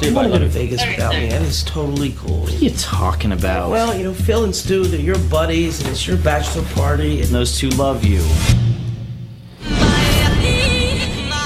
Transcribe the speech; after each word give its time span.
See 0.00 0.06
You 0.06 0.12
you 0.12 0.16
want 0.16 0.32
to 0.32 0.38
go 0.38 0.44
to. 0.44 0.48
Vegas 0.48 0.86
without 0.86 1.12
me? 1.12 1.28
That 1.28 1.42
is 1.42 1.62
totally 1.62 2.14
cool. 2.16 2.40
What 2.40 2.54
are 2.54 2.56
you 2.56 2.70
talking 2.70 3.32
about? 3.32 3.70
Well, 3.70 3.94
you 3.94 4.04
know, 4.04 4.14
Phil 4.14 4.44
and 4.44 4.56
Stu, 4.56 4.84
they're 4.86 4.98
your 4.98 5.18
buddies, 5.28 5.80
and 5.80 5.90
it's 5.90 6.06
your 6.06 6.16
bachelor 6.16 6.64
party. 6.74 7.20
and 7.20 7.28
those 7.28 7.58
two 7.58 7.68
love 7.70 8.02
you. 8.02 8.20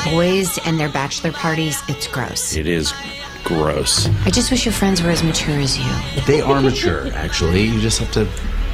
Boys 0.09 0.57
and 0.65 0.79
their 0.79 0.89
bachelor 0.89 1.33
parties, 1.33 1.83
it's 1.89 2.07
gross. 2.07 2.55
It 2.55 2.69
is 2.69 2.95
gross. 3.43 4.09
I 4.25 4.31
just 4.31 4.53
wish 4.53 4.65
your 4.65 4.73
friends 4.73 5.03
were 5.03 5.11
as 5.11 5.25
mature 5.25 5.57
as 5.57 5.77
you. 5.77 6.23
They 6.25 6.41
are 6.41 6.61
mature, 6.61 7.09
actually. 7.15 7.63
You 7.63 7.81
just 7.81 7.99
have 7.99 8.13
to 8.13 8.29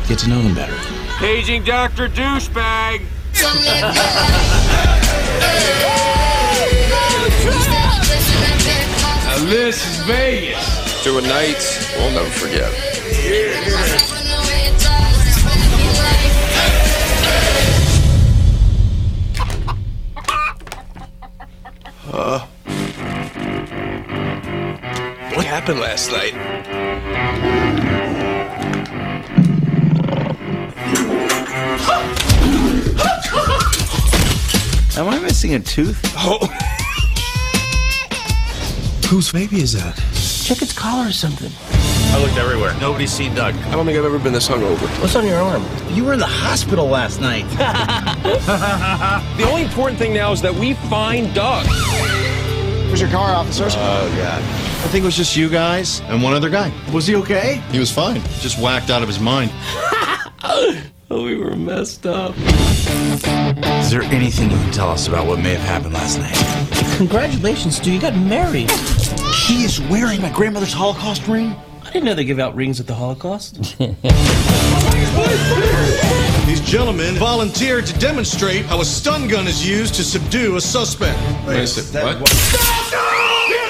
get 0.07 0.19
to 0.19 0.29
know 0.29 0.43
them 0.43 0.55
better. 0.55 0.77
Paging 1.17 1.65
Dr. 1.65 2.11
Douchebag. 2.11 3.01
Now 9.41 9.47
this 9.47 9.87
is 9.87 9.97
Vegas. 10.05 11.03
Two 11.03 11.19
nights 11.23 11.97
we'll 11.97 12.11
never 12.11 12.29
forget. 12.29 12.71
Uh, 22.13 22.41
what 25.35 25.47
happened 25.47 25.81
last 25.81 26.13
night? 26.13 26.35
Am 34.99 35.09
I 35.09 35.19
missing 35.19 35.55
a 35.55 35.61
tooth? 35.61 35.99
Oh. 36.19 36.70
Whose 39.11 39.33
baby 39.33 39.61
is 39.61 39.73
that? 39.73 39.97
Check 40.45 40.63
its 40.63 40.73
collar 40.73 41.09
or 41.09 41.13
something. 41.13 41.51
I 42.15 42.23
looked 42.23 42.37
everywhere. 42.37 42.77
Nobody's 42.81 43.11
seen 43.11 43.35
Doug. 43.35 43.57
I 43.57 43.73
don't 43.73 43.85
think 43.85 43.99
I've 43.99 44.05
ever 44.05 44.21
been 44.21 44.33
this 44.33 44.49
hungover. 44.49 44.87
What's 45.03 45.17
on 45.17 45.27
your 45.27 45.41
arm? 45.41 45.67
You 45.91 46.05
were 46.05 46.13
in 46.13 46.21
the 46.21 46.27
hospital 46.27 46.87
last 46.87 47.21
night. 47.21 47.45
The 49.37 49.49
only 49.49 49.63
important 49.63 49.99
thing 49.99 50.13
now 50.15 50.31
is 50.31 50.41
that 50.43 50.55
we 50.55 50.75
find 50.75 51.35
Doug. 51.35 51.67
Where's 52.87 53.01
your 53.01 53.11
car, 53.11 53.35
officers? 53.35 53.75
Oh, 53.77 54.15
God. 54.17 54.43
I 54.43 54.89
think 54.93 55.03
it 55.03 55.07
was 55.07 55.17
just 55.17 55.37
you 55.37 55.49
guys 55.49 56.01
and 56.03 56.23
one 56.23 56.35
other 56.35 56.49
guy. 56.51 56.73
Was 56.93 57.07
he 57.07 57.17
okay? 57.17 57.61
He 57.73 57.81
was 57.81 57.91
fine. 57.91 58.23
Just 58.39 58.59
whacked 58.61 58.91
out 58.91 59.03
of 59.03 59.09
his 59.09 59.19
mind. 59.19 59.51
Oh, 60.45 60.77
we 61.25 61.35
were 61.37 61.57
messed 61.57 62.07
up. 62.07 62.35
Is 63.81 63.91
there 63.91 64.03
anything 64.03 64.51
you 64.51 64.57
can 64.57 64.73
tell 64.73 64.91
us 64.91 65.09
about 65.09 65.27
what 65.27 65.41
may 65.41 65.55
have 65.55 65.63
happened 65.63 65.95
last 65.95 66.19
night? 66.19 66.97
Congratulations, 66.97 67.77
Stu. 67.79 67.93
You 67.93 68.01
got 68.01 68.15
married. 68.15 68.71
He 69.33 69.65
is 69.65 69.81
wearing 69.83 70.21
my 70.21 70.31
grandmother's 70.33 70.73
Holocaust 70.73 71.29
ring. 71.29 71.55
I 71.85 71.91
didn't 71.91 72.05
know 72.05 72.15
they 72.15 72.25
give 72.25 72.41
out 72.41 72.55
rings 72.57 72.81
at 72.81 72.87
the 72.87 72.95
Holocaust. 72.95 73.77
These 76.47 76.61
gentlemen 76.63 77.15
volunteered 77.15 77.87
to 77.87 77.99
demonstrate 77.99 78.67
how 78.67 78.81
a 78.81 78.85
stun 78.85 79.29
gun 79.29 79.47
is 79.47 79.67
used 79.67 79.95
to 79.95 80.03
subdue 80.03 80.57
a 80.57 80.61
suspect. 80.61 81.17
Wait 81.47 81.61
a 81.61 81.67
sec, 81.67 82.03
what? 82.21 82.21
In 82.21 82.27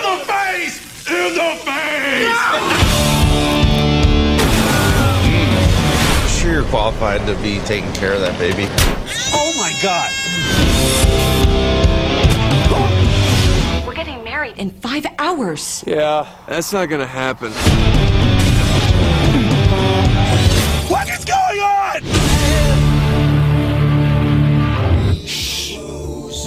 the 0.03 0.25
face! 0.25 0.81
In 1.11 1.35
the 1.35 1.57
face! 1.65 2.41
Sure 6.41 6.53
you're 6.53 6.65
qualified 6.71 7.27
to 7.27 7.35
be 7.43 7.59
taking 7.67 7.93
care 7.93 8.15
of 8.15 8.21
that 8.21 8.39
baby. 8.39 8.67
oh 9.35 9.53
my 9.59 9.73
God! 9.83 10.11
In 14.61 14.71
five 14.71 15.07
hours. 15.19 15.83
Yeah, 15.87 16.29
that's 16.47 16.71
not 16.73 16.91
gonna 16.91 17.07
happen. 17.07 17.51
What 20.89 21.09
is 21.09 21.25
going 21.25 21.61
on? 21.61 22.03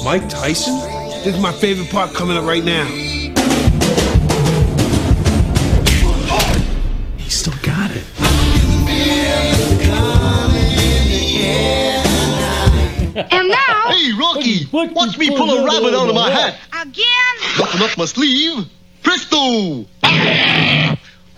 Mike 0.05 0.29
Tyson? 0.29 0.75
This 1.23 1.35
is 1.35 1.41
my 1.41 1.51
favorite 1.51 1.89
part 1.89 2.13
coming 2.13 2.37
up 2.37 2.45
right 2.45 2.63
now. 2.63 2.85
He 7.17 7.29
still 7.29 7.53
got 7.63 7.89
it. 7.91 8.03
And 13.15 13.47
now, 13.47 13.83
Hey, 13.89 14.11
Rocky! 14.13 14.67
Watch 14.71 15.17
me 15.17 15.29
pull 15.29 15.49
a 15.51 15.65
rabbit 15.65 15.93
out 15.93 16.09
of 16.09 16.15
my 16.15 16.29
hat. 16.29 16.57
Again, 17.73 17.81
Nothing 17.81 17.91
up 17.91 17.97
my 17.97 18.05
sleeve. 18.05 18.67
Presto! 19.01 19.85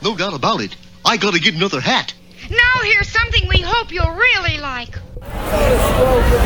No 0.01 0.16
doubt 0.16 0.34
about 0.34 0.62
it. 0.62 0.75
I 1.03 1.18
gotta 1.18 1.40
get 1.40 1.56
another 1.56 1.79
hat. 1.79 2.13
now 2.50 2.81
here's 2.84 3.09
something 3.09 3.47
we 3.47 3.62
hope 3.62 3.91
you'll 3.91 4.12
really 4.12 4.59
like. 4.59 4.96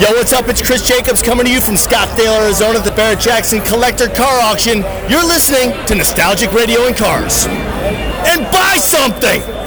Yo, 0.01 0.11
what's 0.13 0.31
up? 0.31 0.47
It's 0.47 0.66
Chris 0.66 0.88
Jacobs 0.88 1.22
coming 1.22 1.45
to 1.45 1.51
you 1.51 1.59
from 1.59 1.75
Scottsdale, 1.75 2.45
Arizona 2.45 2.79
at 2.79 2.85
the 2.85 2.91
Barrett 2.91 3.19
Jackson 3.19 3.61
Collector 3.61 4.07
Car 4.09 4.39
Auction. 4.41 4.79
You're 5.09 5.25
listening 5.25 5.73
to 5.88 5.95
Nostalgic 5.95 6.53
Radio 6.53 6.85
and 6.88 6.95
Cars. 6.95 7.47
And 7.47 8.50
buy 8.51 8.77
something! 8.77 9.58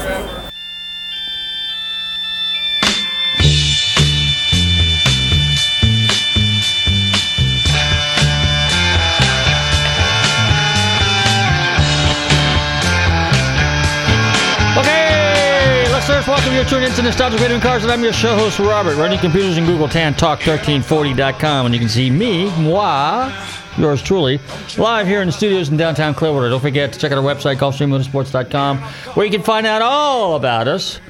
You're 16.62 16.70
tuned 16.70 16.84
into 16.84 17.02
Nostalgic 17.02 17.40
Radio 17.40 17.54
and 17.54 17.62
Cars, 17.62 17.82
and 17.82 17.90
I'm 17.90 18.04
your 18.04 18.12
show 18.12 18.36
host, 18.36 18.60
Robert, 18.60 18.96
running 18.96 19.18
computers 19.18 19.56
and 19.56 19.66
Google 19.66 19.88
Tan 19.88 20.14
Talk 20.14 20.38
1340.com. 20.38 21.66
And 21.66 21.74
you 21.74 21.80
can 21.80 21.88
see 21.88 22.08
me, 22.08 22.56
moi, 22.56 23.32
yours 23.76 24.00
truly, 24.00 24.38
live 24.78 25.08
here 25.08 25.22
in 25.22 25.26
the 25.26 25.32
studios 25.32 25.70
in 25.70 25.76
downtown 25.76 26.14
Clearwater. 26.14 26.50
Don't 26.50 26.60
forget 26.60 26.92
to 26.92 27.00
check 27.00 27.10
out 27.10 27.18
our 27.18 27.24
website, 27.24 27.56
GulfstreamMotorsports.com, 27.56 28.78
where 28.78 29.26
you 29.26 29.32
can 29.32 29.42
find 29.42 29.66
out 29.66 29.82
all 29.82 30.36
about 30.36 30.68
us. 30.68 31.00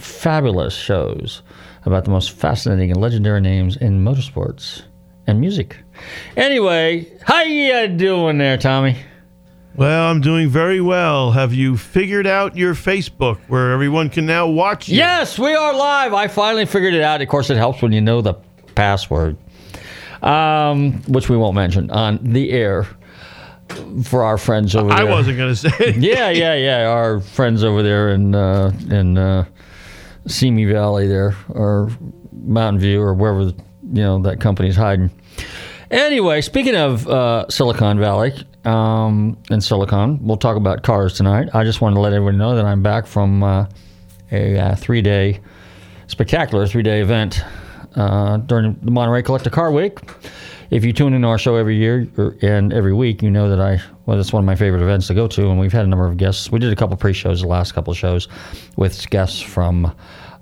fabulous 0.01 0.75
shows 0.75 1.41
about 1.85 2.05
the 2.05 2.11
most 2.11 2.31
fascinating 2.31 2.91
and 2.91 3.01
legendary 3.01 3.41
names 3.41 3.77
in 3.77 4.03
motorsports 4.03 4.83
and 5.27 5.39
music. 5.39 5.77
Anyway, 6.35 7.07
how 7.23 7.41
you 7.41 7.87
doing 7.87 8.37
there, 8.37 8.57
Tommy? 8.57 8.97
Well, 9.75 10.09
I'm 10.09 10.19
doing 10.19 10.49
very 10.49 10.81
well. 10.81 11.31
Have 11.31 11.53
you 11.53 11.77
figured 11.77 12.27
out 12.27 12.57
your 12.57 12.73
Facebook 12.73 13.37
where 13.47 13.71
everyone 13.71 14.09
can 14.09 14.25
now 14.25 14.47
watch 14.47 14.89
you? 14.89 14.97
Yes, 14.97 15.39
we 15.39 15.53
are 15.53 15.73
live. 15.73 16.13
I 16.13 16.27
finally 16.27 16.65
figured 16.65 16.93
it 16.93 17.01
out. 17.01 17.21
Of 17.21 17.29
course, 17.29 17.49
it 17.49 17.57
helps 17.57 17.81
when 17.81 17.93
you 17.93 18.01
know 18.01 18.21
the 18.21 18.33
password, 18.75 19.37
um, 20.21 21.01
which 21.03 21.29
we 21.29 21.37
won't 21.37 21.55
mention 21.55 21.89
on 21.89 22.19
the 22.21 22.51
air 22.51 22.85
for 24.03 24.23
our 24.23 24.37
friends 24.37 24.75
over 24.75 24.91
I 24.91 25.03
there. 25.03 25.07
I 25.07 25.09
wasn't 25.15 25.37
going 25.37 25.53
to 25.53 25.55
say 25.55 25.69
it. 25.79 25.95
yeah, 25.99 26.29
yeah, 26.29 26.55
yeah. 26.55 26.87
Our 26.89 27.21
friends 27.21 27.63
over 27.63 27.81
there 27.81 28.09
in 28.09 28.35
uh, 28.35 28.73
in 28.89 29.17
uh, 29.17 29.45
Simi 30.27 30.65
Valley 30.65 31.07
there, 31.07 31.35
or 31.49 31.89
Mountain 32.31 32.79
View, 32.79 33.01
or 33.01 33.13
wherever 33.13 33.41
you 33.41 33.55
know 33.83 34.19
that 34.19 34.39
company's 34.39 34.75
hiding. 34.75 35.11
Anyway, 35.89 36.39
speaking 36.41 36.75
of 36.75 37.07
uh, 37.07 37.45
Silicon 37.49 37.99
Valley 37.99 38.33
um, 38.63 39.37
and 39.49 39.61
Silicon, 39.61 40.19
we'll 40.25 40.37
talk 40.37 40.55
about 40.55 40.83
cars 40.83 41.13
tonight. 41.13 41.49
I 41.53 41.65
just 41.65 41.81
wanted 41.81 41.95
to 41.95 42.01
let 42.01 42.13
everyone 42.13 42.37
know 42.37 42.55
that 42.55 42.65
I'm 42.65 42.81
back 42.81 43.05
from 43.05 43.43
uh, 43.43 43.65
a 44.31 44.57
uh, 44.57 44.75
three-day 44.75 45.41
spectacular 46.07 46.65
three-day 46.65 47.01
event 47.01 47.43
uh, 47.95 48.37
during 48.37 48.77
the 48.81 48.91
Monterey 48.91 49.21
Collector 49.21 49.49
Car 49.49 49.71
Week. 49.71 49.99
If 50.71 50.85
you 50.85 50.93
tune 50.93 51.13
into 51.13 51.27
our 51.27 51.37
show 51.37 51.57
every 51.57 51.75
year 51.75 52.07
or, 52.17 52.37
and 52.41 52.71
every 52.71 52.93
week, 52.93 53.21
you 53.21 53.29
know 53.29 53.49
that 53.49 53.59
I 53.59 53.81
well, 54.05 54.17
it's 54.19 54.31
one 54.31 54.41
of 54.41 54.45
my 54.45 54.55
favorite 54.55 54.81
events 54.81 55.07
to 55.07 55.13
go 55.13 55.27
to, 55.27 55.49
and 55.49 55.59
we've 55.59 55.73
had 55.73 55.83
a 55.83 55.87
number 55.87 56.07
of 56.07 56.15
guests. 56.15 56.49
We 56.49 56.59
did 56.59 56.71
a 56.71 56.75
couple 56.75 56.95
pre-shows, 56.95 57.41
the 57.41 57.47
last 57.47 57.73
couple 57.73 57.93
shows, 57.93 58.29
with 58.77 59.09
guests 59.09 59.41
from 59.41 59.93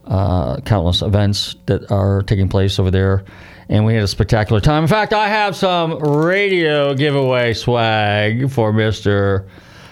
uh, 0.06 0.62
countless 0.62 1.02
events 1.02 1.56
that 1.66 1.92
are 1.92 2.22
taking 2.22 2.48
place 2.48 2.78
over 2.78 2.92
there, 2.92 3.26
and 3.70 3.86
we 3.86 3.96
had 3.96 4.04
a 4.04 4.08
spectacular 4.08 4.62
time. 4.62 4.84
In 4.84 4.88
fact, 4.88 5.14
I 5.14 5.28
have 5.28 5.56
some 5.56 5.98
radio 5.98 6.94
giveaway 6.94 7.54
swag 7.54 8.52
for 8.52 8.72
Mister. 8.72 9.48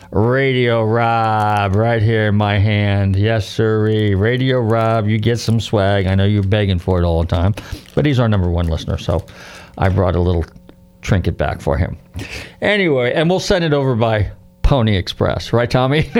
Radio 0.09 0.85
Rob 0.85 1.75
right 1.75 2.01
here 2.01 2.29
in 2.29 2.35
my 2.35 2.59
hand. 2.59 3.17
Yes, 3.17 3.45
sirree. 3.49 4.15
Radio 4.15 4.61
Rob, 4.61 5.05
you 5.09 5.17
get 5.17 5.37
some 5.37 5.59
swag. 5.59 6.07
I 6.07 6.15
know 6.15 6.23
you're 6.23 6.43
begging 6.43 6.79
for 6.79 7.01
it 7.01 7.05
all 7.05 7.19
the 7.21 7.27
time, 7.27 7.53
but 7.93 8.05
he's 8.05 8.17
our 8.17 8.29
number 8.29 8.49
one 8.49 8.67
listener, 8.67 8.97
so 8.97 9.25
I 9.77 9.89
brought 9.89 10.15
a 10.15 10.21
little 10.21 10.45
trinket 11.01 11.37
back 11.37 11.61
for 11.61 11.77
him. 11.77 11.97
Anyway, 12.61 13.13
and 13.13 13.29
we'll 13.29 13.39
send 13.39 13.63
it 13.63 13.73
over 13.73 13.95
by 13.95 14.31
Pony 14.67 14.97
Express, 14.97 15.53
right, 15.53 15.71
Tommy? 15.71 16.09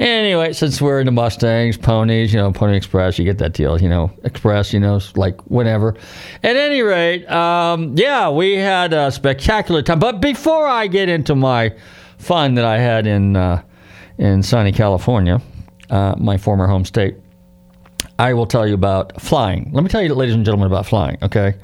anyway, 0.00 0.52
since 0.52 0.82
we're 0.82 0.98
into 0.98 1.12
Mustangs, 1.12 1.76
ponies, 1.76 2.32
you 2.32 2.40
know, 2.40 2.50
Pony 2.50 2.76
Express, 2.76 3.20
you 3.20 3.24
get 3.24 3.38
that 3.38 3.52
deal, 3.52 3.80
you 3.80 3.88
know, 3.88 4.10
Express, 4.24 4.72
you 4.72 4.80
know, 4.80 4.98
like 5.14 5.40
whenever. 5.42 5.94
At 6.42 6.56
any 6.56 6.82
rate, 6.82 7.24
um, 7.30 7.94
yeah, 7.96 8.28
we 8.30 8.54
had 8.54 8.92
a 8.92 9.12
spectacular 9.12 9.80
time. 9.82 10.00
But 10.00 10.20
before 10.20 10.66
I 10.66 10.88
get 10.88 11.08
into 11.08 11.36
my 11.36 11.72
fun 12.18 12.54
that 12.54 12.64
I 12.64 12.78
had 12.78 13.06
in 13.06 13.36
uh, 13.36 13.62
in 14.18 14.42
sunny 14.42 14.72
California, 14.72 15.40
uh, 15.88 16.16
my 16.18 16.36
former 16.36 16.66
home 16.66 16.84
state, 16.84 17.14
I 18.20 18.34
will 18.34 18.46
tell 18.46 18.66
you 18.66 18.74
about 18.74 19.18
flying. 19.18 19.70
Let 19.72 19.82
me 19.82 19.88
tell 19.88 20.02
you, 20.02 20.12
ladies 20.14 20.34
and 20.34 20.44
gentlemen, 20.44 20.66
about 20.66 20.84
flying. 20.84 21.16
Okay. 21.22 21.54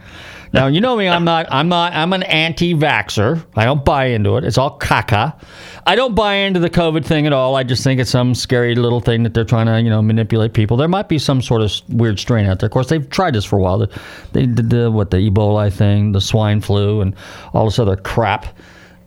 Now 0.55 0.69
you 0.69 0.81
know 0.81 0.97
me. 0.97 1.07
I'm 1.07 1.25
not. 1.25 1.47
I'm 1.51 1.69
not. 1.69 1.93
I'm 1.93 2.15
an 2.15 2.23
anti-vaxer. 2.23 3.45
I 3.57 3.67
don't 3.67 3.85
buy 3.85 4.07
into 4.07 4.39
it. 4.39 4.45
It's 4.45 4.57
all 4.57 4.79
caca. 4.79 5.39
I 5.87 5.97
don't 5.97 6.15
buy 6.15 6.35
into 6.35 6.59
the 6.59 6.71
COVID 6.71 7.05
thing 7.05 7.27
at 7.27 7.35
all. 7.35 7.57
I 7.57 7.63
just 7.63 7.85
think 7.85 8.01
it's 8.01 8.11
some 8.11 8.35
scary 8.35 8.75
little 8.75 9.01
thing 9.01 9.23
that 9.25 9.35
they're 9.35 9.45
trying 9.45 9.67
to, 9.67 9.83
you 9.83 9.91
know, 9.91 10.01
manipulate 10.01 10.55
people. 10.55 10.79
There 10.79 10.89
might 10.89 11.11
be 11.11 11.19
some 11.19 11.43
sort 11.43 11.61
of 11.61 11.73
weird 11.89 12.19
strain 12.19 12.47
out 12.47 12.61
there. 12.61 12.69
Of 12.69 12.73
course, 12.73 12.89
they've 12.89 13.11
tried 13.11 13.35
this 13.35 13.45
for 13.45 13.59
a 13.59 13.61
while. 13.61 13.87
They 14.33 14.47
did 14.47 14.71
the 14.71 14.91
what 14.91 15.11
the 15.11 15.19
Ebola 15.19 15.71
thing, 15.71 16.13
the 16.13 16.23
swine 16.23 16.63
flu, 16.63 17.03
and 17.03 17.15
all 17.53 17.67
this 17.67 17.79
other 17.79 17.97
crap. 17.97 18.47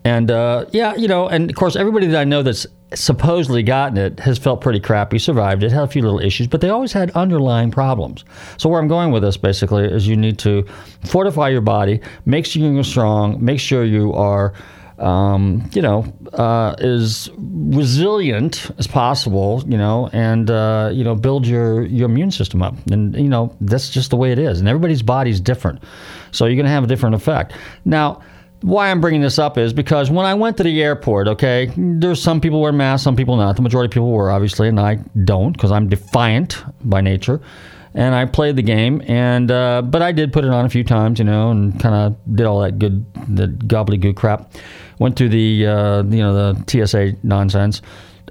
And 0.04 0.30
uh, 0.30 0.66
yeah, 0.72 0.94
you 0.94 1.08
know, 1.08 1.28
and 1.28 1.50
of 1.50 1.56
course, 1.56 1.76
everybody 1.76 2.06
that 2.06 2.18
I 2.18 2.24
know 2.24 2.42
that's 2.42 2.66
supposedly 2.94 3.62
gotten 3.62 3.98
it 3.98 4.18
has 4.20 4.38
felt 4.38 4.60
pretty 4.60 4.80
crappy, 4.80 5.18
survived 5.18 5.62
it, 5.62 5.70
had 5.70 5.82
a 5.82 5.86
few 5.86 6.02
little 6.02 6.20
issues, 6.20 6.46
but 6.46 6.60
they 6.60 6.70
always 6.70 6.92
had 6.92 7.10
underlying 7.12 7.70
problems. 7.70 8.24
So 8.56 8.68
where 8.68 8.80
I'm 8.80 8.88
going 8.88 9.12
with 9.12 9.22
this 9.22 9.36
basically 9.36 9.84
is 9.84 10.08
you 10.08 10.16
need 10.16 10.38
to 10.40 10.64
fortify 11.04 11.50
your 11.50 11.60
body, 11.60 12.00
make 12.24 12.46
sure 12.46 12.62
you're 12.62 12.82
strong, 12.84 13.42
make 13.44 13.60
sure 13.60 13.84
you 13.84 14.12
are. 14.14 14.54
Um, 14.98 15.70
you 15.72 15.80
know, 15.80 16.04
uh, 16.34 16.74
as 16.78 17.30
resilient 17.38 18.70
as 18.76 18.86
possible, 18.86 19.64
you 19.66 19.78
know, 19.78 20.10
and 20.12 20.50
uh, 20.50 20.90
you 20.92 21.04
know, 21.04 21.14
build 21.14 21.46
your 21.46 21.86
your 21.86 22.04
immune 22.04 22.30
system 22.30 22.60
up, 22.60 22.74
and 22.90 23.16
you 23.16 23.30
know, 23.30 23.56
that's 23.62 23.88
just 23.88 24.10
the 24.10 24.16
way 24.16 24.30
it 24.30 24.38
is. 24.38 24.60
And 24.60 24.68
everybody's 24.68 25.00
body's 25.00 25.40
different, 25.40 25.82
so 26.32 26.44
you're 26.44 26.54
going 26.56 26.66
to 26.66 26.72
have 26.72 26.84
a 26.84 26.86
different 26.86 27.14
effect. 27.14 27.54
Now, 27.86 28.20
why 28.62 28.90
I'm 28.90 29.00
bringing 29.00 29.20
this 29.20 29.38
up 29.38 29.56
is 29.56 29.72
because 29.72 30.10
when 30.10 30.26
I 30.26 30.34
went 30.34 30.56
to 30.58 30.62
the 30.62 30.82
airport, 30.82 31.28
okay, 31.28 31.72
there's 31.76 32.22
some 32.22 32.40
people 32.40 32.60
wear 32.60 32.72
masks, 32.72 33.04
some 33.04 33.16
people 33.16 33.36
not. 33.36 33.56
The 33.56 33.62
majority 33.62 33.86
of 33.86 33.92
people 33.92 34.10
were, 34.10 34.30
obviously, 34.30 34.68
and 34.68 34.78
I 34.78 34.96
don't 35.24 35.52
because 35.52 35.72
I'm 35.72 35.88
defiant 35.88 36.62
by 36.84 37.00
nature. 37.00 37.40
And 37.94 38.14
I 38.14 38.24
played 38.24 38.54
the 38.54 38.62
game, 38.62 39.02
and 39.08 39.50
uh, 39.50 39.82
but 39.82 40.00
I 40.00 40.12
did 40.12 40.32
put 40.32 40.44
it 40.44 40.50
on 40.50 40.64
a 40.64 40.68
few 40.68 40.84
times, 40.84 41.18
you 41.18 41.24
know, 41.24 41.50
and 41.50 41.78
kind 41.80 41.94
of 41.94 42.36
did 42.36 42.46
all 42.46 42.60
that 42.60 42.78
good, 42.78 43.04
the 43.34 43.48
gobbledygook 43.48 44.14
crap. 44.14 44.52
Went 45.00 45.16
through 45.16 45.30
the, 45.30 45.66
uh, 45.66 46.02
you 46.04 46.18
know, 46.18 46.54
the 46.54 46.86
TSA 46.86 47.14
nonsense, 47.24 47.82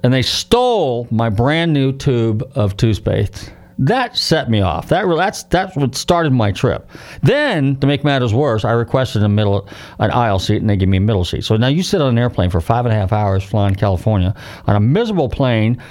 and 0.02 0.14
they 0.14 0.22
stole 0.22 1.06
my 1.10 1.28
brand 1.28 1.74
new 1.74 1.92
tube 1.92 2.50
of 2.54 2.74
toothpaste 2.78 3.52
that 3.80 4.14
set 4.14 4.50
me 4.50 4.60
off. 4.60 4.88
That 4.88 5.06
that's 5.16 5.44
that's 5.44 5.74
what 5.74 5.94
started 5.94 6.34
my 6.34 6.52
trip. 6.52 6.88
Then, 7.22 7.76
to 7.76 7.86
make 7.86 8.04
matters 8.04 8.34
worse, 8.34 8.62
I 8.62 8.72
requested 8.72 9.22
a 9.22 9.28
middle 9.28 9.66
an 9.98 10.10
aisle 10.10 10.38
seat, 10.38 10.58
and 10.58 10.68
they 10.68 10.76
gave 10.76 10.88
me 10.88 10.98
a 10.98 11.00
middle 11.00 11.24
seat. 11.24 11.44
So 11.44 11.56
now 11.56 11.68
you 11.68 11.82
sit 11.82 12.02
on 12.02 12.10
an 12.10 12.18
airplane 12.18 12.50
for 12.50 12.60
five 12.60 12.84
and 12.84 12.92
a 12.92 12.96
half 12.96 13.10
hours 13.10 13.42
flying 13.42 13.74
California 13.74 14.34
on 14.66 14.76
a 14.76 14.80
miserable 14.80 15.30
plane. 15.30 15.82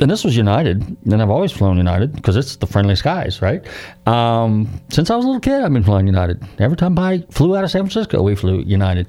And 0.00 0.10
this 0.10 0.24
was 0.24 0.36
United, 0.36 0.96
and 1.04 1.20
I've 1.20 1.28
always 1.28 1.50
flown 1.50 1.76
United 1.76 2.14
because 2.14 2.36
it's 2.36 2.54
the 2.56 2.68
friendly 2.68 2.94
skies, 2.94 3.42
right? 3.42 3.66
Um, 4.06 4.68
since 4.90 5.10
I 5.10 5.16
was 5.16 5.24
a 5.24 5.28
little 5.28 5.40
kid, 5.40 5.60
I've 5.60 5.72
been 5.72 5.82
flying 5.82 6.06
United. 6.06 6.40
Every 6.60 6.76
time 6.76 6.96
I 6.98 7.24
flew 7.30 7.56
out 7.56 7.64
of 7.64 7.70
San 7.70 7.82
Francisco, 7.82 8.22
we 8.22 8.36
flew 8.36 8.60
United. 8.60 9.08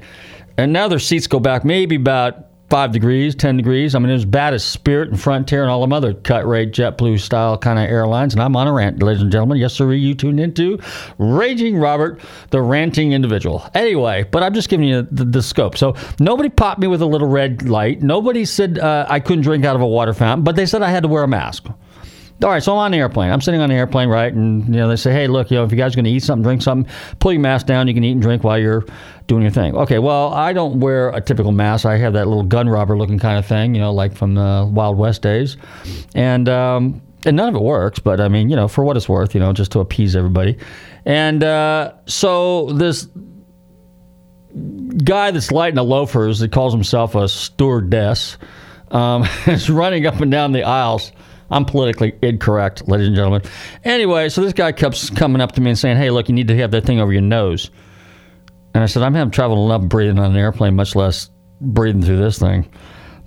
And 0.58 0.74
now 0.74 0.88
their 0.88 1.00
seats 1.00 1.28
go 1.28 1.40
back 1.40 1.64
maybe 1.64 1.96
about 1.96 2.49
five 2.70 2.92
degrees, 2.92 3.36
10 3.36 3.58
degrees. 3.58 3.96
I 3.96 4.00
mean, 4.00 4.12
was 4.12 4.26
bad 4.26 4.54
as 4.54 4.64
Spirit 4.64 5.10
and 5.10 5.20
Frontier 5.20 5.64
and 5.64 5.72
all 5.72 5.82
them 5.82 5.92
other 5.92 6.14
cut 6.14 6.48
rate, 6.48 6.72
JetBlue 6.72 7.20
style 7.20 7.58
kind 7.58 7.80
of 7.80 7.86
airlines. 7.86 8.34
And 8.34 8.42
I'm 8.42 8.56
on 8.56 8.68
a 8.68 8.74
rant, 8.74 9.02
ladies 9.02 9.22
and 9.22 9.32
gentlemen. 9.32 9.58
Yes, 9.58 9.74
sir, 9.74 9.92
you 9.92 10.14
tuned 10.14 10.40
into 10.40 10.80
Raging 11.18 11.78
Robert, 11.78 12.22
the 12.52 12.62
ranting 12.62 13.14
individual. 13.14 13.68
Anyway, 13.74 14.24
but 14.32 14.44
I'm 14.44 14.54
just 14.54 14.70
giving 14.70 14.88
you 14.88 15.08
the, 15.12 15.26
the 15.26 15.42
scope. 15.42 15.78
So 15.78 15.96
nobody 16.20 16.50
popped 16.50 16.80
me 16.80 16.88
with 16.88 17.02
a 17.02 17.08
little 17.08 17.28
red 17.28 17.68
light. 17.68 18.02
Nobody 18.02 18.46
said 18.46 18.78
uh, 18.78 19.06
I 19.10 19.20
couldn't 19.20 19.44
drink 19.44 19.66
out 19.66 19.76
of 19.76 19.82
a 19.82 19.88
water 19.88 20.14
fountain, 20.14 20.44
but 20.44 20.56
they 20.56 20.66
said 20.66 20.82
I 20.82 20.90
had 20.90 21.04
to 21.04 21.10
wear 21.10 21.24
a 21.24 21.28
mask. 21.28 21.68
All 22.42 22.50
right, 22.50 22.64
so 22.64 22.72
I'm 22.72 22.78
on 22.78 22.92
the 22.92 22.98
airplane. 22.98 23.32
I'm 23.32 23.42
sitting 23.42 23.60
on 23.60 23.68
the 23.68 23.76
airplane, 23.76 24.08
right? 24.08 24.32
And 24.34 24.66
you 24.66 24.80
know, 24.80 24.88
they 24.88 24.96
say, 24.96 25.12
"Hey, 25.12 25.28
look, 25.28 25.52
you 25.52 25.58
know, 25.58 25.66
if 25.66 25.72
you 25.72 25.78
guys 25.78 25.92
are 25.92 25.98
going 25.98 26.06
to 26.06 26.12
eat 26.12 26.24
something, 26.24 26.44
drink 26.44 26.62
something, 26.62 26.90
pull 27.20 27.34
your 27.34 27.42
mask 27.42 27.66
down. 27.66 27.90
You 27.90 27.94
can 27.94 28.04
eat 28.06 28.14
and 28.14 28.22
drink 28.22 28.46
while 28.46 28.58
you're 28.58 28.86
doing 29.30 29.44
your 29.44 29.52
thing." 29.52 29.76
Okay, 29.78 30.00
well, 30.00 30.34
I 30.34 30.52
don't 30.52 30.82
wear 30.82 31.10
a 31.10 31.22
typical 31.22 31.54
mask. 31.54 31.86
I 31.86 31.96
have 31.98 32.12
that 32.14 32.28
little 32.28 32.44
gun 32.44 32.68
robber 32.68 32.98
looking 32.98 33.20
kind 33.20 33.40
of 33.40 33.46
thing, 33.46 33.74
you 33.74 33.80
know, 33.80 33.94
like 33.94 34.14
from 34.18 34.36
the 34.36 34.70
Wild 34.70 34.98
West 34.98 35.22
days, 35.22 35.56
and 36.14 36.50
um, 36.50 37.02
and 37.26 37.38
none 37.38 37.50
of 37.50 37.56
it 37.56 37.62
works. 37.62 38.00
But 38.00 38.20
I 38.20 38.28
mean, 38.28 38.50
you 38.50 38.58
know, 38.58 38.68
for 38.68 38.84
what 38.84 38.98
it's 38.98 39.08
worth, 39.08 39.34
you 39.34 39.40
know, 39.40 39.54
just 39.54 39.72
to 39.72 39.80
appease 39.80 40.16
everybody. 40.16 40.58
And 41.06 41.44
uh, 41.44 41.94
so 42.06 42.74
this 42.74 43.08
guy 45.04 45.32
that's 45.32 45.52
lighting 45.52 45.76
the 45.76 45.84
loafers 45.84 46.40
that 46.40 46.52
calls 46.52 46.74
himself 46.74 47.16
a 47.16 47.28
stewardess 47.28 48.38
um, 48.92 49.26
is 49.48 49.70
running 49.70 50.06
up 50.06 50.20
and 50.20 50.32
down 50.32 50.52
the 50.52 50.64
aisles. 50.64 51.12
I'm 51.52 51.66
politically 51.66 52.16
incorrect, 52.22 52.88
ladies 52.88 53.08
and 53.08 53.16
gentlemen. 53.16 53.42
Anyway, 53.84 54.30
so 54.30 54.42
this 54.42 54.54
guy 54.54 54.72
keeps 54.72 55.10
coming 55.10 55.42
up 55.42 55.54
to 55.54 55.62
me 55.62 55.72
and 55.72 55.80
saying, 55.80 55.98
"Hey, 55.98 56.12
look, 56.12 56.30
you 56.30 56.36
need 56.36 56.48
to 56.50 56.58
have 56.58 56.72
that 56.72 56.86
thing 56.86 57.00
over 57.00 57.12
your 57.12 57.24
nose." 57.24 57.72
And 58.74 58.84
I 58.84 58.86
said, 58.86 59.04
"I'm 59.04 59.16
having 59.16 59.32
trouble 59.32 59.66
enough 59.66 59.88
breathing 59.90 60.20
on 60.20 60.32
an 60.32 60.38
airplane, 60.38 60.76
much 60.76 60.96
less 60.96 61.30
breathing 61.62 62.02
through 62.02 62.18
this 62.18 62.40
thing." 62.40 62.68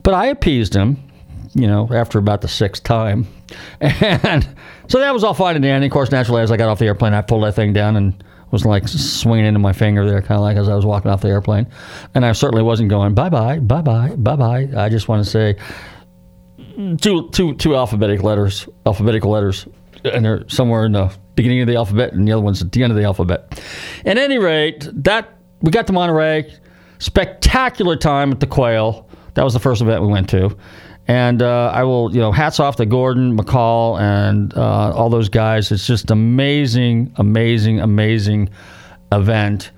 But 0.02 0.14
I 0.14 0.26
appeased 0.26 0.74
him, 0.74 1.02
you 1.54 1.66
know, 1.66 1.88
after 1.92 2.18
about 2.18 2.40
the 2.40 2.48
sixth 2.48 2.82
time, 2.82 3.26
and 3.80 4.48
so 4.88 4.98
that 4.98 5.12
was 5.12 5.24
all 5.24 5.34
fine 5.34 5.56
and 5.56 5.62
dandy. 5.62 5.86
Of 5.86 5.92
course, 5.92 6.10
naturally, 6.10 6.42
as 6.42 6.50
I 6.50 6.56
got 6.56 6.68
off 6.68 6.78
the 6.78 6.86
airplane, 6.86 7.12
I 7.12 7.22
pulled 7.22 7.44
that 7.44 7.54
thing 7.54 7.72
down 7.72 7.96
and 7.96 8.22
was 8.50 8.64
like 8.66 8.86
swinging 8.86 9.46
into 9.46 9.58
my 9.58 9.72
finger 9.72 10.06
there, 10.06 10.20
kind 10.20 10.38
of 10.38 10.42
like 10.42 10.56
as 10.56 10.68
I 10.68 10.74
was 10.74 10.84
walking 10.84 11.10
off 11.10 11.22
the 11.22 11.28
airplane. 11.28 11.66
And 12.14 12.24
I 12.24 12.32
certainly 12.32 12.62
wasn't 12.62 12.90
going 12.90 13.14
bye 13.14 13.30
bye, 13.30 13.58
bye 13.58 13.82
bye, 13.82 14.14
bye 14.16 14.36
bye. 14.36 14.68
I 14.76 14.88
just 14.88 15.08
want 15.08 15.24
to 15.24 15.30
say 15.30 15.56
two 17.00 17.28
two 17.30 17.54
two 17.54 17.74
alphabetic 17.74 18.22
letters, 18.22 18.68
alphabetical 18.86 19.30
letters, 19.30 19.66
and 20.04 20.24
they're 20.24 20.48
somewhere 20.48 20.84
in 20.84 20.92
the 20.92 21.12
beginning 21.34 21.60
of 21.60 21.66
the 21.66 21.76
alphabet, 21.76 22.12
and 22.12 22.26
the 22.26 22.32
other 22.32 22.42
one's 22.42 22.62
at 22.62 22.72
the 22.72 22.82
end 22.82 22.92
of 22.92 22.96
the 22.96 23.04
alphabet. 23.04 23.62
At 24.04 24.18
any 24.18 24.38
rate, 24.38 24.88
that 24.92 25.36
we 25.60 25.70
got 25.70 25.86
to 25.86 25.92
Monterey, 25.92 26.52
spectacular 26.98 27.96
time 27.96 28.32
at 28.32 28.40
the 28.40 28.46
Quail. 28.46 29.08
That 29.34 29.44
was 29.44 29.54
the 29.54 29.60
first 29.60 29.80
event 29.80 30.02
we 30.02 30.08
went 30.08 30.28
to, 30.30 30.56
And 31.08 31.42
uh, 31.42 31.72
I 31.74 31.82
will, 31.84 32.14
you 32.14 32.20
know, 32.20 32.32
hats 32.32 32.60
off 32.60 32.76
to 32.76 32.86
Gordon 32.86 33.36
McCall 33.36 34.00
and 34.00 34.54
uh, 34.56 34.92
all 34.92 35.10
those 35.10 35.28
guys. 35.28 35.72
It's 35.72 35.86
just 35.86 36.10
amazing, 36.10 37.12
amazing, 37.16 37.80
amazing 37.80 38.50
event. 39.10 39.72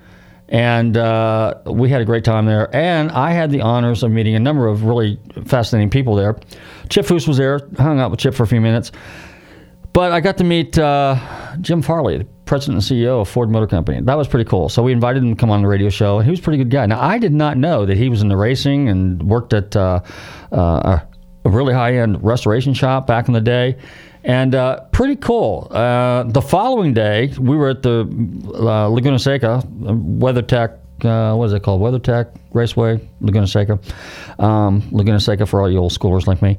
And 0.47 0.95
uh, 0.95 1.55
we 1.65 1.89
had 1.89 2.01
a 2.01 2.05
great 2.05 2.23
time 2.23 2.45
there. 2.45 2.73
And 2.75 3.11
I 3.11 3.31
had 3.31 3.49
the 3.49 3.61
honors 3.61 4.03
of 4.03 4.11
meeting 4.11 4.35
a 4.35 4.39
number 4.39 4.67
of 4.67 4.83
really 4.83 5.19
fascinating 5.45 5.89
people 5.89 6.15
there. 6.15 6.37
Chip 6.89 7.05
Foose 7.05 7.27
was 7.27 7.37
there, 7.37 7.67
hung 7.77 7.99
out 7.99 8.11
with 8.11 8.19
Chip 8.19 8.35
for 8.35 8.43
a 8.43 8.47
few 8.47 8.61
minutes. 8.61 8.91
But 9.95 10.11
I 10.11 10.19
got 10.19 10.35
to 10.39 10.43
meet 10.43 10.77
uh, 10.77 11.17
Jim 11.61 11.81
Farley, 11.81 12.27
president 12.43 12.83
and 12.83 12.99
CEO 12.99 13.21
of 13.21 13.29
Ford 13.29 13.49
Motor 13.49 13.65
Company. 13.65 14.01
That 14.01 14.17
was 14.17 14.27
pretty 14.27 14.43
cool. 14.43 14.67
So 14.67 14.83
we 14.83 14.91
invited 14.91 15.23
him 15.23 15.33
to 15.33 15.39
come 15.39 15.49
on 15.49 15.61
the 15.61 15.69
radio 15.69 15.87
show, 15.87 16.17
and 16.17 16.25
he 16.25 16.31
was 16.31 16.41
a 16.41 16.43
pretty 16.43 16.57
good 16.57 16.69
guy. 16.69 16.85
Now, 16.85 17.01
I 17.01 17.17
did 17.17 17.33
not 17.33 17.55
know 17.57 17.85
that 17.85 17.95
he 17.95 18.09
was 18.09 18.21
in 18.21 18.27
the 18.27 18.35
racing 18.35 18.89
and 18.89 19.23
worked 19.23 19.53
at 19.53 19.73
uh, 19.73 20.01
uh, 20.51 20.99
a 21.45 21.49
really 21.49 21.73
high 21.73 21.95
end 21.95 22.21
restoration 22.21 22.73
shop 22.73 23.07
back 23.07 23.29
in 23.29 23.33
the 23.33 23.39
day. 23.39 23.77
And 24.25 24.53
uh, 24.53 24.81
pretty 24.91 25.15
cool. 25.15 25.69
Uh, 25.71 26.23
the 26.23 26.41
following 26.41 26.93
day, 26.93 27.31
we 27.39 27.55
were 27.55 27.69
at 27.69 27.81
the 27.81 28.01
uh, 28.53 28.89
Laguna 28.89 29.17
Seca 29.17 29.63
WeatherTech. 29.65 31.05
Uh, 31.05 31.37
what 31.37 31.45
is 31.45 31.53
it 31.53 31.63
called? 31.63 31.81
WeatherTech 31.81 32.35
Raceway, 32.51 32.99
Laguna 33.21 33.47
Seca. 33.47 33.79
Um, 34.39 34.83
Laguna 34.91 35.21
Seca 35.21 35.45
for 35.45 35.61
all 35.61 35.71
you 35.71 35.77
old 35.77 35.93
schoolers 35.93 36.27
like 36.27 36.41
me. 36.41 36.57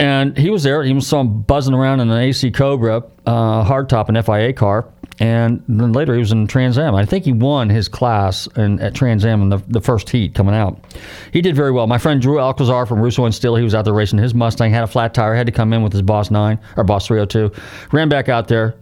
And 0.00 0.36
he 0.38 0.48
was 0.48 0.62
there. 0.62 0.82
He 0.82 0.98
saw 1.02 1.20
him 1.20 1.42
buzzing 1.42 1.74
around 1.74 2.00
in 2.00 2.10
an 2.10 2.16
AC 2.16 2.50
Cobra 2.52 3.02
uh, 3.26 3.64
hardtop, 3.64 4.08
an 4.08 4.20
FIA 4.22 4.54
car. 4.54 4.88
And 5.18 5.62
then 5.68 5.92
later 5.92 6.14
he 6.14 6.20
was 6.20 6.32
in 6.32 6.46
Trans 6.46 6.78
Am. 6.78 6.94
I 6.94 7.04
think 7.04 7.26
he 7.26 7.32
won 7.34 7.68
his 7.68 7.86
class 7.86 8.46
in, 8.56 8.80
at 8.80 8.94
Trans 8.94 9.26
Am 9.26 9.42
in 9.42 9.50
the, 9.50 9.58
the 9.68 9.82
first 9.82 10.08
heat 10.08 10.34
coming 10.34 10.54
out. 10.54 10.82
He 11.34 11.42
did 11.42 11.54
very 11.54 11.70
well. 11.70 11.86
My 11.86 11.98
friend 11.98 12.22
Drew 12.22 12.40
Alcazar 12.40 12.86
from 12.86 13.00
Russo 13.00 13.26
and 13.26 13.34
Steele, 13.34 13.56
he 13.56 13.62
was 13.62 13.74
out 13.74 13.84
there 13.84 13.92
racing 13.92 14.18
his 14.18 14.32
Mustang, 14.32 14.70
had 14.70 14.82
a 14.82 14.86
flat 14.86 15.12
tire, 15.12 15.34
had 15.34 15.44
to 15.44 15.52
come 15.52 15.74
in 15.74 15.82
with 15.82 15.92
his 15.92 16.00
Boss 16.00 16.30
9 16.30 16.58
or 16.78 16.84
Boss 16.84 17.06
302. 17.06 17.52
Ran 17.92 18.08
back 18.08 18.30
out 18.30 18.48
there. 18.48 18.76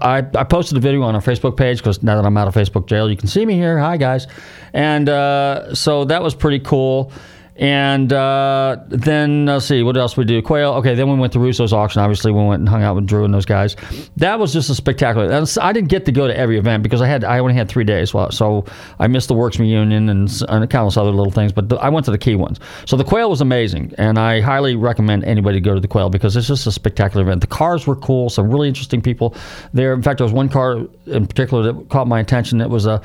I, 0.00 0.24
I 0.34 0.44
posted 0.44 0.78
a 0.78 0.80
video 0.80 1.02
on 1.02 1.14
our 1.14 1.20
Facebook 1.20 1.58
page 1.58 1.78
because 1.78 2.02
now 2.02 2.16
that 2.16 2.24
I'm 2.24 2.38
out 2.38 2.48
of 2.48 2.54
Facebook 2.54 2.86
jail, 2.86 3.10
you 3.10 3.16
can 3.18 3.28
see 3.28 3.44
me 3.44 3.52
here. 3.52 3.78
Hi, 3.78 3.98
guys. 3.98 4.26
And 4.72 5.10
uh, 5.10 5.74
so 5.74 6.06
that 6.06 6.22
was 6.22 6.34
pretty 6.34 6.60
cool. 6.60 7.12
And 7.56 8.12
uh, 8.12 8.78
then 8.88 9.46
let's 9.46 9.66
see 9.66 9.84
what 9.84 9.96
else 9.96 10.16
we 10.16 10.24
do. 10.24 10.42
Quail. 10.42 10.72
Okay, 10.74 10.94
then 10.96 11.08
we 11.08 11.14
went 11.16 11.32
to 11.34 11.38
Russo's 11.38 11.72
auction. 11.72 12.02
Obviously, 12.02 12.32
we 12.32 12.42
went 12.42 12.60
and 12.60 12.68
hung 12.68 12.82
out 12.82 12.96
with 12.96 13.06
Drew 13.06 13.24
and 13.24 13.32
those 13.32 13.46
guys. 13.46 13.76
That 14.16 14.40
was 14.40 14.52
just 14.52 14.70
a 14.70 14.74
spectacular. 14.74 15.32
I 15.62 15.72
didn't 15.72 15.88
get 15.88 16.04
to 16.06 16.12
go 16.12 16.26
to 16.26 16.36
every 16.36 16.58
event 16.58 16.82
because 16.82 17.00
I 17.00 17.06
had 17.06 17.22
I 17.22 17.38
only 17.38 17.54
had 17.54 17.68
three 17.68 17.84
days. 17.84 18.10
So 18.10 18.64
I 18.98 19.06
missed 19.06 19.28
the 19.28 19.34
Works 19.34 19.60
reunion 19.60 20.08
and, 20.08 20.28
countless 20.68 20.96
other 20.96 21.12
little 21.12 21.30
things. 21.30 21.52
But 21.52 21.72
I 21.80 21.88
went 21.90 22.04
to 22.06 22.10
the 22.10 22.18
key 22.18 22.34
ones. 22.34 22.58
So 22.86 22.96
the 22.96 23.04
Quail 23.04 23.30
was 23.30 23.40
amazing, 23.40 23.94
and 23.98 24.18
I 24.18 24.40
highly 24.40 24.74
recommend 24.74 25.22
anybody 25.24 25.58
to 25.58 25.64
go 25.64 25.74
to 25.74 25.80
the 25.80 25.88
Quail 25.88 26.10
because 26.10 26.36
it's 26.36 26.48
just 26.48 26.66
a 26.66 26.72
spectacular 26.72 27.24
event. 27.24 27.40
The 27.40 27.46
cars 27.46 27.86
were 27.86 27.96
cool. 27.96 28.30
Some 28.30 28.50
really 28.50 28.66
interesting 28.66 29.00
people 29.00 29.36
there. 29.72 29.92
In 29.92 30.02
fact, 30.02 30.18
there 30.18 30.24
was 30.24 30.32
one 30.32 30.48
car 30.48 30.78
in 31.06 31.26
particular 31.26 31.72
that 31.72 31.88
caught 31.88 32.08
my 32.08 32.18
attention. 32.18 32.60
It 32.60 32.70
was 32.70 32.86
a 32.86 33.00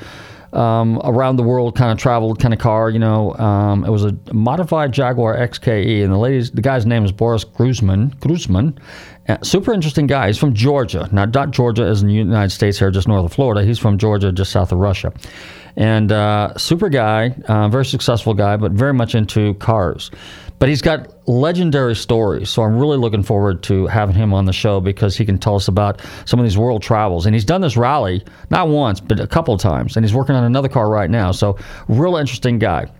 um, 0.52 1.00
around 1.04 1.36
the 1.36 1.42
world 1.42 1.76
kind 1.76 1.92
of 1.92 1.98
traveled 1.98 2.40
kind 2.40 2.52
of 2.52 2.60
car. 2.60 2.90
You 2.90 2.98
know, 2.98 3.34
um, 3.36 3.84
it 3.84 3.90
was 3.90 4.04
a 4.04 4.16
modified 4.32 4.92
Jaguar 4.92 5.36
XKE, 5.36 6.02
and 6.02 6.12
the 6.12 6.18
ladies, 6.18 6.50
the 6.50 6.62
guy's 6.62 6.86
name 6.86 7.04
is 7.04 7.12
Boris 7.12 7.44
Gruzman. 7.44 8.16
Gruzman, 8.16 8.76
uh, 9.28 9.38
super 9.42 9.72
interesting 9.72 10.06
guy. 10.06 10.26
He's 10.26 10.38
from 10.38 10.54
Georgia. 10.54 11.08
Now, 11.12 11.26
Georgia 11.26 11.86
is 11.86 12.02
in 12.02 12.08
the 12.08 12.14
United 12.14 12.50
States 12.50 12.78
here, 12.78 12.90
just 12.90 13.08
north 13.08 13.24
of 13.24 13.32
Florida. 13.32 13.64
He's 13.64 13.78
from 13.78 13.98
Georgia, 13.98 14.32
just 14.32 14.52
south 14.52 14.72
of 14.72 14.78
Russia. 14.78 15.12
And 15.76 16.12
uh, 16.12 16.56
super 16.56 16.88
guy, 16.88 17.30
uh, 17.48 17.68
very 17.68 17.84
successful 17.84 18.34
guy, 18.34 18.56
but 18.56 18.72
very 18.72 18.94
much 18.94 19.14
into 19.14 19.54
cars. 19.54 20.10
But 20.58 20.68
he's 20.68 20.82
got 20.82 21.26
legendary 21.26 21.96
stories, 21.96 22.50
so 22.50 22.62
I'm 22.62 22.78
really 22.78 22.98
looking 22.98 23.22
forward 23.22 23.62
to 23.62 23.86
having 23.86 24.14
him 24.14 24.34
on 24.34 24.44
the 24.44 24.52
show 24.52 24.78
because 24.78 25.16
he 25.16 25.24
can 25.24 25.38
tell 25.38 25.56
us 25.56 25.68
about 25.68 26.02
some 26.26 26.38
of 26.38 26.44
these 26.44 26.58
world 26.58 26.82
travels. 26.82 27.24
And 27.24 27.34
he's 27.34 27.46
done 27.46 27.62
this 27.62 27.78
rally 27.78 28.22
not 28.50 28.68
once, 28.68 29.00
but 29.00 29.20
a 29.20 29.26
couple 29.26 29.56
times, 29.56 29.96
and 29.96 30.04
he's 30.04 30.14
working 30.14 30.34
on 30.34 30.44
another 30.44 30.68
car 30.68 30.90
right 30.90 31.08
now. 31.08 31.32
So, 31.32 31.56
real 31.88 32.16
interesting 32.16 32.58
guy. 32.58 32.90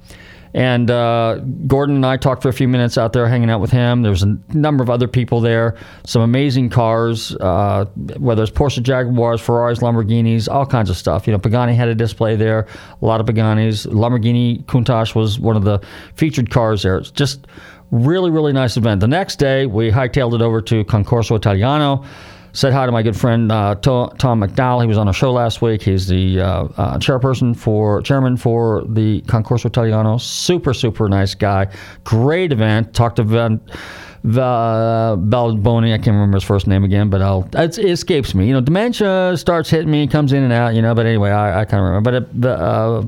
And 0.52 0.90
uh, 0.90 1.38
Gordon 1.66 1.96
and 1.96 2.06
I 2.06 2.16
talked 2.16 2.42
for 2.42 2.48
a 2.48 2.52
few 2.52 2.66
minutes 2.66 2.98
out 2.98 3.12
there 3.12 3.28
hanging 3.28 3.50
out 3.50 3.60
with 3.60 3.70
him. 3.70 4.02
There 4.02 4.10
was 4.10 4.22
a 4.22 4.36
number 4.52 4.82
of 4.82 4.90
other 4.90 5.06
people 5.06 5.40
there, 5.40 5.76
some 6.04 6.22
amazing 6.22 6.70
cars, 6.70 7.36
uh, 7.36 7.84
whether 8.18 8.42
it's 8.42 8.50
Porsche 8.50 8.82
Jaguars, 8.82 9.40
Ferraris, 9.40 9.78
Lamborghinis, 9.78 10.52
all 10.52 10.66
kinds 10.66 10.90
of 10.90 10.96
stuff. 10.96 11.26
You 11.26 11.32
know, 11.32 11.38
Pagani 11.38 11.74
had 11.74 11.88
a 11.88 11.94
display 11.94 12.34
there, 12.34 12.66
a 13.00 13.04
lot 13.04 13.20
of 13.20 13.26
Paganis. 13.26 13.86
Lamborghini 13.86 14.64
Countach 14.64 15.14
was 15.14 15.38
one 15.38 15.56
of 15.56 15.64
the 15.64 15.80
featured 16.14 16.50
cars 16.50 16.82
there. 16.82 16.98
It's 16.98 17.10
just 17.10 17.46
really, 17.90 18.30
really 18.30 18.52
nice 18.52 18.76
event. 18.76 19.00
The 19.00 19.08
next 19.08 19.36
day, 19.36 19.66
we 19.66 19.90
hightailed 19.90 20.34
it 20.34 20.42
over 20.42 20.60
to 20.62 20.84
Concorso 20.84 21.36
Italiano 21.36 22.04
said 22.52 22.72
hi 22.72 22.86
to 22.86 22.92
my 22.92 23.02
good 23.02 23.16
friend 23.16 23.50
uh, 23.50 23.74
Tom 23.76 24.10
McDowell. 24.16 24.82
He 24.82 24.86
was 24.86 24.98
on 24.98 25.06
our 25.06 25.14
show 25.14 25.32
last 25.32 25.62
week. 25.62 25.82
He's 25.82 26.08
the 26.08 26.40
uh, 26.40 26.44
uh, 26.46 26.98
chairperson 26.98 27.56
for 27.56 28.02
chairman 28.02 28.36
for 28.36 28.84
the 28.88 29.22
Concorso 29.22 29.66
Italiano. 29.66 30.18
Super 30.18 30.74
super 30.74 31.08
nice 31.08 31.34
guy. 31.34 31.68
Great 32.04 32.52
event. 32.52 32.94
Talked 32.94 33.16
to 33.16 33.24
Van. 33.24 33.60
Uh, 34.22 35.16
Balboni, 35.16 35.94
I 35.94 35.96
can't 35.96 36.08
remember 36.08 36.36
his 36.36 36.44
first 36.44 36.66
name 36.66 36.84
again, 36.84 37.08
but 37.08 37.22
I'll, 37.22 37.48
it 37.54 37.78
escapes 37.78 38.34
me. 38.34 38.48
You 38.48 38.52
know, 38.52 38.60
dementia 38.60 39.34
starts 39.38 39.70
hitting 39.70 39.90
me, 39.90 40.06
comes 40.06 40.34
in 40.34 40.42
and 40.42 40.52
out, 40.52 40.74
you 40.74 40.82
know, 40.82 40.94
but 40.94 41.06
anyway, 41.06 41.30
I, 41.30 41.62
I 41.62 41.64
can't 41.64 41.82
remember. 41.82 42.20
But 42.20 42.46
uh, 42.46 43.02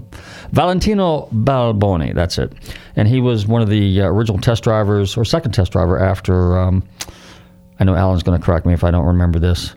Valentino 0.53 1.29
Balboni, 1.31 2.15
that's 2.15 2.39
it. 2.39 2.55
And 2.97 3.09
he 3.09 3.21
was 3.21 3.47
one 3.47 3.61
of 3.61 3.69
the 3.69 4.01
uh, 4.01 4.07
original 4.07 4.39
test 4.39 4.65
drivers, 4.65 5.15
or 5.15 5.27
second 5.27 5.53
test 5.53 5.73
driver 5.73 5.99
after 5.99 6.59
um, 6.59 6.83
I 7.81 7.85
know 7.85 7.95
Alan's 7.95 8.23
going 8.23 8.39
to 8.39 8.45
correct 8.45 8.67
me 8.67 8.73
if 8.73 8.85
I 8.85 8.91
don't 8.91 9.07
remember 9.07 9.39
this, 9.39 9.75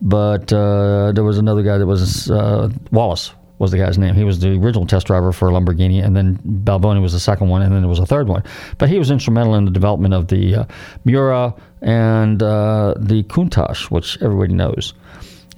but 0.00 0.52
uh, 0.52 1.12
there 1.12 1.24
was 1.24 1.38
another 1.38 1.62
guy 1.62 1.78
that 1.78 1.86
was 1.86 2.30
uh, 2.30 2.70
Wallace 2.90 3.32
was 3.58 3.70
the 3.70 3.78
guy's 3.78 3.96
name. 3.96 4.14
He 4.14 4.24
was 4.24 4.40
the 4.40 4.50
original 4.50 4.86
test 4.86 5.06
driver 5.06 5.32
for 5.32 5.48
Lamborghini, 5.48 6.04
and 6.04 6.14
then 6.14 6.38
Balboni 6.38 7.00
was 7.00 7.12
the 7.12 7.20
second 7.20 7.48
one, 7.48 7.62
and 7.62 7.72
then 7.72 7.80
there 7.80 7.88
was 7.88 7.98
a 7.98 8.06
third 8.06 8.28
one. 8.28 8.42
But 8.78 8.88
he 8.88 8.98
was 8.98 9.10
instrumental 9.10 9.54
in 9.54 9.64
the 9.64 9.70
development 9.70 10.14
of 10.14 10.28
the 10.28 10.56
uh, 10.56 10.64
Miura 11.04 11.54
and 11.80 12.42
uh, 12.42 12.94
the 12.98 13.22
Countach, 13.24 13.90
which 13.90 14.20
everybody 14.20 14.52
knows. 14.52 14.92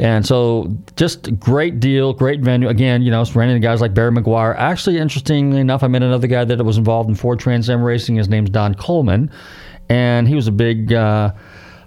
And 0.00 0.24
so, 0.24 0.72
just 0.94 1.40
great 1.40 1.80
deal, 1.80 2.12
great 2.12 2.40
venue. 2.40 2.68
Again, 2.68 3.02
you 3.02 3.10
know, 3.10 3.20
it's 3.20 3.34
running 3.34 3.60
guys 3.60 3.80
like 3.80 3.94
Barry 3.94 4.12
Meguiar. 4.12 4.54
Actually, 4.56 4.98
interestingly 4.98 5.58
enough, 5.58 5.82
I 5.82 5.88
met 5.88 6.04
another 6.04 6.28
guy 6.28 6.44
that 6.44 6.64
was 6.64 6.78
involved 6.78 7.08
in 7.08 7.16
Ford 7.16 7.40
Trans 7.40 7.68
Am 7.68 7.82
racing. 7.82 8.14
His 8.14 8.28
name's 8.28 8.50
Don 8.50 8.76
Coleman, 8.76 9.28
and 9.88 10.28
he 10.28 10.36
was 10.36 10.46
a 10.46 10.52
big 10.52 10.92
uh, 10.92 11.32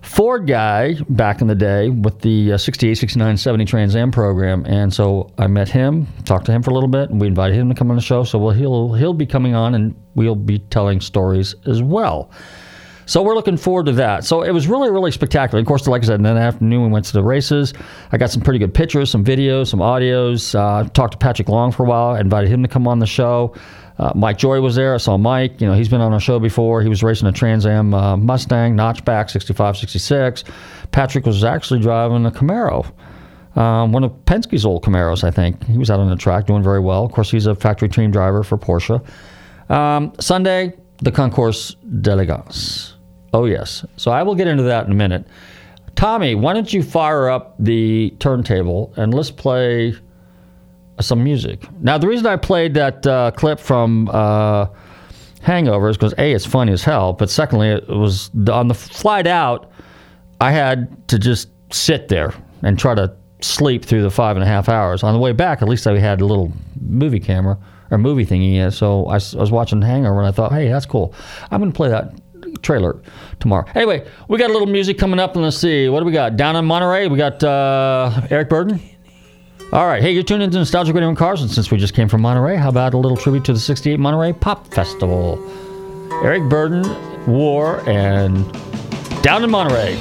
Ford 0.02 0.48
guy 0.48 0.96
back 1.10 1.42
in 1.42 1.48
the 1.48 1.56
day 1.56 1.90
with 1.90 2.20
the 2.22 2.54
uh, 2.54 2.58
68, 2.58 2.96
69, 2.96 3.38
70 3.38 3.66
Trans 3.66 3.96
Am 3.96 4.12
program. 4.12 4.66
And 4.66 4.94
so 4.94 5.32
I 5.38 5.48
met 5.48 5.70
him, 5.70 6.08
talked 6.26 6.46
to 6.48 6.52
him 6.52 6.64
for 6.64 6.72
a 6.72 6.74
little 6.74 6.90
bit, 6.90 7.10
and 7.12 7.22
we 7.22 7.28
invited 7.28 7.56
him 7.56 7.70
to 7.70 7.76
come 7.76 7.90
on 7.92 7.96
the 7.96 8.02
show. 8.02 8.24
So 8.24 8.40
well, 8.40 8.54
he'll, 8.54 8.94
he'll 8.94 9.14
be 9.14 9.28
coming 9.28 9.54
on 9.54 9.76
and 9.76 9.96
we'll 10.16 10.36
be 10.36 10.60
telling 10.60 11.02
stories 11.02 11.56
as 11.66 11.84
well. 11.84 12.32
So 13.06 13.22
we're 13.22 13.36
looking 13.36 13.58
forward 13.58 13.88
to 13.88 13.92
that. 13.94 14.24
So 14.24 14.42
it 14.42 14.52
was 14.52 14.68
really, 14.68 14.90
really 14.90 15.12
spectacular. 15.12 15.60
Of 15.60 15.68
course, 15.68 15.86
like 15.88 16.04
I 16.04 16.06
said, 16.06 16.16
in 16.16 16.24
the 16.24 16.30
afternoon 16.30 16.84
we 16.84 16.90
went 16.90 17.06
to 17.06 17.14
the 17.14 17.24
races. 17.24 17.74
I 18.12 18.18
got 18.18 18.32
some 18.32 18.42
pretty 18.42 18.60
good 18.60 18.74
pictures, 18.74 19.10
some 19.10 19.24
videos, 19.24 19.68
some 19.68 19.82
audios. 19.82 20.56
Uh, 20.56 20.88
talked 20.90 21.14
to 21.14 21.18
Patrick 21.18 21.50
Long 21.50 21.72
for 21.72 21.84
a 21.84 21.90
while. 21.90 22.16
I 22.16 22.22
invited 22.22 22.50
him 22.50 22.62
to 22.64 22.70
come 22.70 22.88
on 22.88 23.00
the 23.00 23.06
show. 23.06 23.54
Uh, 24.02 24.12
Mike 24.16 24.40
Joy 24.40 24.60
was 24.62 24.74
there. 24.74 24.96
I 24.96 24.98
saw 24.98 25.16
Mike. 25.16 25.62
You 25.62 25.68
know, 25.68 25.74
he's 25.74 25.88
been 25.88 26.02
on 26.02 26.12
our 26.12 26.20
show 26.20 26.40
before. 26.40 26.82
He 26.82 26.90
was 26.90 27.04
racing 27.04 27.28
a 27.28 27.32
Trans 27.32 27.68
Am 27.68 27.94
uh, 27.94 28.18
Mustang 28.18 28.76
notchback 28.76 29.30
65, 29.30 29.78
66. 29.78 30.44
Patrick 30.90 31.28
was 31.28 31.44
actually 31.44 31.82
driving 31.82 32.26
a 32.26 32.32
Camaro. 32.32 32.92
Um, 33.56 33.92
one 33.92 34.04
of 34.04 34.12
Penske's 34.26 34.66
old 34.66 34.84
Camaros, 34.84 35.24
I 35.24 35.30
think. 35.30 35.64
He 35.66 35.78
was 35.78 35.92
out 35.92 36.00
on 36.00 36.10
the 36.10 36.16
track 36.16 36.48
doing 36.48 36.64
very 36.64 36.80
well. 36.80 37.06
Of 37.06 37.12
course, 37.12 37.30
he's 37.30 37.46
a 37.46 37.54
factory 37.54 37.90
team 37.90 38.10
driver 38.10 38.42
for 38.44 38.58
Porsche. 38.58 39.06
Um, 39.70 40.14
Sunday, 40.20 40.74
the 40.98 41.12
Concours 41.12 41.76
d'Elegance. 42.02 42.96
Oh, 43.34 43.46
yes. 43.46 43.86
So 43.98 44.10
I 44.10 44.24
will 44.24 44.36
get 44.36 44.48
into 44.48 44.64
that 44.64 44.88
in 44.88 44.92
a 44.92 44.96
minute. 44.96 45.28
Tommy, 45.96 46.34
why 46.34 46.54
don't 46.54 46.74
you 46.74 46.82
fire 46.82 47.30
up 47.30 47.54
the 47.60 48.16
turntable 48.18 48.94
and 48.98 49.14
let's 49.14 49.30
play 49.30 49.94
some 51.02 51.24
music. 51.24 51.66
Now, 51.82 51.98
the 51.98 52.08
reason 52.08 52.26
I 52.26 52.36
played 52.36 52.74
that 52.76 53.06
uh, 53.06 53.32
clip 53.32 53.60
from 53.60 54.10
uh, 54.12 54.68
Hangover 55.42 55.90
is 55.90 55.98
because 55.98 56.14
A, 56.18 56.34
it's 56.34 56.46
funny 56.46 56.72
as 56.72 56.84
hell, 56.84 57.14
but 57.14 57.30
secondly, 57.30 57.70
it 57.70 57.88
was 57.88 58.30
on 58.50 58.68
the 58.68 58.74
flight 58.76 59.28
out, 59.28 59.72
I 60.40 60.52
had 60.52 61.08
to 61.10 61.20
just 61.20 61.50
sit 61.72 62.08
there 62.08 62.34
and 62.64 62.78
try 62.78 62.96
to 62.96 63.16
sleep 63.42 63.84
through 63.86 64.04
the 64.04 64.12
five 64.12 64.36
and 64.36 64.44
a 64.44 64.48
half 64.48 64.70
hours. 64.70 65.04
On 65.04 65.14
the 65.14 65.20
way 65.20 65.32
back, 65.32 65.62
at 65.62 65.70
least 65.70 65.88
I 65.88 65.98
had 65.98 66.22
a 66.22 66.26
little 66.26 66.52
movie 66.80 67.20
camera 67.20 67.58
or 67.90 67.98
movie 67.98 68.26
thingy, 68.26 68.72
so 68.72 69.06
I, 69.08 69.16
I 69.16 69.42
was 69.42 69.52
watching 69.52 69.82
Hangover 69.82 70.20
and 70.20 70.28
I 70.28 70.32
thought, 70.32 70.52
hey, 70.52 70.70
that's 70.70 70.86
cool. 70.86 71.14
I'm 71.50 71.60
going 71.60 71.72
to 71.72 71.76
play 71.76 71.90
that 71.90 72.14
trailer 72.62 73.02
tomorrow. 73.40 73.66
Anyway, 73.76 74.08
we 74.28 74.38
got 74.38 74.50
a 74.50 74.54
little 74.54 74.68
music 74.68 74.98
coming 74.98 75.20
up, 75.20 75.36
let's 75.36 75.58
see. 75.58 75.90
What 75.90 76.00
do 76.00 76.06
we 76.06 76.12
got? 76.12 76.38
Down 76.38 76.56
in 76.56 76.66
Monterey, 76.66 77.08
we 77.08 77.18
got 77.18 77.44
uh, 77.44 78.28
Eric 78.30 78.50
Burdon. 78.50 78.80
All 79.74 79.88
right, 79.88 80.02
hey, 80.02 80.12
you're 80.12 80.22
tuned 80.22 80.44
into 80.44 80.58
Nostalgic 80.58 80.94
Radio 80.94 81.08
and 81.08 81.18
Cars, 81.18 81.42
and 81.42 81.50
since 81.50 81.72
we 81.72 81.78
just 81.78 81.94
came 81.94 82.10
from 82.10 82.22
Monterey, 82.22 82.58
how 82.58 82.68
about 82.68 82.94
a 82.94 82.98
little 82.98 83.16
tribute 83.16 83.46
to 83.46 83.54
the 83.54 83.60
68 83.60 84.02
Monterey 84.02 84.34
Pop 84.34 84.68
Festival? 84.68 85.40
Eric 86.26 86.44
Burdon, 86.44 87.26
War, 87.26 87.82
and 87.88 88.52
Down 89.24 89.46
in 89.46 89.50
Monterey. 89.50 89.96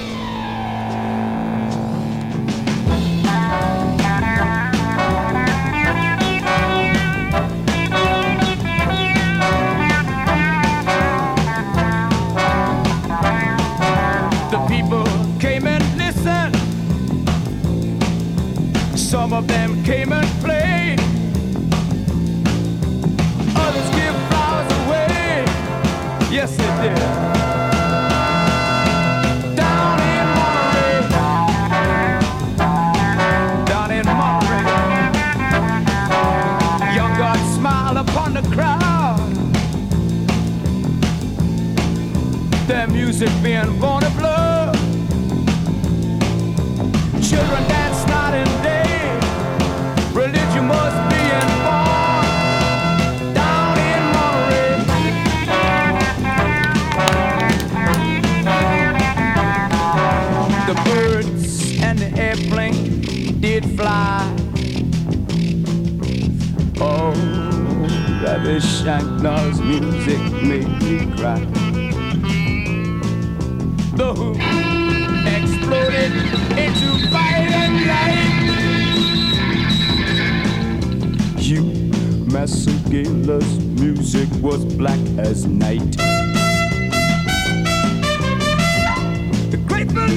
Some 19.10 19.32
of 19.32 19.48
them 19.48 19.82
came 19.82 20.12
and 20.12 20.26
played. 20.40 21.00
Others 23.56 23.90
give 23.96 24.14
flowers 24.28 24.70
away. 24.86 25.44
Yes, 26.30 26.56
they 26.56 26.70
did. 26.80 26.96
Down 29.56 29.98
in 30.14 30.26
Monterey. 30.38 31.00
Down 33.66 33.90
in 33.90 34.06
Monterey. 34.06 35.10
Young 36.94 37.12
God 37.18 37.38
smiled 37.56 37.96
upon 37.96 38.34
the 38.34 38.42
crowd. 38.54 39.34
Their 42.68 42.86
music 42.86 43.30
being 43.42 43.76
born 43.80 43.99
Shankar's 68.80 69.60
music 69.60 70.20
made 70.42 70.66
me 70.82 71.04
cry. 71.14 71.40
The 73.94 74.14
Who 74.14 74.30
exploded 75.36 76.12
into 76.56 76.88
fire 77.10 77.50
and 77.62 77.74
light. 77.90 78.36
Hugh 81.38 81.70
Masekela's 82.32 83.52
music 83.82 84.28
was 84.40 84.64
black 84.64 85.00
as 85.18 85.44
night. 85.44 85.98
The 89.50 89.58
Grateful 89.68 90.08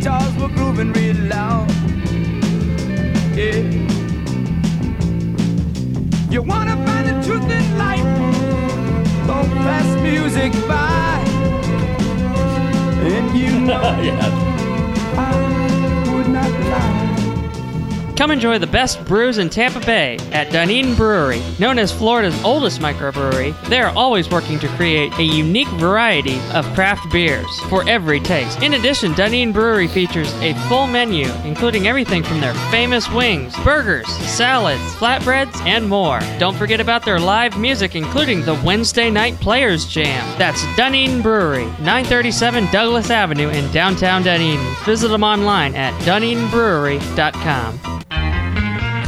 guitars 0.00 0.34
were 0.38 0.48
grooving 0.48 0.92
real 0.94 1.16
loud. 1.26 1.70
Yeah. 3.36 3.60
You 6.30 6.40
wanna 6.42 6.76
find 6.86 7.06
the 7.08 7.22
truth 7.26 7.50
in 7.50 7.66
life? 7.76 8.10
Don't 9.26 9.50
pass 9.66 9.88
music 10.02 10.52
by. 10.66 11.22
And 13.12 13.38
you 13.38 13.60
know 13.66 13.76
I 13.76 14.10
not 14.10 15.16
lie. 15.16 15.69
Come 18.20 18.32
enjoy 18.32 18.58
the 18.58 18.66
best 18.66 19.02
brews 19.06 19.38
in 19.38 19.48
Tampa 19.48 19.80
Bay 19.80 20.18
at 20.30 20.52
Dunedin 20.52 20.94
Brewery. 20.94 21.40
Known 21.58 21.78
as 21.78 21.90
Florida's 21.90 22.38
oldest 22.44 22.78
microbrewery, 22.78 23.58
they 23.70 23.80
are 23.80 23.96
always 23.96 24.28
working 24.28 24.58
to 24.58 24.68
create 24.76 25.18
a 25.18 25.22
unique 25.22 25.70
variety 25.78 26.38
of 26.52 26.66
craft 26.74 27.10
beers 27.10 27.48
for 27.70 27.82
every 27.88 28.20
taste. 28.20 28.62
In 28.62 28.74
addition, 28.74 29.14
Dunedin 29.14 29.52
Brewery 29.52 29.88
features 29.88 30.30
a 30.42 30.52
full 30.68 30.86
menu, 30.86 31.32
including 31.44 31.86
everything 31.86 32.22
from 32.22 32.42
their 32.42 32.52
famous 32.70 33.10
wings, 33.10 33.56
burgers, 33.64 34.06
salads, 34.28 34.82
flatbreads, 34.96 35.56
and 35.64 35.88
more. 35.88 36.20
Don't 36.38 36.58
forget 36.58 36.78
about 36.78 37.06
their 37.06 37.18
live 37.18 37.58
music, 37.58 37.96
including 37.96 38.42
the 38.42 38.60
Wednesday 38.62 39.08
Night 39.08 39.40
Players 39.40 39.86
Jam. 39.86 40.38
That's 40.38 40.62
Dunedin 40.76 41.22
Brewery, 41.22 41.64
937 41.80 42.66
Douglas 42.70 43.08
Avenue 43.08 43.48
in 43.48 43.72
downtown 43.72 44.22
Dunedin. 44.22 44.60
Visit 44.84 45.08
them 45.08 45.24
online 45.24 45.74
at 45.74 45.98
dunedinbrewery.com. 46.02 48.00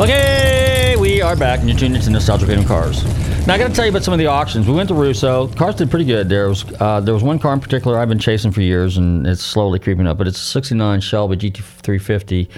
Okay, 0.00 0.96
we 0.98 1.22
are 1.22 1.36
back, 1.36 1.60
and 1.60 1.68
you're 1.68 1.78
tuned 1.78 1.94
into 1.94 2.10
Nostalgic 2.10 2.48
Radio 2.48 2.62
and 2.62 2.68
Cars. 2.68 3.04
Now, 3.46 3.54
I 3.54 3.58
got 3.58 3.68
to 3.68 3.74
tell 3.74 3.84
you 3.84 3.90
about 3.90 4.02
some 4.02 4.12
of 4.12 4.18
the 4.18 4.26
auctions. 4.26 4.66
We 4.66 4.74
went 4.74 4.88
to 4.88 4.94
Russo. 4.94 5.46
Cars 5.46 5.76
did 5.76 5.88
pretty 5.88 6.04
good. 6.04 6.28
There 6.28 6.48
was 6.48 6.64
uh, 6.80 6.98
there 6.98 7.14
was 7.14 7.22
one 7.22 7.38
car 7.38 7.52
in 7.52 7.60
particular 7.60 7.96
I've 7.96 8.08
been 8.08 8.18
chasing 8.18 8.50
for 8.50 8.60
years, 8.60 8.96
and 8.96 9.24
it's 9.24 9.40
slowly 9.40 9.78
creeping 9.78 10.08
up. 10.08 10.18
But 10.18 10.26
it's 10.26 10.38
a 10.38 10.44
'69 10.46 11.00
Shelby 11.00 11.36
GT350 11.36 12.48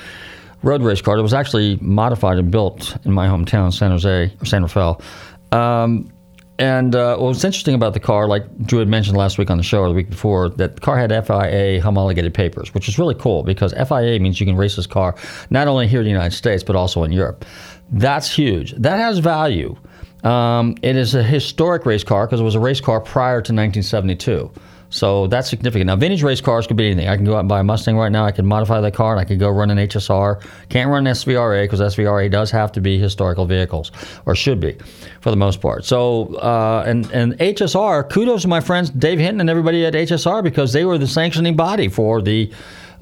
road 0.63 0.81
race 0.81 1.03
car. 1.03 1.19
It 1.19 1.23
was 1.23 1.35
actually 1.35 1.77
modified 1.83 2.39
and 2.39 2.51
built 2.51 2.97
in 3.05 3.13
my 3.13 3.27
hometown, 3.27 3.71
San 3.71 3.91
Jose 3.91 4.33
or 4.41 4.45
San 4.47 4.63
Rafael. 4.63 5.03
Um, 5.53 6.11
and 6.59 6.95
uh, 6.95 7.17
what 7.17 7.29
was 7.29 7.45
interesting 7.45 7.75
about 7.75 7.93
the 7.93 8.01
car, 8.01 8.27
like 8.27 8.45
Drew 8.59 8.79
had 8.79 8.89
mentioned 8.89 9.17
last 9.17 9.37
week 9.37 9.51
on 9.51 9.59
the 9.59 9.63
show 9.63 9.81
or 9.81 9.89
the 9.89 9.95
week 9.95 10.09
before, 10.09 10.49
that 10.51 10.77
the 10.77 10.81
car 10.81 10.97
had 10.99 11.11
FIA 11.27 11.81
homologated 11.83 12.33
papers, 12.33 12.73
which 12.73 12.89
is 12.89 12.99
really 12.99 13.15
cool 13.15 13.43
because 13.43 13.73
FIA 13.75 14.19
means 14.21 14.41
you 14.41 14.47
can 14.47 14.57
race 14.57 14.77
this 14.77 14.87
car 14.87 15.15
not 15.51 15.69
only 15.69 15.87
here 15.87 16.01
in 16.01 16.05
the 16.05 16.11
United 16.11 16.35
States 16.35 16.63
but 16.65 16.75
also 16.75 17.05
in 17.05 17.13
Europe. 17.13 17.45
That's 17.91 18.35
huge. 18.35 18.73
That 18.73 18.99
has 18.99 19.19
value. 19.19 19.77
Um, 20.25 20.77
it 20.83 20.97
is 20.97 21.15
a 21.15 21.23
historic 21.23 21.85
race 21.87 22.03
car 22.03 22.27
because 22.27 22.41
it 22.41 22.45
was 22.45 22.55
a 22.55 22.61
race 22.61 22.81
car 22.81 23.01
prior 23.01 23.43
to 23.43 23.53
1972. 23.53 24.51
So 24.97 25.27
that's 25.27 25.51
significant. 25.51 25.89
Now, 25.89 25.97
vintage 25.97 26.23
race 26.23 26.41
cars 26.41 26.67
could 26.67 26.79
be 26.79 26.87
anything. 26.87 27.07
I 27.07 27.17
can 27.17 27.27
go 27.27 27.37
out 27.37 27.41
and 27.41 27.49
buy 27.51 27.61
a 27.61 27.63
Mustang 27.63 27.99
right 27.99 28.11
now. 28.11 28.25
I 28.25 28.33
can 28.33 28.47
modify 28.47 28.81
that 28.81 28.95
car 28.95 29.13
and 29.13 29.21
I 29.21 29.25
could 29.25 29.39
go 29.39 29.51
run 29.51 29.71
an 29.71 29.77
HSR. 29.77 30.43
Can't 30.71 30.89
run 30.89 31.07
an 31.07 31.13
SVRA 31.13 31.65
because 31.65 31.81
SVRA 31.81 32.31
does 32.31 32.51
have 32.51 32.73
to 32.73 32.81
be 32.81 32.99
historical 32.99 33.45
vehicles, 33.45 33.93
or 34.25 34.35
should 34.35 34.59
be, 34.59 34.75
for 35.21 35.31
the 35.31 35.37
most 35.37 35.61
part. 35.61 35.85
So, 35.85 36.35
uh, 36.37 36.85
and 36.87 37.11
and 37.13 37.35
HSR. 37.35 38.09
Kudos 38.09 38.43
to 38.43 38.49
my 38.49 38.61
friends 38.61 38.89
Dave 38.89 39.19
Hinton 39.19 39.41
and 39.41 39.51
everybody 39.51 39.85
at 39.85 39.93
HSR 39.93 40.43
because 40.43 40.73
they 40.73 40.87
were 40.87 40.97
the 40.97 41.07
sanctioning 41.07 41.57
body 41.57 41.89
for 41.89 42.23
the 42.23 42.51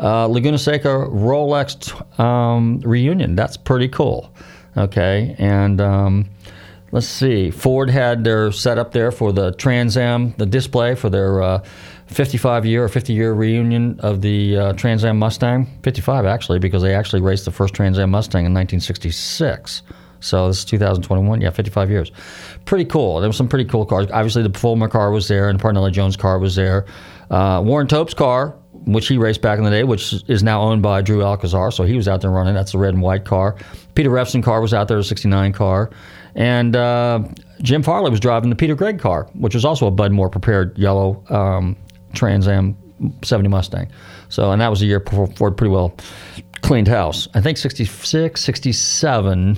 uh, 0.00 0.26
Laguna 0.26 0.59
Seca 0.59 0.88
Rolex 0.88 2.18
um, 2.18 2.80
reunion. 2.80 3.37
That's 3.37 3.57
pretty 3.57 3.88
cool. 3.88 4.35
Okay, 4.76 5.37
and. 5.38 5.80
Um, 5.80 6.28
let's 6.94 7.09
see. 7.09 7.50
Ford 7.50 7.90
had 7.90 8.22
their 8.22 8.52
setup 8.52 8.92
there 8.92 9.11
for 9.11 9.33
the 9.33 9.50
Trans 9.52 9.96
Am, 9.96 10.33
the 10.38 10.46
display 10.46 10.94
for 10.94 11.11
their 11.11 11.42
uh, 11.42 11.64
55 12.07 12.64
year 12.64 12.85
or 12.85 12.88
50 12.88 13.12
year 13.12 13.35
reunion 13.35 13.98
of 13.98 14.20
the 14.20 14.57
uh, 14.57 14.72
Trans 14.74 15.04
Am 15.04 15.18
Mustang. 15.18 15.66
55 15.83 16.24
actually, 16.24 16.61
because 16.61 16.83
they 16.83 16.94
actually 16.94 17.20
raced 17.20 17.46
the 17.46 17.50
first 17.50 17.74
Trans 17.74 17.98
Am 17.98 18.11
Mustang 18.11 18.46
in 18.46 18.54
1966. 18.54 19.83
So 20.20 20.46
this 20.46 20.59
is 20.59 20.64
2021. 20.66 21.40
Yeah, 21.40 21.50
55 21.50 21.90
years. 21.90 22.12
Pretty 22.64 22.85
cool. 22.85 23.18
There 23.20 23.28
were 23.28 23.35
some 23.35 23.48
pretty 23.48 23.68
cool 23.68 23.85
cars. 23.85 24.07
Obviously, 24.12 24.44
the 24.44 24.57
Fulmer 24.57 24.88
car 24.88 25.11
was 25.11 25.28
there, 25.28 25.50
and 25.50 25.61
Parnelli 25.61 25.92
Jones' 25.92 26.16
car 26.16 26.38
was 26.38 26.54
there. 26.54 26.87
Uh, 27.30 27.61
Warren 27.62 27.88
Tope's 27.88 28.14
car, 28.14 28.57
which 28.87 29.09
he 29.09 29.18
raced 29.18 29.42
back 29.42 29.59
in 29.59 29.64
the 29.64 29.70
day, 29.70 29.85
which 29.85 30.14
is 30.28 30.42
now 30.42 30.62
owned 30.62 30.80
by 30.80 31.02
Drew 31.02 31.22
Alcazar. 31.22 31.72
So 31.72 31.85
he 31.85 31.96
was 31.96 32.09
out 32.09 32.22
there 32.22 32.30
running. 32.30 32.54
That's 32.54 32.72
the 32.72 32.78
red 32.78 32.94
and 32.94 33.02
white 33.02 33.26
car. 33.26 33.57
Peter 33.94 34.09
Revson 34.09 34.42
car 34.42 34.62
was 34.62 34.72
out 34.72 34.88
there, 34.88 34.96
a 34.96 35.04
69 35.04 35.52
car. 35.52 35.90
And 36.34 36.74
uh, 36.74 37.22
Jim 37.62 37.82
Farley 37.82 38.10
was 38.10 38.20
driving 38.20 38.50
the 38.50 38.56
Peter 38.56 38.74
Gregg 38.74 38.98
car, 38.98 39.28
which 39.34 39.54
was 39.54 39.64
also 39.64 39.86
a 39.86 39.90
Bud 39.90 40.12
Moore 40.12 40.28
prepared 40.28 40.76
yellow 40.76 41.22
um, 41.28 41.76
Trans 42.12 42.48
Am 42.48 42.76
70 43.22 43.48
Mustang. 43.48 43.90
So, 44.28 44.50
and 44.50 44.60
that 44.60 44.68
was 44.68 44.82
a 44.82 44.86
year 44.86 45.00
before 45.00 45.26
Ford 45.28 45.56
pretty 45.56 45.72
well 45.72 45.96
cleaned 46.62 46.88
house. 46.88 47.28
I 47.34 47.40
think 47.40 47.58
66, 47.58 48.40
67, 48.40 49.56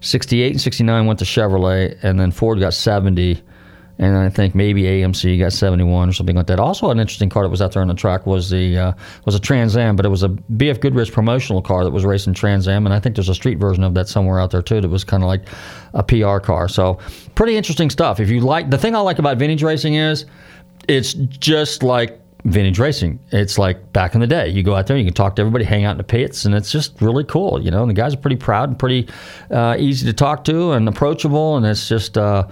68, 0.00 0.50
and 0.50 0.60
69 0.60 1.06
went 1.06 1.18
to 1.18 1.24
Chevrolet, 1.24 2.02
and 2.02 2.18
then 2.18 2.30
Ford 2.30 2.60
got 2.60 2.74
70. 2.74 3.42
And 3.98 4.16
I 4.16 4.28
think 4.28 4.54
maybe 4.54 4.82
AMC 4.82 5.38
got 5.38 5.52
71 5.52 6.08
or 6.08 6.12
something 6.12 6.34
like 6.34 6.48
that. 6.48 6.58
Also, 6.58 6.90
an 6.90 6.98
interesting 6.98 7.28
car 7.28 7.44
that 7.44 7.48
was 7.48 7.62
out 7.62 7.72
there 7.72 7.82
on 7.82 7.88
the 7.88 7.94
track 7.94 8.26
was 8.26 8.50
the 8.50 8.76
uh, 8.76 8.92
was 9.24 9.34
a 9.34 9.40
Trans 9.40 9.76
Am, 9.76 9.94
but 9.94 10.04
it 10.04 10.08
was 10.08 10.24
a 10.24 10.28
BF 10.28 10.80
Goodrich 10.80 11.12
promotional 11.12 11.62
car 11.62 11.84
that 11.84 11.90
was 11.90 12.04
racing 12.04 12.34
Trans 12.34 12.66
Am, 12.66 12.86
and 12.86 12.94
I 12.94 12.98
think 12.98 13.14
there's 13.14 13.28
a 13.28 13.34
street 13.34 13.58
version 13.58 13.84
of 13.84 13.94
that 13.94 14.08
somewhere 14.08 14.40
out 14.40 14.50
there 14.50 14.62
too. 14.62 14.80
That 14.80 14.88
was 14.88 15.04
kind 15.04 15.22
of 15.22 15.28
like 15.28 15.46
a 15.94 16.02
PR 16.02 16.38
car. 16.38 16.68
So, 16.68 16.98
pretty 17.36 17.56
interesting 17.56 17.88
stuff. 17.88 18.18
If 18.18 18.30
you 18.30 18.40
like, 18.40 18.70
the 18.70 18.78
thing 18.78 18.96
I 18.96 18.98
like 18.98 19.20
about 19.20 19.38
vintage 19.38 19.62
racing 19.62 19.94
is 19.94 20.26
it's 20.88 21.14
just 21.14 21.84
like 21.84 22.20
vintage 22.44 22.78
racing. 22.78 23.18
It's 23.30 23.58
like 23.58 23.92
back 23.92 24.14
in 24.14 24.20
the 24.20 24.26
day. 24.26 24.48
You 24.48 24.62
go 24.62 24.74
out 24.74 24.86
there, 24.86 24.96
you 24.96 25.04
can 25.04 25.14
talk 25.14 25.36
to 25.36 25.42
everybody, 25.42 25.64
hang 25.64 25.84
out 25.84 25.92
in 25.92 25.98
the 25.98 26.04
pits, 26.04 26.44
and 26.44 26.54
it's 26.54 26.70
just 26.70 27.00
really 27.00 27.24
cool. 27.24 27.62
You 27.62 27.70
know, 27.70 27.82
and 27.82 27.90
the 27.90 27.94
guys 27.94 28.14
are 28.14 28.18
pretty 28.18 28.36
proud 28.36 28.68
and 28.70 28.78
pretty 28.78 29.08
uh, 29.50 29.76
easy 29.78 30.06
to 30.06 30.12
talk 30.12 30.44
to 30.44 30.72
and 30.72 30.88
approachable, 30.88 31.56
and 31.56 31.64
it's 31.64 31.88
just 31.88 32.18
uh, 32.18 32.46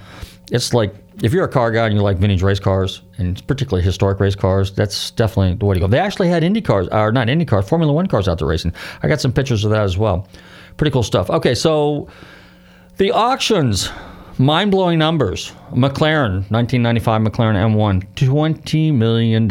it's 0.50 0.72
like 0.72 0.94
if 1.23 1.33
you're 1.33 1.45
a 1.45 1.49
car 1.49 1.71
guy 1.71 1.87
and 1.87 1.95
you 1.95 2.03
like 2.03 2.19
vintage 2.19 2.43
race 2.43 2.59
cars 2.59 3.01
and 3.17 3.47
particularly 3.47 3.85
historic 3.85 4.19
race 4.19 4.35
cars, 4.35 4.73
that's 4.73 5.13
definitely 5.13 5.55
the 5.55 5.65
way 5.65 5.75
to 5.75 5.81
go. 5.81 5.87
They 5.87 6.01
actually 6.01 6.29
had 6.29 6.43
Indy 6.43 6.61
cars, 6.61 6.89
or 6.89 7.13
not 7.13 7.29
Indy 7.29 7.45
cars, 7.45 7.69
Formula 7.69 7.93
One 7.93 8.09
cars 8.09 8.27
out 8.27 8.39
there 8.39 8.49
racing. 8.49 8.75
I 9.05 9.09
got 9.09 9.21
some 9.21 9.33
pictures 9.33 9.65
of 9.65 9.71
that 9.71 9.83
as 9.83 9.97
well. 9.97 10.27
Pretty 10.77 10.91
cool 10.91 11.05
stuff. 11.05 11.31
Okay, 11.31 11.55
so 11.55 12.09
the 12.97 13.13
auctions, 13.13 13.89
mind 14.37 14.73
blowing 14.73 14.99
numbers. 14.99 15.53
McLaren, 15.71 16.51
1995 16.51 17.23
McLaren 17.23 17.55
M1, 17.55 18.15
$20 18.15 18.93
million. 18.93 19.51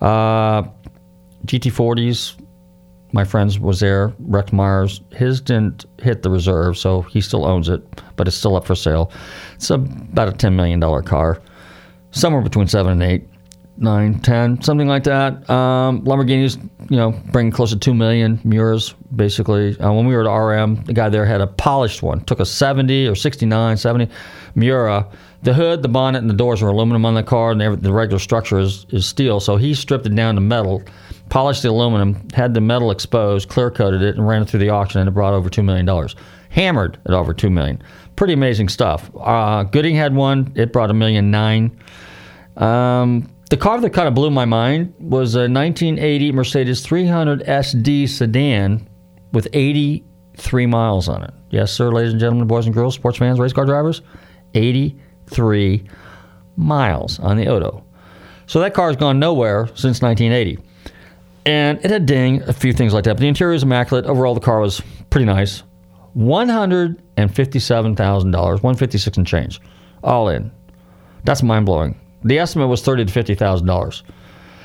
Uh, 0.00 0.62
GT40s, 1.44 2.45
my 3.12 3.24
friends 3.24 3.58
was 3.58 3.80
there. 3.80 4.12
Rex 4.18 4.52
Myers, 4.52 5.00
his 5.12 5.40
didn't 5.40 5.86
hit 6.00 6.22
the 6.22 6.30
reserve, 6.30 6.76
so 6.76 7.02
he 7.02 7.20
still 7.20 7.44
owns 7.44 7.68
it, 7.68 7.82
but 8.16 8.26
it's 8.26 8.36
still 8.36 8.56
up 8.56 8.66
for 8.66 8.74
sale. 8.74 9.10
It's 9.54 9.70
about 9.70 10.28
a 10.28 10.32
$10 10.32 10.54
million 10.54 10.80
car, 11.04 11.40
somewhere 12.10 12.42
between 12.42 12.66
seven 12.66 12.92
and 12.92 13.02
eight, 13.02 13.28
nine, 13.78 14.18
ten, 14.20 14.60
something 14.62 14.88
like 14.88 15.04
that. 15.04 15.48
Um, 15.48 16.02
Lamborghinis, 16.02 16.56
you 16.90 16.96
know, 16.96 17.12
bring 17.32 17.50
close 17.50 17.70
to 17.70 17.78
two 17.78 17.94
million. 17.94 18.38
Miuras, 18.38 18.94
basically. 19.14 19.78
Uh, 19.78 19.92
when 19.92 20.06
we 20.06 20.14
were 20.14 20.28
at 20.28 20.32
RM, 20.32 20.84
the 20.84 20.92
guy 20.92 21.08
there 21.08 21.26
had 21.26 21.40
a 21.40 21.46
polished 21.46 22.02
one. 22.02 22.20
Took 22.24 22.40
a 22.40 22.46
70 22.46 23.06
or 23.06 23.14
69, 23.14 23.76
70 23.76 24.08
Miura. 24.54 25.08
The 25.42 25.54
hood, 25.54 25.82
the 25.82 25.88
bonnet, 25.88 26.18
and 26.18 26.30
the 26.30 26.34
doors 26.34 26.62
are 26.62 26.68
aluminum 26.68 27.04
on 27.04 27.14
the 27.14 27.22
car, 27.22 27.52
and 27.52 27.60
the 27.60 27.92
regular 27.92 28.18
structure 28.18 28.58
is, 28.58 28.86
is 28.90 29.06
steel. 29.06 29.38
So 29.38 29.56
he 29.56 29.74
stripped 29.74 30.06
it 30.06 30.14
down 30.14 30.34
to 30.34 30.40
metal, 30.40 30.82
polished 31.28 31.62
the 31.62 31.70
aluminum, 31.70 32.28
had 32.34 32.54
the 32.54 32.60
metal 32.60 32.90
exposed, 32.90 33.48
clear 33.48 33.70
coated 33.70 34.02
it, 34.02 34.16
and 34.16 34.26
ran 34.26 34.42
it 34.42 34.48
through 34.48 34.60
the 34.60 34.70
auction, 34.70 35.00
and 35.00 35.08
it 35.08 35.12
brought 35.12 35.34
over 35.34 35.48
two 35.48 35.62
million 35.62 35.86
dollars. 35.86 36.14
Hammered 36.50 36.98
at 37.06 37.12
over 37.12 37.34
two 37.34 37.50
million. 37.50 37.82
Pretty 38.14 38.32
amazing 38.32 38.68
stuff. 38.68 39.10
Uh, 39.20 39.64
Gooding 39.64 39.94
had 39.96 40.14
one; 40.14 40.52
it 40.54 40.72
brought 40.72 40.90
a 40.90 40.94
million 40.94 41.30
nine. 41.30 41.78
Um, 42.56 43.30
the 43.50 43.56
car 43.56 43.80
that 43.80 43.90
kind 43.90 44.08
of 44.08 44.14
blew 44.14 44.30
my 44.30 44.44
mind 44.44 44.94
was 44.98 45.34
a 45.34 45.48
1980 45.48 46.32
Mercedes 46.32 46.80
300 46.80 47.40
SD 47.44 48.08
sedan 48.08 48.88
with 49.32 49.46
83 49.52 50.66
miles 50.66 51.08
on 51.08 51.22
it. 51.22 51.32
Yes, 51.50 51.70
sir, 51.72 51.90
ladies 51.90 52.12
and 52.12 52.20
gentlemen, 52.20 52.48
boys 52.48 52.66
and 52.66 52.74
girls, 52.74 52.94
sports 52.94 53.18
fans, 53.18 53.38
race 53.38 53.52
car 53.52 53.64
drivers. 53.66 54.02
83 54.54 55.86
miles 56.56 57.18
on 57.20 57.36
the 57.36 57.46
Odo. 57.46 57.84
So 58.46 58.60
that 58.60 58.74
car's 58.74 58.96
gone 58.96 59.18
nowhere 59.18 59.66
since 59.68 60.00
1980. 60.02 60.58
And 61.46 61.78
it 61.84 61.90
had 61.90 62.06
ding, 62.06 62.42
a 62.42 62.52
few 62.52 62.72
things 62.72 62.92
like 62.92 63.04
that. 63.04 63.14
But 63.14 63.20
the 63.20 63.28
interior 63.28 63.54
is 63.54 63.62
immaculate. 63.62 64.04
Overall, 64.04 64.34
the 64.34 64.40
car 64.40 64.60
was 64.60 64.82
pretty 65.10 65.24
nice. 65.24 65.62
$157,000, 66.16 68.34
156 68.34 69.16
and 69.16 69.26
change, 69.26 69.60
all 70.02 70.28
in. 70.28 70.50
That's 71.24 71.42
mind 71.42 71.66
blowing. 71.66 71.98
The 72.24 72.38
estimate 72.38 72.68
was 72.68 72.82
thirty 72.82 73.04
to 73.04 73.12
fifty 73.12 73.34
thousand 73.34 73.66
dollars. 73.66 74.02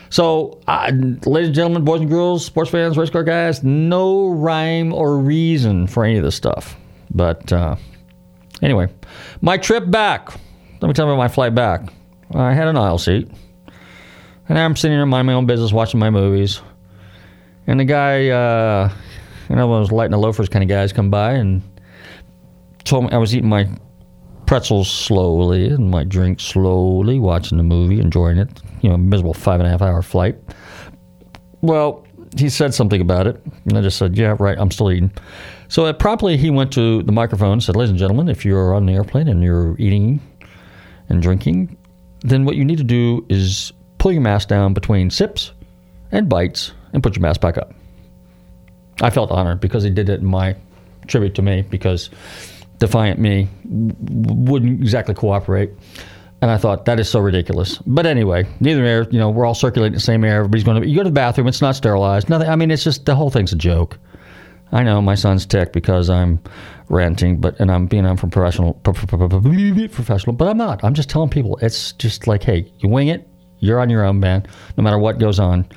So, 0.09 0.59
uh, 0.67 0.91
ladies 1.25 1.47
and 1.47 1.55
gentlemen, 1.55 1.85
boys 1.85 2.01
and 2.01 2.09
girls, 2.09 2.45
sports 2.45 2.69
fans, 2.69 2.97
race 2.97 3.09
car 3.09 3.23
guys, 3.23 3.63
no 3.63 4.29
rhyme 4.29 4.93
or 4.93 5.17
reason 5.17 5.87
for 5.87 6.03
any 6.03 6.17
of 6.17 6.23
this 6.23 6.35
stuff. 6.35 6.75
But 7.11 7.51
uh, 7.53 7.75
anyway, 8.61 8.87
my 9.41 9.57
trip 9.57 9.89
back. 9.89 10.31
Let 10.81 10.87
me 10.87 10.93
tell 10.93 11.05
you 11.05 11.11
about 11.11 11.19
my 11.19 11.27
flight 11.27 11.53
back. 11.53 11.93
I 12.33 12.53
had 12.53 12.67
an 12.67 12.77
aisle 12.77 12.97
seat, 12.97 13.29
and 14.49 14.57
I'm 14.57 14.75
sitting 14.75 14.97
there 14.97 15.05
minding 15.05 15.27
my 15.27 15.33
own 15.33 15.45
business, 15.45 15.71
watching 15.71 15.99
my 15.99 16.09
movies. 16.09 16.61
And 17.67 17.79
the 17.79 17.85
guy, 17.85 18.29
uh, 18.29 18.91
you 19.49 19.55
know, 19.55 19.67
one 19.67 19.81
of 19.81 19.87
those 19.87 19.91
lighting 19.91 20.11
the 20.11 20.17
loafers 20.17 20.49
kind 20.49 20.63
of 20.63 20.69
guys 20.69 20.93
come 20.93 21.09
by 21.09 21.33
and 21.33 21.61
told 22.83 23.05
me 23.05 23.11
I 23.11 23.17
was 23.17 23.35
eating 23.35 23.49
my 23.49 23.69
pretzels 24.45 24.89
slowly 24.89 25.67
and 25.67 25.89
my 25.89 26.03
drink 26.03 26.39
slowly, 26.39 27.19
watching 27.19 27.57
the 27.57 27.63
movie, 27.63 27.99
enjoying 27.99 28.37
it. 28.37 28.61
You 28.81 28.89
know, 28.89 28.97
miserable 28.97 29.33
five 29.33 29.59
and 29.59 29.67
a 29.67 29.69
half 29.69 29.81
hour 29.81 30.01
flight. 30.01 30.35
Well, 31.61 32.05
he 32.37 32.49
said 32.49 32.73
something 32.73 33.01
about 33.01 33.27
it, 33.27 33.41
and 33.65 33.77
I 33.77 33.81
just 33.81 33.97
said, 33.97 34.17
"Yeah, 34.17 34.35
right. 34.39 34.57
I'm 34.57 34.71
still 34.71 34.91
eating." 34.91 35.11
So 35.67 35.85
uh, 35.85 35.93
promptly, 35.93 36.37
he 36.37 36.49
went 36.49 36.71
to 36.73 37.03
the 37.03 37.11
microphone 37.11 37.53
and 37.53 37.63
said, 37.63 37.75
"Ladies 37.75 37.91
and 37.91 37.99
gentlemen, 37.99 38.29
if 38.29 38.43
you're 38.43 38.73
on 38.73 38.85
the 38.85 38.93
airplane 38.93 39.27
and 39.27 39.43
you're 39.43 39.75
eating 39.77 40.19
and 41.09 41.21
drinking, 41.21 41.77
then 42.21 42.45
what 42.45 42.55
you 42.55 42.65
need 42.65 42.77
to 42.77 42.83
do 42.83 43.25
is 43.29 43.73
pull 43.99 44.11
your 44.11 44.21
mask 44.21 44.47
down 44.47 44.73
between 44.73 45.09
sips 45.09 45.51
and 46.11 46.27
bites 46.27 46.73
and 46.93 47.03
put 47.03 47.15
your 47.15 47.21
mask 47.21 47.41
back 47.41 47.57
up." 47.57 47.73
I 49.01 49.09
felt 49.09 49.31
honored 49.31 49.59
because 49.59 49.83
he 49.83 49.89
did 49.89 50.09
it 50.09 50.19
in 50.19 50.25
my 50.25 50.55
tribute 51.07 51.35
to 51.35 51.41
me 51.41 51.63
because 51.63 52.09
defiant 52.77 53.19
me 53.19 53.47
wouldn't 53.65 54.81
exactly 54.81 55.15
cooperate. 55.15 55.71
And 56.41 56.49
I 56.49 56.57
thought 56.57 56.85
that 56.85 56.99
is 56.99 57.07
so 57.07 57.19
ridiculous. 57.19 57.77
But 57.85 58.07
anyway, 58.07 58.47
neither 58.59 58.83
air, 58.83 59.07
you 59.11 59.19
know, 59.19 59.29
we're 59.29 59.45
all 59.45 59.53
circulating 59.53 59.93
the 59.93 59.99
same 59.99 60.23
air. 60.23 60.39
Everybody's 60.39 60.63
going 60.63 60.81
to. 60.81 60.87
You 60.87 60.95
go 60.95 61.03
to 61.03 61.09
the 61.09 61.13
bathroom, 61.13 61.47
it's 61.47 61.61
not 61.61 61.75
sterilized. 61.75 62.29
Nothing. 62.29 62.49
I 62.49 62.55
mean, 62.55 62.71
it's 62.71 62.83
just 62.83 63.05
the 63.05 63.15
whole 63.15 63.29
thing's 63.29 63.53
a 63.53 63.55
joke. 63.55 63.99
I 64.71 64.83
know 64.83 65.01
my 65.01 65.15
son's 65.15 65.45
ticked 65.45 65.73
because 65.73 66.09
I'm 66.09 66.39
ranting, 66.89 67.39
but 67.39 67.59
and 67.59 67.71
I'm 67.71 67.85
being 67.85 68.05
I'm 68.05 68.17
from 68.17 68.31
professional, 68.31 68.73
pro- 68.75 68.93
pro- 68.93 69.27
pro- 69.27 69.41
pro- 69.41 69.87
professional, 69.89 70.33
but 70.33 70.47
I'm 70.47 70.57
not. 70.57 70.83
I'm 70.83 70.93
just 70.93 71.09
telling 71.09 71.29
people 71.29 71.57
it's 71.61 71.91
just 71.93 72.25
like, 72.25 72.41
hey, 72.41 72.71
you 72.79 72.89
wing 72.89 73.09
it, 73.09 73.27
you're 73.59 73.79
on 73.79 73.89
your 73.89 74.03
own, 74.03 74.19
man. 74.19 74.47
No 74.77 74.83
matter 74.83 74.97
what 74.97 75.19
goes 75.19 75.39
on, 75.39 75.67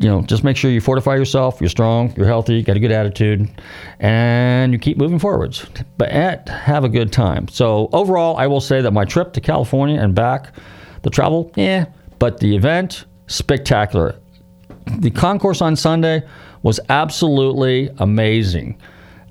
you 0.00 0.08
know, 0.08 0.22
just 0.22 0.42
make 0.44 0.56
sure 0.56 0.70
you 0.70 0.80
fortify 0.80 1.14
yourself. 1.14 1.60
You're 1.60 1.68
strong. 1.68 2.14
You're 2.16 2.26
healthy. 2.26 2.54
You 2.54 2.62
got 2.62 2.74
a 2.74 2.80
good 2.80 2.90
attitude, 2.90 3.50
and 4.00 4.72
you 4.72 4.78
keep 4.78 4.96
moving 4.96 5.18
forwards. 5.18 5.66
But 5.98 6.08
at, 6.08 6.48
have 6.48 6.84
a 6.84 6.88
good 6.88 7.12
time. 7.12 7.48
So 7.48 7.90
overall, 7.92 8.38
I 8.38 8.46
will 8.46 8.62
say 8.62 8.80
that 8.80 8.92
my 8.92 9.04
trip 9.04 9.34
to 9.34 9.42
California 9.42 10.00
and 10.00 10.14
back, 10.14 10.54
the 11.02 11.10
travel, 11.10 11.52
yeah, 11.54 11.84
but 12.18 12.40
the 12.40 12.56
event 12.56 13.04
spectacular. 13.26 14.16
The 14.86 15.10
concourse 15.10 15.60
on 15.60 15.76
Sunday 15.76 16.22
was 16.62 16.80
absolutely 16.88 17.90
amazing. 17.98 18.80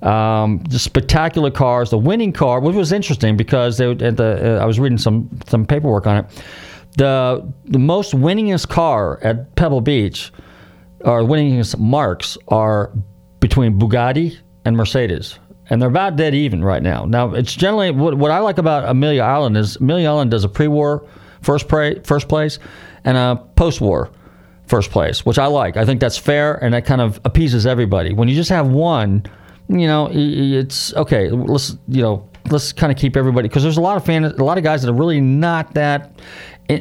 Um, 0.02 0.62
the 0.70 0.78
spectacular 0.78 1.50
cars. 1.50 1.90
The 1.90 1.98
winning 1.98 2.32
car, 2.32 2.60
which 2.60 2.76
was 2.76 2.92
interesting 2.92 3.36
because 3.36 3.76
they, 3.76 3.90
at 3.90 4.16
the, 4.16 4.58
uh, 4.58 4.62
I 4.62 4.66
was 4.66 4.78
reading 4.78 4.98
some 4.98 5.28
some 5.48 5.66
paperwork 5.66 6.06
on 6.06 6.18
it. 6.18 6.44
The 6.96 7.44
the 7.64 7.80
most 7.80 8.12
winningest 8.12 8.68
car 8.68 9.18
at 9.24 9.56
Pebble 9.56 9.80
Beach 9.80 10.30
or 11.04 11.22
winningest 11.22 11.78
marques 11.78 12.36
are 12.48 12.92
between 13.40 13.78
Bugatti 13.78 14.36
and 14.64 14.76
Mercedes. 14.76 15.38
And 15.70 15.80
they're 15.80 15.88
about 15.88 16.16
dead 16.16 16.34
even 16.34 16.64
right 16.64 16.82
now. 16.82 17.04
Now, 17.04 17.32
it's 17.32 17.54
generally 17.54 17.90
what, 17.90 18.14
what 18.14 18.30
I 18.30 18.40
like 18.40 18.58
about 18.58 18.88
Amelia 18.88 19.22
Island 19.22 19.56
is 19.56 19.76
Amelia 19.76 20.08
Island 20.08 20.30
does 20.30 20.44
a 20.44 20.48
pre-war 20.48 21.06
first, 21.42 21.68
pra- 21.68 22.02
first 22.02 22.28
place 22.28 22.58
and 23.04 23.16
a 23.16 23.36
post-war 23.56 24.10
first 24.66 24.90
place, 24.90 25.24
which 25.24 25.38
I 25.38 25.46
like. 25.46 25.76
I 25.76 25.84
think 25.84 26.00
that's 26.00 26.18
fair 26.18 26.54
and 26.62 26.74
that 26.74 26.84
kind 26.84 27.00
of 27.00 27.20
appeases 27.24 27.66
everybody. 27.66 28.12
When 28.12 28.28
you 28.28 28.34
just 28.34 28.50
have 28.50 28.68
one, 28.68 29.24
you 29.68 29.86
know, 29.86 30.08
it's 30.12 30.94
okay. 30.94 31.30
Let's 31.30 31.76
you 31.88 32.02
know, 32.02 32.28
let's 32.50 32.72
kind 32.72 32.92
of 32.92 32.98
keep 32.98 33.16
everybody 33.16 33.48
because 33.48 33.62
there's 33.62 33.76
a 33.76 33.80
lot 33.80 33.96
of 33.96 34.04
fan, 34.04 34.24
a 34.24 34.44
lot 34.44 34.58
of 34.58 34.64
guys 34.64 34.82
that 34.82 34.90
are 34.90 34.94
really 34.94 35.20
not 35.20 35.74
that 35.74 36.12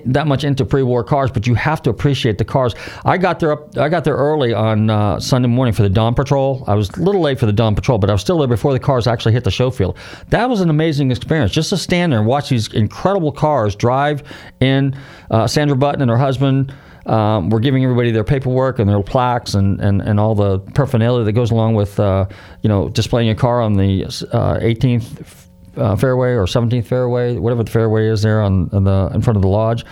that 0.06 0.28
much 0.28 0.44
into 0.44 0.66
pre-war 0.66 1.04
cars, 1.04 1.32
but 1.32 1.48
you 1.48 1.56
have 1.56 1.82
to 1.82 1.90
appreciate 1.90 2.38
the 2.38 2.46
cars. 2.46 2.76
I 3.06 3.18
got 3.18 3.40
there 3.40 3.52
up, 3.52 3.78
I 3.78 3.90
got 3.90 4.04
there 4.04 4.16
early 4.16 4.54
on 4.54 4.90
uh, 4.90 5.20
Sunday 5.20 5.48
morning 5.48 5.74
for 5.74 5.84
the 5.84 5.90
Dawn 5.90 6.14
Patrol. 6.14 6.64
I 6.68 6.76
was 6.76 6.90
a 6.92 7.02
little 7.02 7.22
late 7.22 7.40
for 7.40 7.46
the 7.46 7.54
Dawn 7.54 7.76
Patrol, 7.76 7.98
but 7.98 8.10
I 8.10 8.14
was 8.14 8.22
still 8.22 8.38
there 8.38 8.48
before 8.48 8.74
the 8.74 8.80
cars 8.80 9.08
actually 9.08 9.34
hit 9.34 9.44
the 9.44 9.52
show 9.52 9.72
field. 9.72 9.98
That 10.30 10.50
was 10.50 10.62
an 10.62 10.70
amazing 10.70 11.12
experience, 11.12 11.52
just 11.52 11.70
to 11.70 11.78
stand 11.78 12.12
there 12.12 12.20
and 12.20 12.28
watch 12.28 12.50
these 12.50 12.72
incredible 12.74 13.32
cars 13.32 13.76
drive 13.76 14.24
in. 14.60 14.96
Uh, 15.32 15.48
Sandra 15.48 15.76
Button 15.76 16.02
and 16.02 16.12
her 16.12 16.18
husband. 16.18 16.74
Um, 17.06 17.50
we're 17.50 17.60
giving 17.60 17.84
everybody 17.84 18.12
their 18.12 18.24
paperwork 18.24 18.78
and 18.78 18.88
their 18.88 19.02
plaques 19.02 19.56
and, 19.56 19.82
and, 19.82 20.02
and 20.02 20.20
all 20.20 20.36
the 20.36 20.60
paraphernalia 20.60 21.24
that 21.24 21.32
goes 21.32 21.50
along 21.50 21.74
with 21.74 22.00
uh, 22.00 22.28
you 22.62 22.70
know 22.70 22.90
displaying 22.90 23.30
a 23.30 23.36
car 23.36 23.62
on 23.62 23.74
the 23.74 24.06
uh, 24.06 24.60
18th 24.60 25.48
uh, 25.80 25.96
fairway 25.96 26.32
or 26.32 26.46
17th 26.46 26.86
fairway, 26.86 27.38
whatever 27.38 27.64
the 27.64 27.72
fairway 27.72 28.08
is 28.08 28.22
there 28.22 28.42
on, 28.42 28.70
on 28.74 28.84
the 28.84 29.10
in 29.14 29.22
front 29.22 29.38
of 29.38 29.42
the 29.42 29.48
lodge. 29.48 29.86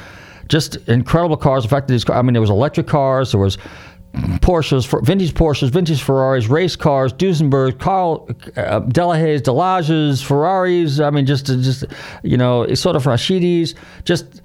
just 0.47 0.75
incredible 0.87 1.37
cars. 1.37 1.63
In 1.63 1.69
fact, 1.69 1.87
that 1.87 1.93
these 1.93 2.03
car- 2.03 2.17
I 2.17 2.21
mean, 2.21 2.33
there 2.33 2.41
was 2.41 2.49
electric 2.49 2.87
cars, 2.87 3.31
there 3.31 3.41
was 3.41 3.57
Porsches, 4.13 4.87
vintage 5.05 5.33
Porsches, 5.33 5.69
vintage 5.69 6.01
Ferraris, 6.01 6.47
race 6.47 6.75
cars, 6.75 7.13
Duesenberg, 7.13 7.77
Carl 7.79 8.27
uh, 8.55 8.79
Delahaye's, 8.81 9.41
Delages, 9.41 10.21
Ferraris. 10.23 10.99
I 10.99 11.09
mean, 11.11 11.25
just 11.25 11.45
just 11.45 11.83
you 12.23 12.37
know, 12.37 12.63
Isotta 12.63 12.99
Fraschinis, 13.01 13.75
just 14.05 14.41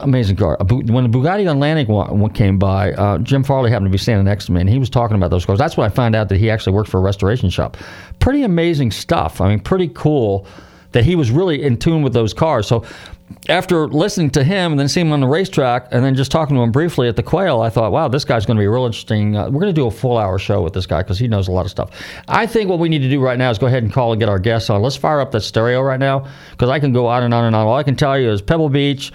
amazing 0.00 0.36
car. 0.36 0.56
When 0.60 1.10
the 1.10 1.18
Bugatti 1.18 1.50
Atlantic 1.50 1.88
one 1.88 2.30
came 2.30 2.58
by, 2.58 2.92
uh, 2.92 3.18
Jim 3.18 3.42
Farley 3.42 3.70
happened 3.70 3.88
to 3.88 3.90
be 3.90 3.98
standing 3.98 4.24
next 4.24 4.46
to 4.46 4.52
me, 4.52 4.60
and 4.60 4.70
he 4.70 4.78
was 4.78 4.88
talking 4.88 5.16
about 5.16 5.30
those 5.30 5.44
cars. 5.44 5.58
That's 5.58 5.76
when 5.76 5.90
I 5.90 5.92
found 5.92 6.14
out 6.14 6.28
that 6.28 6.38
he 6.38 6.48
actually 6.48 6.72
worked 6.72 6.88
for 6.88 6.98
a 6.98 7.02
restoration 7.02 7.50
shop. 7.50 7.76
Pretty 8.22 8.44
amazing 8.44 8.92
stuff. 8.92 9.40
I 9.40 9.48
mean, 9.48 9.58
pretty 9.58 9.88
cool 9.88 10.46
that 10.92 11.04
he 11.04 11.16
was 11.16 11.30
really 11.30 11.62
in 11.62 11.76
tune 11.76 12.02
with 12.02 12.12
those 12.12 12.32
cars. 12.32 12.68
So 12.68 12.84
after 13.48 13.88
listening 13.88 14.30
to 14.30 14.44
him 14.44 14.72
and 14.72 14.78
then 14.78 14.88
seeing 14.88 15.06
him 15.06 15.12
on 15.12 15.20
the 15.20 15.26
racetrack 15.26 15.88
and 15.90 16.04
then 16.04 16.14
just 16.14 16.30
talking 16.30 16.54
to 16.54 16.62
him 16.62 16.70
briefly 16.70 17.08
at 17.08 17.16
the 17.16 17.22
Quail, 17.22 17.60
I 17.60 17.68
thought, 17.68 17.90
wow, 17.90 18.06
this 18.06 18.24
guy's 18.24 18.46
going 18.46 18.56
to 18.56 18.60
be 18.60 18.68
real 18.68 18.84
interesting. 18.84 19.36
Uh, 19.36 19.46
we're 19.50 19.60
going 19.60 19.74
to 19.74 19.80
do 19.80 19.88
a 19.88 19.90
full 19.90 20.18
hour 20.18 20.38
show 20.38 20.62
with 20.62 20.72
this 20.72 20.86
guy 20.86 21.02
because 21.02 21.18
he 21.18 21.26
knows 21.26 21.48
a 21.48 21.50
lot 21.50 21.64
of 21.64 21.70
stuff. 21.70 21.90
I 22.28 22.46
think 22.46 22.70
what 22.70 22.78
we 22.78 22.88
need 22.88 23.00
to 23.00 23.10
do 23.10 23.20
right 23.20 23.38
now 23.38 23.50
is 23.50 23.58
go 23.58 23.66
ahead 23.66 23.82
and 23.82 23.92
call 23.92 24.12
and 24.12 24.20
get 24.20 24.28
our 24.28 24.38
guests 24.38 24.70
on. 24.70 24.82
Let's 24.82 24.96
fire 24.96 25.20
up 25.20 25.32
that 25.32 25.40
stereo 25.40 25.82
right 25.82 25.98
now 26.00 26.28
because 26.52 26.68
I 26.68 26.78
can 26.78 26.92
go 26.92 27.06
on 27.06 27.24
and 27.24 27.34
on 27.34 27.44
and 27.44 27.56
on. 27.56 27.66
All 27.66 27.74
I 27.74 27.82
can 27.82 27.96
tell 27.96 28.16
you 28.16 28.30
is 28.30 28.40
Pebble 28.40 28.68
Beach. 28.68 29.12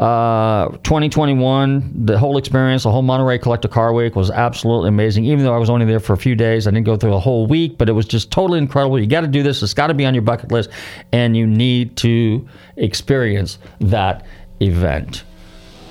Uh, 0.00 0.70
2021, 0.78 2.06
the 2.06 2.18
whole 2.18 2.38
experience, 2.38 2.84
the 2.84 2.90
whole 2.90 3.02
Monterey 3.02 3.38
Collector 3.38 3.68
Car 3.68 3.92
Week 3.92 4.16
was 4.16 4.30
absolutely 4.30 4.88
amazing. 4.88 5.26
Even 5.26 5.44
though 5.44 5.54
I 5.54 5.58
was 5.58 5.68
only 5.68 5.84
there 5.84 6.00
for 6.00 6.14
a 6.14 6.16
few 6.16 6.34
days, 6.34 6.66
I 6.66 6.70
didn't 6.70 6.86
go 6.86 6.96
through 6.96 7.10
the 7.10 7.20
whole 7.20 7.46
week, 7.46 7.76
but 7.76 7.86
it 7.86 7.92
was 7.92 8.06
just 8.06 8.30
totally 8.30 8.58
incredible. 8.58 8.98
You 8.98 9.06
got 9.06 9.20
to 9.20 9.26
do 9.26 9.42
this. 9.42 9.62
It's 9.62 9.74
got 9.74 9.88
to 9.88 9.94
be 9.94 10.06
on 10.06 10.14
your 10.14 10.22
bucket 10.22 10.50
list, 10.50 10.70
and 11.12 11.36
you 11.36 11.46
need 11.46 11.98
to 11.98 12.48
experience 12.76 13.58
that 13.80 14.24
event, 14.60 15.24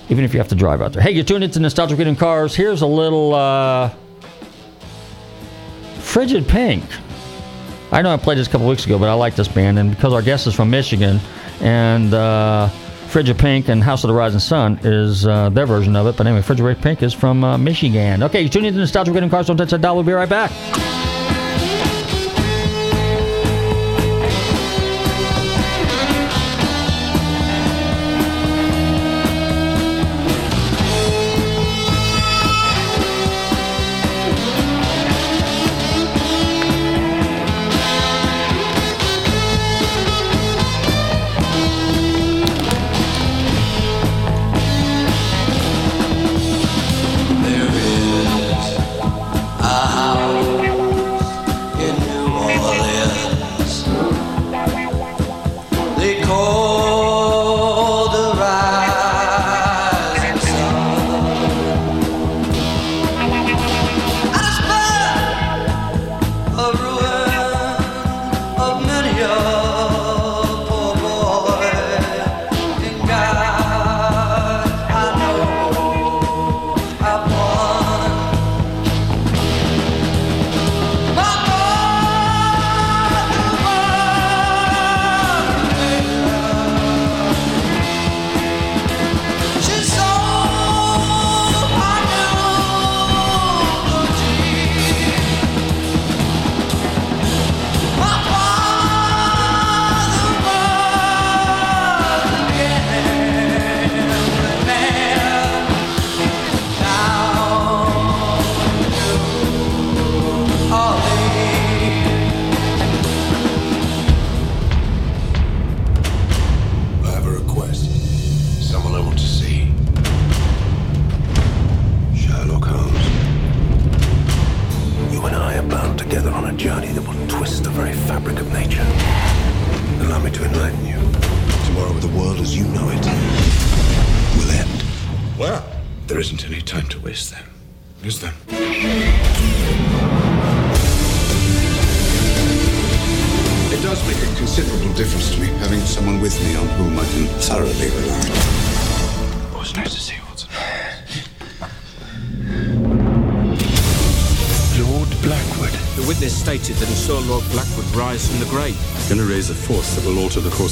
even 0.09 0.23
if 0.23 0.33
you 0.33 0.39
have 0.39 0.49
to 0.49 0.55
drive 0.55 0.81
out 0.81 0.93
there. 0.93 1.03
Hey, 1.03 1.11
you're 1.11 1.23
tuned 1.23 1.43
into 1.43 1.59
Nostalgic 1.59 1.99
Radio 1.99 2.09
and 2.09 2.17
Cars. 2.17 2.55
Here's 2.55 2.81
a 2.81 2.87
little 2.87 3.35
uh, 3.35 3.93
Frijid 5.97 6.47
Pink. 6.47 6.83
I 7.91 8.01
know 8.01 8.11
I 8.11 8.17
played 8.17 8.39
this 8.39 8.47
a 8.47 8.49
couple 8.49 8.67
weeks 8.67 8.87
ago, 8.87 8.97
but 8.97 9.07
I 9.07 9.13
like 9.13 9.35
this 9.35 9.47
band, 9.47 9.77
and 9.77 9.91
because 9.91 10.13
our 10.13 10.23
guest 10.23 10.47
is 10.47 10.55
from 10.55 10.71
Michigan, 10.71 11.19
and 11.61 12.11
uh, 12.11 12.69
Frijid 13.09 13.39
Pink 13.39 13.69
and 13.69 13.83
House 13.83 14.03
of 14.03 14.07
the 14.07 14.13
Rising 14.13 14.39
Sun 14.39 14.81
is 14.83 15.25
uh, 15.25 15.49
their 15.49 15.65
version 15.65 15.95
of 15.95 16.05
it. 16.07 16.15
But 16.15 16.27
anyway, 16.27 16.43
Frijid 16.43 16.81
Pink 16.81 17.01
is 17.01 17.13
from 17.13 17.43
uh, 17.43 17.57
Michigan. 17.57 18.21
Okay, 18.23 18.41
you 18.41 18.49
tune 18.49 18.65
into 18.65 18.79
Nostalgic 18.79 19.13
Radio 19.13 19.23
and 19.23 19.31
Cars. 19.31 19.47
Don't 19.47 19.57
touch 19.57 19.71
that 19.71 19.81
dial. 19.81 19.95
We'll 19.95 20.03
be 20.03 20.13
right 20.13 20.29
back. 20.29 21.18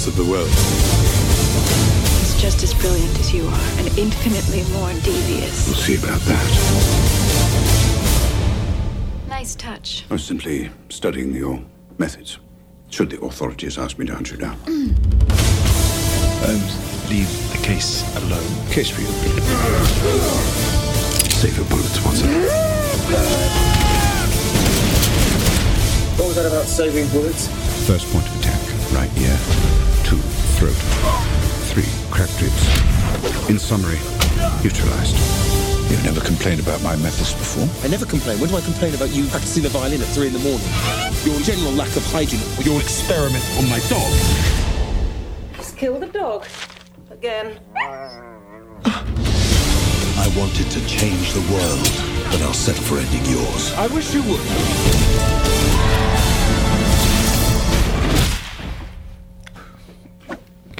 Of 0.08 0.15
the 0.15 0.24
world. 0.24 0.48
He's 2.20 2.41
just 2.41 2.63
as 2.63 2.74
brilliant 2.74 3.20
as 3.20 3.34
you 3.34 3.46
are, 3.46 3.70
and 3.78 3.88
infinitely 3.98 4.63
more 4.74 4.93
devious. 5.04 5.67
We'll 5.67 5.76
see 5.76 5.96
about 5.96 6.20
that. 6.22 6.46
Nice 9.28 9.56
touch. 9.56 10.06
I 10.10 10.13
was 10.13 10.24
simply 10.24 10.70
studying 10.89 11.34
your 11.34 11.62
methods. 11.98 12.39
Should 12.89 13.10
the 13.10 13.20
authorities 13.22 13.78
ask 13.78 13.98
me 14.00 14.06
to 14.06 14.15
hunt 14.15 14.32
you 14.32 14.38
down? 14.38 14.58
Holmes, 16.39 17.10
leave 17.10 17.30
the 17.52 17.58
case 17.65 18.04
alone. 18.17 18.70
Case 18.72 18.89
for 18.89 19.02
you. 19.02 19.08
Save 21.30 21.58
your 21.58 21.65
bullets, 21.67 22.00
Watson. 22.06 22.30
What 26.17 26.28
was 26.28 26.36
that 26.36 26.46
about 26.46 26.65
saving 26.65 27.08
bullets? 27.10 27.48
First 27.86 28.12
point 28.12 28.26
of 28.26 28.37
throat. 30.58 30.74
Three, 31.70 31.86
cracked 32.10 32.41
ribs. 32.41 32.65
In 33.48 33.60
summary, 33.60 34.00
neutralized. 34.63 35.13
You've 35.89 36.04
never 36.04 36.20
complained 36.20 36.60
about 36.60 36.82
my 36.82 36.96
methods 36.98 37.34
before? 37.34 37.70
I 37.86 37.88
never 37.88 38.06
complain. 38.06 38.39
When 38.39 38.50
do 38.50 38.58
I 38.58 38.62
complain 38.62 38.96
about 38.96 39.12
you 39.12 39.28
practicing 39.28 39.63
the 39.63 39.70
violin 39.70 40.02
at 40.02 40.08
three 40.08 40.28
in 40.28 40.34
the 40.34 40.39
morning? 40.39 40.67
Your 41.24 41.39
general 41.41 41.72
lack 41.74 41.96
of 41.96 42.04
hygiene, 42.12 42.41
or 42.58 42.63
your 42.63 42.82
experiment 42.82 43.46
on 43.58 43.70
my 43.70 43.80
dog. 43.86 44.12
He's 45.58 45.72
killed 45.74 46.02
the 46.02 46.08
dog. 46.08 46.48
Again. 47.12 47.60
I 48.84 50.28
wanted 50.36 50.72
to 50.72 50.88
change 50.88 51.34
the 51.34 51.46
world, 51.54 51.88
but 52.34 52.41
I'll 52.41 52.54
settle 52.54 52.84
for 52.84 52.98
ending 52.98 53.26
yours. 53.32 53.74
I 53.74 53.88
wish 53.88 54.13
you 54.13 54.24
would. 54.24 55.37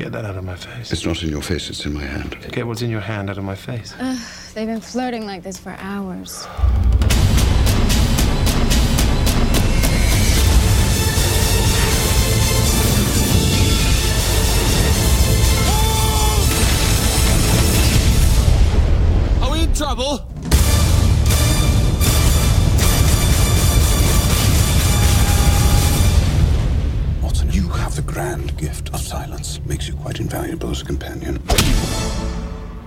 Get 0.08 0.14
that 0.14 0.24
out 0.24 0.38
of 0.38 0.46
my 0.46 0.56
face. 0.56 0.94
It's 0.94 1.06
not 1.06 1.22
in 1.22 1.28
your 1.28 1.42
face, 1.42 1.70
it's 1.70 1.86
in 1.86 1.92
my 1.92 2.02
hand. 2.02 2.38
Get 2.54 2.66
what's 2.66 2.82
in 2.82 2.90
your 2.90 3.02
hand 3.02 3.30
out 3.30 3.38
of 3.38 3.44
my 3.44 3.56
face. 3.56 3.94
Ugh, 4.00 4.18
they've 4.54 4.66
been 4.66 4.80
flirting 4.80 5.26
like 5.26 5.44
this 5.44 5.58
for 5.58 5.76
hours. 5.80 6.48
Are 19.42 19.52
we 19.52 19.64
in 19.64 19.74
trouble. 19.74 20.37
Gift 28.58 28.94
of 28.94 29.00
silence. 29.00 29.60
Makes 29.66 29.88
you 29.88 29.96
quite 29.96 30.20
invaluable 30.20 30.72
as 30.72 30.82
a 30.82 30.86
companion. 30.86 31.42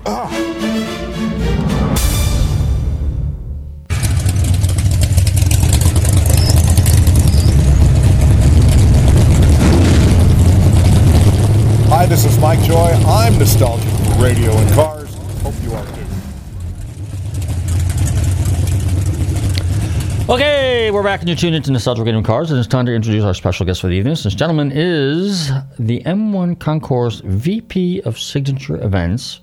Ah! 0.05 0.29
Hi, 11.89 12.07
this 12.07 12.25
is 12.25 12.39
Mike 12.39 12.61
Joy. 12.63 12.91
I'm 13.07 13.39
nostalgic 13.39 13.89
for 13.89 14.23
radio 14.23 14.51
and 14.57 14.75
cars. 14.75 15.15
Hope 15.43 15.55
you 15.63 15.73
are 15.75 15.87
too. 15.87 16.07
Okay, 20.81 20.91
we're 20.91 21.03
back 21.03 21.21
and 21.21 21.29
you're 21.29 21.37
tuned 21.37 21.55
into 21.55 21.71
Nostalgic 21.71 22.07
Radio 22.07 22.17
and 22.17 22.27
Cars, 22.27 22.51
and 22.51 22.59
it's 22.59 22.67
time 22.67 22.87
to 22.87 22.95
introduce 22.95 23.23
our 23.23 23.35
special 23.35 23.67
guest 23.67 23.83
for 23.83 23.89
the 23.89 23.93
evening. 23.93 24.15
This 24.15 24.35
gentleman 24.35 24.73
is 24.75 25.51
the 25.79 26.01
M1 26.05 26.59
Concourse 26.59 27.21
VP 27.23 28.01
of 28.07 28.19
Signature 28.19 28.83
Events 28.83 29.43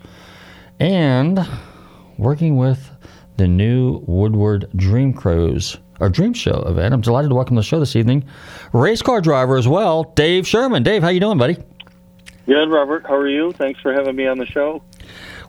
and 0.79 1.47
working 2.17 2.57
with 2.57 2.89
the 3.37 3.47
new 3.47 4.03
Woodward 4.07 4.67
Dream 4.75 5.13
Cruise 5.13 5.77
or 5.99 6.09
Dream 6.09 6.33
Show 6.33 6.63
event. 6.65 6.95
I'm 6.95 7.01
delighted 7.01 7.29
to 7.29 7.35
welcome 7.35 7.55
to 7.55 7.59
the 7.59 7.65
show 7.65 7.79
this 7.79 7.95
evening, 7.95 8.25
race 8.73 9.03
car 9.03 9.21
driver 9.21 9.57
as 9.57 9.67
well, 9.67 10.05
Dave 10.15 10.47
Sherman. 10.47 10.81
Dave, 10.81 11.03
how 11.03 11.09
you 11.09 11.19
doing, 11.19 11.37
buddy? 11.37 11.55
Good, 12.47 12.71
Robert. 12.71 13.05
How 13.05 13.13
are 13.13 13.27
you? 13.27 13.51
Thanks 13.51 13.79
for 13.81 13.93
having 13.93 14.15
me 14.15 14.25
on 14.25 14.39
the 14.39 14.47
show. 14.47 14.81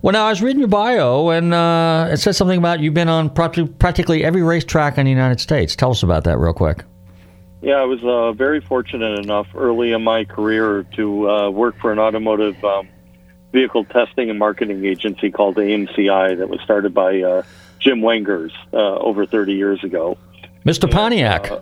Well, 0.01 0.13
now 0.13 0.27
I 0.27 0.31
was 0.31 0.41
reading 0.41 0.61
your 0.61 0.69
bio, 0.69 1.31
and 1.31 1.53
uh, 1.53 2.09
it 2.13 2.19
says 2.19 2.37
something 2.37 2.59
about 2.59 2.79
you've 2.79 2.95
been 2.95 3.09
on 3.09 3.31
practically 3.31 4.25
every 4.25 4.43
racetrack 4.43 4.97
in 4.97 5.05
the 5.05 5.11
United 5.11 5.41
States. 5.41 5.75
Tell 5.75 5.91
us 5.91 6.05
about 6.05 6.25
that 6.25 6.39
real 6.39 6.53
quick. 6.53 6.85
Yeah, 7.63 7.75
I 7.75 7.85
was 7.85 8.03
uh, 8.05 8.33
very 8.33 8.61
fortunate 8.61 9.19
enough 9.19 9.49
early 9.57 9.91
in 9.91 10.05
my 10.05 10.25
career 10.25 10.85
to 10.95 11.29
uh, 11.29 11.51
work 11.51 11.77
for 11.81 11.91
an 11.91 11.99
automotive 11.99 12.63
um, 12.65 12.89
vehicle 13.53 13.85
testing 13.87 14.31
and 14.31 14.39
marketing 14.39 14.85
agency 14.85 15.33
called 15.33 15.57
AMCI 15.57 16.39
that 16.39 16.49
was 16.49 16.61
started 16.61 16.95
by 16.95 17.21
uh, 17.21 17.43
Jim 17.81 18.01
Wangers 18.01 18.53
uh, 18.73 18.77
over 18.77 19.27
30 19.27 19.55
years 19.55 19.83
ago. 19.83 20.17
Mr. 20.65 20.89
Pontiac. 20.89 21.51
Uh, 21.51 21.61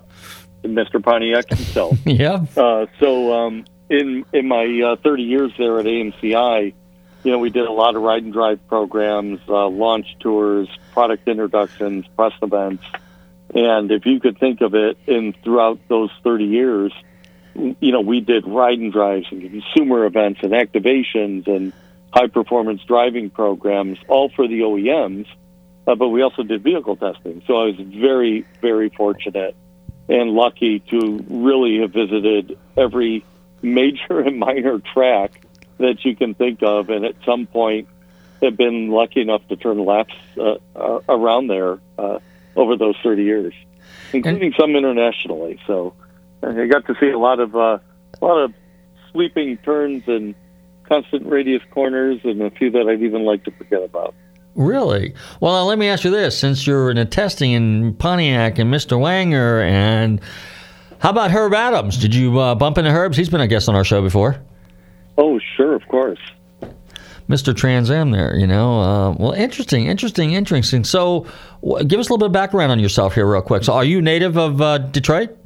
Mr. 0.64 1.02
Pontiac 1.02 1.48
himself. 1.48 1.98
yeah. 2.04 2.44
Uh, 2.54 2.86
so 3.00 3.32
um, 3.32 3.64
in 3.88 4.24
in 4.34 4.48
my 4.48 4.80
uh, 4.84 4.96
30 5.02 5.22
years 5.22 5.52
there 5.56 5.78
at 5.78 5.86
AMCI, 5.86 6.74
you 7.26 7.32
know, 7.32 7.38
we 7.38 7.50
did 7.50 7.66
a 7.66 7.72
lot 7.72 7.96
of 7.96 8.02
ride 8.02 8.22
and 8.22 8.32
drive 8.32 8.64
programs, 8.68 9.40
uh, 9.48 9.66
launch 9.66 10.06
tours, 10.20 10.68
product 10.92 11.26
introductions, 11.26 12.06
press 12.14 12.32
events, 12.40 12.84
and 13.52 13.90
if 13.90 14.06
you 14.06 14.20
could 14.20 14.38
think 14.38 14.60
of 14.60 14.76
it, 14.76 14.96
in 15.08 15.34
throughout 15.42 15.80
those 15.88 16.10
30 16.22 16.44
years, 16.44 16.92
you 17.56 17.90
know, 17.90 18.00
we 18.00 18.20
did 18.20 18.46
ride 18.46 18.78
and 18.78 18.92
drives 18.92 19.26
and 19.32 19.42
consumer 19.42 20.04
events 20.04 20.38
and 20.44 20.52
activations 20.52 21.48
and 21.48 21.72
high 22.12 22.28
performance 22.28 22.80
driving 22.86 23.28
programs, 23.28 23.98
all 24.06 24.28
for 24.28 24.46
the 24.46 24.60
OEMs. 24.60 25.26
Uh, 25.84 25.96
but 25.96 26.10
we 26.10 26.22
also 26.22 26.44
did 26.44 26.62
vehicle 26.62 26.94
testing. 26.94 27.42
So 27.48 27.56
I 27.56 27.64
was 27.64 27.76
very, 27.80 28.46
very 28.60 28.88
fortunate 28.90 29.56
and 30.08 30.30
lucky 30.30 30.78
to 30.90 31.24
really 31.28 31.80
have 31.80 31.92
visited 31.92 32.56
every 32.76 33.24
major 33.62 34.20
and 34.24 34.38
minor 34.38 34.78
track 34.78 35.40
that 35.78 36.04
you 36.04 36.16
can 36.16 36.34
think 36.34 36.62
of, 36.62 36.90
and 36.90 37.04
at 37.04 37.14
some 37.24 37.46
point 37.46 37.88
have 38.42 38.56
been 38.56 38.90
lucky 38.90 39.20
enough 39.20 39.46
to 39.48 39.56
turn 39.56 39.84
laps 39.84 40.14
uh, 40.38 40.56
uh, 40.74 41.00
around 41.08 41.48
there 41.48 41.78
uh, 41.98 42.18
over 42.54 42.76
those 42.76 42.96
30 43.02 43.22
years, 43.24 43.54
including 44.12 44.52
some 44.58 44.76
internationally. 44.76 45.58
So 45.66 45.94
I 46.42 46.66
got 46.66 46.86
to 46.86 46.94
see 47.00 47.10
a 47.10 47.18
lot 47.18 47.40
of 47.40 47.56
uh, 47.56 47.78
a 48.20 48.24
lot 48.24 48.38
of 48.38 48.54
sweeping 49.10 49.56
turns 49.58 50.04
and 50.06 50.34
constant 50.84 51.26
radius 51.26 51.62
corners, 51.70 52.20
and 52.24 52.40
a 52.42 52.50
few 52.50 52.70
that 52.70 52.88
I'd 52.88 53.02
even 53.02 53.24
like 53.24 53.44
to 53.44 53.50
forget 53.52 53.82
about. 53.82 54.14
Really? 54.54 55.14
Well, 55.40 55.66
let 55.66 55.78
me 55.78 55.88
ask 55.88 56.04
you 56.04 56.10
this: 56.10 56.38
since 56.38 56.66
you're 56.66 56.90
in 56.90 56.96
the 56.96 57.04
testing 57.04 57.52
in 57.52 57.94
Pontiac 57.94 58.58
and 58.58 58.72
Mr. 58.72 58.98
Wanger, 58.98 59.62
and 59.62 60.20
how 60.98 61.10
about 61.10 61.30
Herb 61.30 61.54
Adams? 61.54 61.98
Did 61.98 62.14
you 62.14 62.38
uh, 62.38 62.54
bump 62.54 62.78
into 62.78 62.90
Herb's? 62.90 63.16
He's 63.16 63.28
been 63.28 63.40
a 63.40 63.46
guest 63.46 63.68
on 63.68 63.74
our 63.74 63.84
show 63.84 64.00
before. 64.00 64.40
Oh, 65.18 65.38
sure, 65.56 65.74
of 65.74 65.86
course. 65.88 66.18
Mr. 67.28 67.56
Trans 67.56 67.90
Am 67.90 68.12
there, 68.12 68.36
you 68.36 68.46
know. 68.46 68.80
Uh, 68.80 69.10
well, 69.18 69.32
interesting, 69.32 69.86
interesting, 69.86 70.32
interesting. 70.32 70.84
So, 70.84 71.26
w- 71.60 71.84
give 71.84 71.98
us 71.98 72.08
a 72.08 72.12
little 72.12 72.18
bit 72.18 72.26
of 72.26 72.32
background 72.32 72.70
on 72.70 72.78
yourself 72.78 73.14
here, 73.14 73.26
real 73.26 73.42
quick. 73.42 73.64
So, 73.64 73.72
are 73.72 73.84
you 73.84 74.00
native 74.00 74.36
of 74.38 74.60
uh, 74.60 74.78
Detroit? 74.78 75.36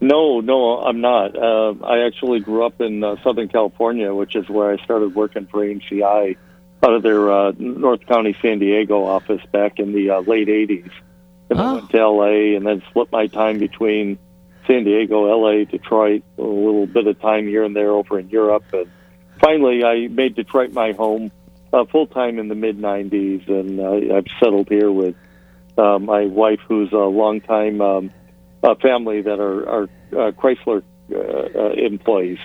No, 0.00 0.40
no, 0.40 0.78
I'm 0.78 1.00
not. 1.00 1.36
Uh, 1.36 1.74
I 1.84 2.06
actually 2.06 2.40
grew 2.40 2.64
up 2.64 2.80
in 2.80 3.02
uh, 3.02 3.16
Southern 3.22 3.48
California, 3.48 4.14
which 4.14 4.36
is 4.36 4.48
where 4.48 4.70
I 4.70 4.82
started 4.84 5.14
working 5.14 5.46
for 5.46 5.64
AMCI 5.64 6.36
out 6.82 6.94
of 6.94 7.02
their 7.02 7.30
uh, 7.30 7.52
North 7.58 8.06
County, 8.06 8.34
San 8.40 8.60
Diego 8.60 9.04
office 9.04 9.42
back 9.52 9.78
in 9.78 9.92
the 9.92 10.10
uh, 10.10 10.20
late 10.20 10.48
80s. 10.48 10.90
And 11.50 11.60
I 11.60 11.72
went 11.74 11.90
to 11.90 12.08
LA 12.08 12.56
and 12.56 12.64
then 12.64 12.82
split 12.88 13.10
my 13.10 13.26
time 13.26 13.58
between 13.58 14.18
San 14.70 14.84
Diego, 14.84 15.22
LA, 15.22 15.64
Detroit, 15.64 16.22
a 16.38 16.42
little 16.42 16.86
bit 16.86 17.06
of 17.08 17.20
time 17.20 17.48
here 17.48 17.64
and 17.64 17.74
there 17.74 17.90
over 17.90 18.20
in 18.20 18.28
Europe. 18.28 18.64
And 18.72 18.88
finally, 19.40 19.82
I 19.82 20.06
made 20.06 20.36
Detroit 20.36 20.72
my 20.72 20.92
home 20.92 21.32
uh, 21.72 21.84
full 21.86 22.06
time 22.06 22.38
in 22.38 22.46
the 22.46 22.54
mid 22.54 22.78
90s. 22.78 23.48
And 23.48 23.80
uh, 23.80 24.16
I've 24.16 24.26
settled 24.38 24.68
here 24.68 24.92
with 24.92 25.16
uh, 25.76 25.98
my 25.98 26.26
wife, 26.26 26.60
who's 26.68 26.92
a 26.92 26.96
longtime 26.96 27.80
um, 27.80 28.12
uh, 28.62 28.76
family 28.76 29.22
that 29.22 29.40
are, 29.40 29.68
are 29.68 29.82
uh, 30.12 30.30
Chrysler 30.32 30.84
uh, 31.12 31.18
uh, 31.18 31.72
employees. 31.72 32.38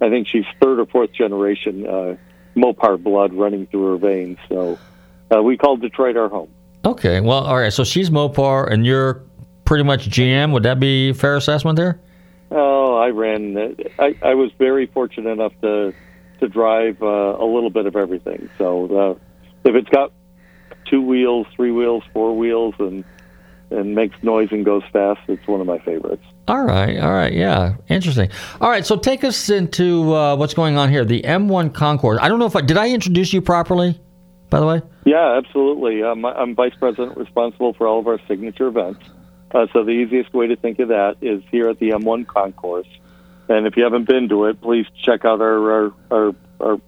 I 0.00 0.08
think 0.08 0.28
she's 0.28 0.44
third 0.60 0.78
or 0.78 0.86
fourth 0.86 1.12
generation 1.12 1.86
uh, 1.86 2.16
Mopar 2.54 3.02
blood 3.02 3.32
running 3.32 3.66
through 3.66 3.92
her 3.92 3.96
veins. 3.96 4.38
So 4.48 4.78
uh, 5.34 5.42
we 5.42 5.56
call 5.56 5.78
Detroit 5.78 6.16
our 6.16 6.28
home. 6.28 6.50
Okay. 6.84 7.20
Well, 7.20 7.44
all 7.44 7.58
right. 7.58 7.72
So 7.72 7.82
she's 7.82 8.10
Mopar, 8.10 8.70
and 8.70 8.86
you're 8.86 9.24
pretty 9.72 9.84
much 9.84 10.06
GM. 10.10 10.52
Would 10.52 10.64
that 10.64 10.78
be 10.78 11.08
a 11.08 11.14
fair 11.14 11.34
assessment 11.34 11.76
there? 11.76 11.98
Oh, 12.50 12.94
I 12.94 13.08
ran. 13.08 13.74
I, 13.98 14.14
I 14.20 14.34
was 14.34 14.50
very 14.58 14.86
fortunate 14.86 15.30
enough 15.30 15.54
to 15.62 15.94
to 16.40 16.48
drive 16.48 17.02
uh, 17.02 17.06
a 17.06 17.46
little 17.46 17.70
bit 17.70 17.86
of 17.86 17.96
everything. 17.96 18.50
So 18.58 18.84
uh, 18.94 19.10
if 19.64 19.74
it's 19.74 19.88
got 19.88 20.12
two 20.90 21.00
wheels, 21.00 21.46
three 21.56 21.72
wheels, 21.72 22.04
four 22.12 22.36
wheels, 22.36 22.74
and 22.80 23.02
and 23.70 23.94
makes 23.94 24.14
noise 24.22 24.48
and 24.50 24.62
goes 24.62 24.82
fast, 24.92 25.20
it's 25.26 25.48
one 25.48 25.62
of 25.62 25.66
my 25.66 25.78
favorites. 25.78 26.24
All 26.48 26.64
right, 26.64 26.98
all 26.98 27.14
right, 27.14 27.32
yeah, 27.32 27.76
interesting. 27.88 28.28
All 28.60 28.68
right, 28.68 28.84
so 28.84 28.98
take 28.98 29.24
us 29.24 29.48
into 29.48 30.14
uh, 30.14 30.36
what's 30.36 30.52
going 30.52 30.76
on 30.76 30.90
here. 30.90 31.06
The 31.06 31.22
M1 31.22 31.72
Concourse. 31.72 32.18
I 32.20 32.28
don't 32.28 32.38
know 32.38 32.44
if 32.44 32.56
I 32.56 32.60
did 32.60 32.76
I 32.76 32.90
introduce 32.90 33.32
you 33.32 33.40
properly, 33.40 33.98
by 34.50 34.60
the 34.60 34.66
way. 34.66 34.82
Yeah, 35.06 35.38
absolutely. 35.38 36.02
Um, 36.02 36.26
I'm 36.26 36.54
vice 36.54 36.74
president 36.78 37.16
responsible 37.16 37.72
for 37.72 37.86
all 37.86 38.00
of 38.00 38.06
our 38.06 38.20
signature 38.28 38.66
events. 38.66 39.00
Uh, 39.52 39.66
so 39.72 39.84
the 39.84 39.90
easiest 39.90 40.32
way 40.32 40.46
to 40.46 40.56
think 40.56 40.78
of 40.78 40.88
that 40.88 41.16
is 41.20 41.42
here 41.50 41.68
at 41.68 41.78
the 41.78 41.90
M1 41.90 42.26
Concourse. 42.26 42.86
And 43.48 43.66
if 43.66 43.76
you 43.76 43.84
haven't 43.84 44.06
been 44.06 44.28
to 44.30 44.46
it, 44.46 44.60
please 44.60 44.86
check 45.02 45.24
out 45.24 45.40
our 45.40 45.72
our 45.72 45.92
our, 46.10 46.34
our, 46.60 46.80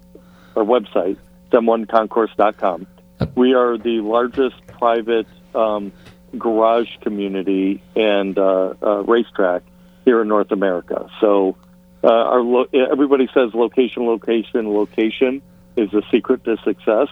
our 0.57 0.65
website, 0.65 1.19
m1concourse.com. 1.51 2.87
We 3.35 3.55
are 3.55 3.77
the 3.77 4.01
largest 4.01 4.67
private 4.67 5.27
um, 5.55 5.93
garage 6.39 6.97
community 7.01 7.83
and 7.95 8.39
uh, 8.39 8.75
uh, 8.83 9.03
racetrack 9.05 9.63
here 10.05 10.23
in 10.23 10.29
North 10.29 10.53
America. 10.53 11.09
So 11.21 11.57
uh, 12.03 12.09
our 12.09 12.41
lo- 12.41 12.69
everybody 12.73 13.29
says 13.35 13.55
location, 13.55 14.07
location, 14.07 14.73
location 14.73 15.43
is 15.77 15.91
the 15.91 16.03
secret 16.11 16.45
to 16.45 16.57
success. 16.59 17.09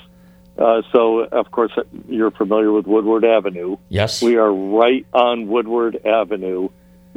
Uh, 0.58 0.82
so, 0.92 1.20
of 1.20 1.50
course, 1.50 1.72
you're 2.08 2.30
familiar 2.30 2.70
with 2.70 2.86
Woodward 2.86 3.24
Avenue. 3.24 3.76
Yes. 3.88 4.22
We 4.22 4.36
are 4.36 4.52
right 4.52 5.06
on 5.12 5.48
Woodward 5.48 6.04
Avenue, 6.04 6.68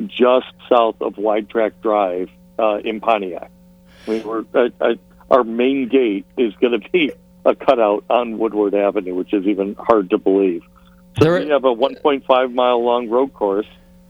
just 0.07 0.47
south 0.69 0.95
of 1.01 1.17
Wide 1.17 1.49
Track 1.49 1.81
Drive 1.81 2.29
uh, 2.57 2.77
in 2.77 3.01
Pontiac. 3.01 3.51
We 4.07 4.21
were, 4.21 4.45
uh, 4.53 4.69
uh, 4.79 4.95
our 5.29 5.43
main 5.43 5.89
gate 5.89 6.25
is 6.37 6.53
going 6.55 6.79
to 6.81 6.89
be 6.89 7.11
a 7.45 7.55
cutout 7.55 8.05
on 8.09 8.37
Woodward 8.37 8.73
Avenue, 8.73 9.15
which 9.15 9.33
is 9.33 9.45
even 9.45 9.75
hard 9.77 10.09
to 10.11 10.17
believe. 10.17 10.63
So 11.21 11.39
we 11.39 11.47
have 11.49 11.63
a 11.63 11.73
1.5 11.73 12.53
mile 12.53 12.83
long 12.83 13.09
road 13.09 13.33
course 13.33 13.67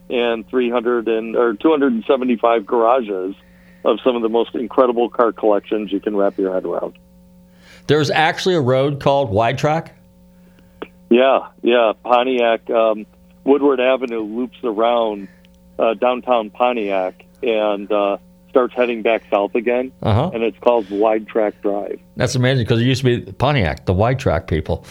and 0.10 0.48
300 0.48 1.08
and 1.08 1.36
or 1.36 1.54
275 1.54 2.66
garages 2.66 3.36
of 3.84 4.00
some 4.04 4.16
of 4.16 4.24
the 4.24 4.30
most 4.30 4.56
incredible 4.56 5.10
car 5.10 5.32
collections 5.32 5.92
you 5.92 6.00
can 6.00 6.16
wrap 6.16 6.38
your 6.38 6.54
head 6.54 6.66
around. 6.66 6.98
There's 7.88 8.10
actually 8.10 8.56
a 8.56 8.62
road 8.62 9.00
called 9.00 9.30
Wide 9.30 9.58
Track. 9.58 9.96
Yeah, 11.10 11.48
yeah. 11.62 11.94
Pontiac, 12.04 12.70
um, 12.70 13.06
Woodward 13.44 13.80
Avenue 13.80 14.22
loops 14.22 14.58
around 14.64 15.28
uh, 15.78 15.94
downtown 15.94 16.50
Pontiac 16.50 17.26
and 17.44 17.92
uh, 17.92 18.18
starts 18.50 18.74
heading 18.74 19.02
back 19.02 19.24
south 19.30 19.54
again. 19.56 19.92
Uh-huh. 20.02 20.32
And 20.34 20.44
it's 20.44 20.58
called 20.60 20.90
Wide 20.90 21.28
Track 21.28 21.62
Drive. 21.62 22.00
That's 22.16 22.36
amazing 22.36 22.66
because 22.66 22.82
it 22.82 22.86
used 22.86 23.04
to 23.04 23.22
be 23.22 23.32
Pontiac, 23.34 23.86
the 23.86 23.94
Wide 23.94 24.20
Track 24.20 24.48
people. 24.48 24.86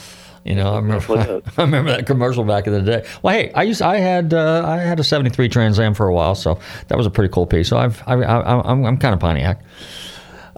You 0.44 0.54
know, 0.54 0.74
I 0.74 0.76
remember 0.76 1.04
what 1.06 1.42
I 1.58 1.62
remember 1.62 1.90
that 1.92 2.06
commercial 2.06 2.44
back 2.44 2.66
in 2.66 2.74
the 2.74 2.82
day. 2.82 3.06
Well, 3.22 3.34
hey, 3.34 3.50
I 3.52 3.62
used 3.62 3.80
I 3.80 3.96
had 3.96 4.34
uh, 4.34 4.62
I 4.66 4.76
had 4.76 5.00
a 5.00 5.04
'73 5.04 5.48
Trans 5.48 5.80
Am 5.80 5.94
for 5.94 6.06
a 6.06 6.12
while, 6.12 6.34
so 6.34 6.60
that 6.88 6.98
was 6.98 7.06
a 7.06 7.10
pretty 7.10 7.32
cool 7.32 7.46
piece. 7.46 7.68
So 7.68 7.78
I've 7.78 8.02
I, 8.06 8.16
I, 8.16 8.70
I'm 8.70 8.84
I'm 8.84 8.98
kind 8.98 9.14
of 9.14 9.20
Pontiac. 9.20 9.62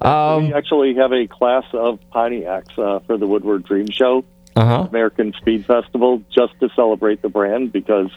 Um, 0.03 0.49
we 0.49 0.55
actually 0.55 0.95
have 0.97 1.13
a 1.13 1.27
class 1.27 1.65
of 1.73 1.99
Pontiacs 2.15 2.79
uh, 2.79 3.01
for 3.01 3.17
the 3.17 3.27
Woodward 3.27 3.65
Dream 3.65 3.91
Show, 3.91 4.25
uh 4.55 4.65
huh. 4.65 4.87
American 4.91 5.33
Speed 5.35 5.67
Festival, 5.67 6.23
just 6.31 6.59
to 6.61 6.69
celebrate 6.75 7.23
the 7.23 7.29
brand 7.29 7.73
because 7.73 8.11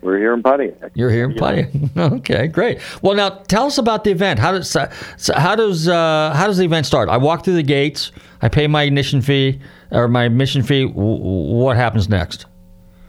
we're 0.00 0.18
here 0.18 0.34
in 0.34 0.42
Pontiac. 0.42 0.92
You're 0.94 1.10
here 1.10 1.24
in 1.24 1.34
Pontiac. 1.34 1.70
Okay, 1.96 2.46
great. 2.46 2.80
Well, 3.02 3.14
now 3.14 3.30
tell 3.30 3.66
us 3.66 3.78
about 3.78 4.04
the 4.04 4.10
event. 4.10 4.38
How 4.38 4.52
does 4.52 4.76
uh, 4.76 4.92
how 5.34 5.56
does 5.56 5.88
uh, 5.88 6.32
how 6.36 6.46
does 6.46 6.58
the 6.58 6.64
event 6.64 6.86
start? 6.86 7.08
I 7.08 7.16
walk 7.16 7.44
through 7.44 7.54
the 7.54 7.62
gates. 7.62 8.12
I 8.42 8.48
pay 8.48 8.66
my 8.66 8.82
ignition 8.82 9.22
fee 9.22 9.60
or 9.90 10.06
my 10.08 10.24
admission 10.24 10.62
fee. 10.62 10.86
W- 10.86 11.18
what 11.22 11.76
happens 11.76 12.08
next? 12.08 12.46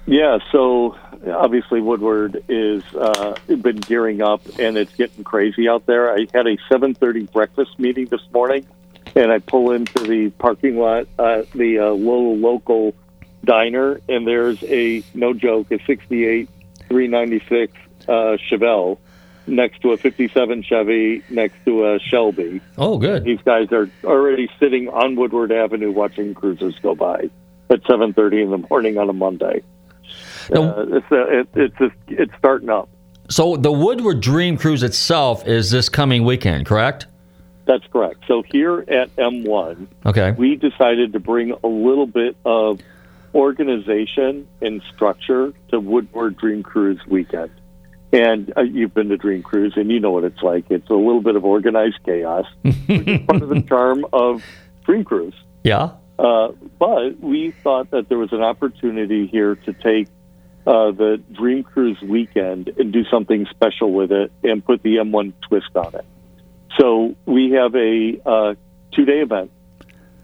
Yeah, 0.08 0.38
so 0.52 0.96
obviously 1.28 1.82
Woodward 1.82 2.44
is 2.48 2.84
uh, 2.94 3.36
been 3.48 3.78
gearing 3.78 4.22
up, 4.22 4.42
and 4.60 4.78
it's 4.78 4.94
getting 4.96 5.24
crazy 5.24 5.68
out 5.68 5.86
there. 5.86 6.12
I 6.12 6.28
had 6.34 6.48
a 6.48 6.58
7:30 6.70 7.32
breakfast 7.32 7.80
meeting 7.80 8.06
this 8.06 8.22
morning, 8.34 8.66
and 9.16 9.32
I 9.32 9.40
pull 9.40 9.72
into 9.72 10.00
the 10.00 10.30
parking 10.32 10.78
lot, 10.78 11.08
uh, 11.18 11.44
the 11.54 11.80
uh, 11.80 11.92
little 11.92 12.38
local 12.38 12.96
diner, 13.44 14.00
and 14.10 14.28
there's 14.28 14.62
a 14.64 15.04
no 15.14 15.34
joke, 15.34 15.72
a 15.72 15.80
68 15.86 16.50
396 16.90 17.74
uh, 18.08 18.38
Chevelle 18.50 18.98
next 19.48 19.82
to 19.82 19.92
a 19.92 19.98
57 19.98 20.64
Chevy 20.64 21.24
next 21.30 21.64
to 21.66 21.86
a 21.86 22.00
Shelby. 22.00 22.62
Oh, 22.78 22.98
good. 22.98 23.24
These 23.24 23.42
guys 23.46 23.72
are 23.72 23.90
already 24.04 24.50
sitting 24.60 24.90
on 24.90 25.16
Woodward 25.16 25.52
Avenue 25.52 25.92
watching 25.92 26.34
cruisers 26.34 26.78
go 26.80 26.96
by 26.96 27.30
at 27.70 27.84
7:30 27.84 28.44
in 28.44 28.52
the 28.52 28.68
morning 28.70 28.98
on 28.98 29.10
a 29.10 29.14
Monday. 29.14 29.62
Uh, 30.52 30.86
it's 30.90 31.12
uh, 31.12 31.26
it, 31.28 31.48
it's 31.56 31.78
just, 31.78 31.96
it's 32.08 32.32
starting 32.38 32.70
up. 32.70 32.90
So 33.30 33.58
the 33.58 33.72
Woodward 33.72 34.22
Dream 34.22 34.58
Cruise 34.58 34.84
itself 34.84 35.48
is 35.48 35.72
this 35.72 35.90
coming 35.90 36.24
weekend, 36.26 36.66
correct? 36.66 37.08
That's 37.66 37.86
correct. 37.92 38.24
So 38.28 38.44
here 38.52 38.82
at 38.88 39.16
M1, 39.16 39.88
Okay. 40.06 40.32
we 40.32 40.56
decided 40.56 41.14
to 41.14 41.20
bring 41.20 41.52
a 41.64 41.68
little 41.68 42.06
bit 42.06 42.38
of 42.46 42.80
organization 43.34 44.48
and 44.62 44.82
structure 44.94 45.54
to 45.70 45.80
Woodward 45.80 46.38
Dream 46.38 46.64
Cruise 46.64 47.00
weekend. 47.08 47.52
And 48.14 48.54
uh, 48.56 48.62
you've 48.62 48.94
been 48.94 49.10
to 49.10 49.18
Dream 49.18 49.44
Cruise, 49.44 49.74
and 49.76 49.92
you 49.92 50.00
know 50.00 50.12
what 50.12 50.24
it's 50.24 50.42
like. 50.42 50.66
It's 50.70 50.90
a 50.90 50.94
little 50.94 51.22
bit 51.22 51.36
of 51.36 51.44
organized 51.44 52.00
chaos, 52.06 52.46
which 52.62 52.78
is 53.08 53.22
part 53.28 53.42
of 53.42 53.50
the 53.50 53.62
charm 53.62 54.06
of 54.14 54.42
Dream 54.86 55.04
Cruise. 55.04 55.34
Yeah. 55.64 55.92
Uh, 56.18 56.50
but 56.80 57.20
we 57.20 57.52
thought 57.64 57.92
that 57.92 58.08
there 58.08 58.18
was 58.18 58.32
an 58.32 58.42
opportunity 58.42 59.28
here 59.28 59.56
to 59.56 59.74
take 59.74 60.08
uh, 60.66 60.92
the 60.92 61.22
Dream 61.32 61.64
Cruise 61.64 62.02
weekend 62.02 62.70
and 62.78 62.92
do 62.92 63.04
something 63.06 63.46
special 63.52 63.94
with 63.94 64.12
it 64.12 64.32
and 64.44 64.66
put 64.66 64.82
the 64.84 64.98
M1 64.98 65.34
twist 65.48 65.76
on 65.76 65.96
it. 65.96 66.06
So 66.80 67.16
we 67.26 67.52
have 67.52 67.76
a 67.76 68.22
uh, 68.26 68.56
two 68.92 69.06
day 69.06 69.22
event. 69.22 69.52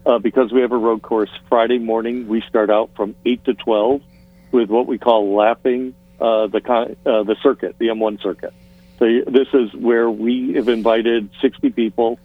Uh, 0.04 0.18
because 0.18 0.52
we 0.52 0.62
have 0.62 0.72
a 0.72 0.76
road 0.76 1.00
course 1.00 1.30
Friday 1.48 1.78
morning, 1.78 2.26
we 2.26 2.42
start 2.48 2.70
out 2.70 2.90
from 2.96 3.14
8 3.24 3.44
to 3.44 3.54
12 3.54 4.02
with 4.50 4.68
what 4.68 4.88
we 4.88 4.98
call 4.98 5.36
lapping 5.36 5.94
uh, 6.20 6.48
the, 6.48 6.60
uh, 7.06 7.22
the 7.22 7.36
circuit, 7.40 7.76
the 7.78 7.86
M1 7.86 8.20
circuit. 8.20 8.52
So 8.98 9.06
this 9.28 9.46
is 9.52 9.72
where 9.74 10.10
we 10.10 10.54
have 10.54 10.68
invited 10.68 11.30
60 11.40 11.70
people. 11.70 12.18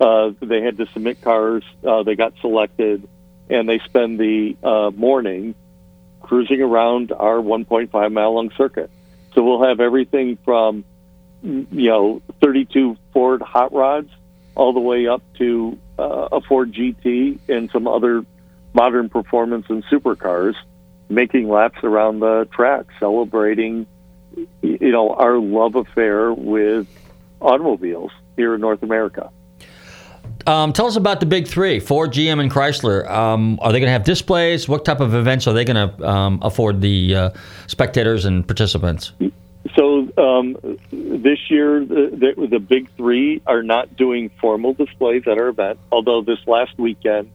Uh, 0.00 0.30
they 0.40 0.62
had 0.62 0.76
to 0.78 0.86
submit 0.86 1.22
cars. 1.22 1.64
Uh, 1.84 2.02
they 2.04 2.14
got 2.14 2.34
selected, 2.40 3.08
and 3.50 3.68
they 3.68 3.78
spend 3.80 4.18
the 4.18 4.56
uh, 4.62 4.90
morning 4.90 5.54
cruising 6.24 6.62
around 6.62 7.12
our 7.12 7.36
1.5 7.36 8.12
mile 8.12 8.34
long 8.34 8.50
circuit. 8.56 8.90
So 9.34 9.42
we'll 9.42 9.64
have 9.68 9.80
everything 9.80 10.38
from 10.44 10.84
you 11.42 11.66
know 11.90 12.22
32 12.40 12.96
Ford 13.12 13.42
hot 13.42 13.72
rods 13.72 14.10
all 14.54 14.72
the 14.72 14.80
way 14.80 15.06
up 15.06 15.22
to 15.38 15.78
uh, 15.98 16.28
a 16.32 16.40
Ford 16.40 16.72
GT 16.72 17.38
and 17.48 17.70
some 17.70 17.86
other 17.86 18.24
modern 18.72 19.08
performance 19.08 19.66
and 19.68 19.84
supercars 19.86 20.54
making 21.08 21.48
laps 21.48 21.78
around 21.82 22.20
the 22.20 22.48
track, 22.52 22.86
celebrating 22.98 23.86
you 24.62 24.92
know 24.92 25.10
our 25.10 25.38
love 25.38 25.76
affair 25.76 26.32
with 26.32 26.88
automobiles 27.40 28.12
here 28.36 28.54
in 28.54 28.60
North 28.60 28.82
America. 28.82 29.30
Um, 30.46 30.72
tell 30.72 30.86
us 30.86 30.96
about 30.96 31.20
the 31.20 31.26
big 31.26 31.48
three: 31.48 31.80
Ford, 31.80 32.12
GM, 32.12 32.40
and 32.40 32.50
Chrysler. 32.50 33.08
Um, 33.10 33.58
are 33.62 33.72
they 33.72 33.80
going 33.80 33.88
to 33.88 33.92
have 33.92 34.04
displays? 34.04 34.68
What 34.68 34.84
type 34.84 35.00
of 35.00 35.14
events 35.14 35.46
are 35.46 35.54
they 35.54 35.64
going 35.64 35.88
to 35.88 36.08
um, 36.08 36.38
afford 36.42 36.80
the 36.80 37.14
uh, 37.14 37.30
spectators 37.66 38.24
and 38.24 38.46
participants? 38.46 39.12
So 39.76 40.08
um, 40.18 40.56
this 40.92 41.38
year, 41.50 41.80
the, 41.80 42.34
the, 42.36 42.46
the 42.46 42.58
big 42.58 42.88
three 42.96 43.40
are 43.46 43.62
not 43.62 43.96
doing 43.96 44.30
formal 44.40 44.74
displays 44.74 45.22
at 45.26 45.38
our 45.38 45.48
event. 45.48 45.78
Although 45.90 46.20
this 46.22 46.38
last 46.46 46.78
weekend, 46.78 47.30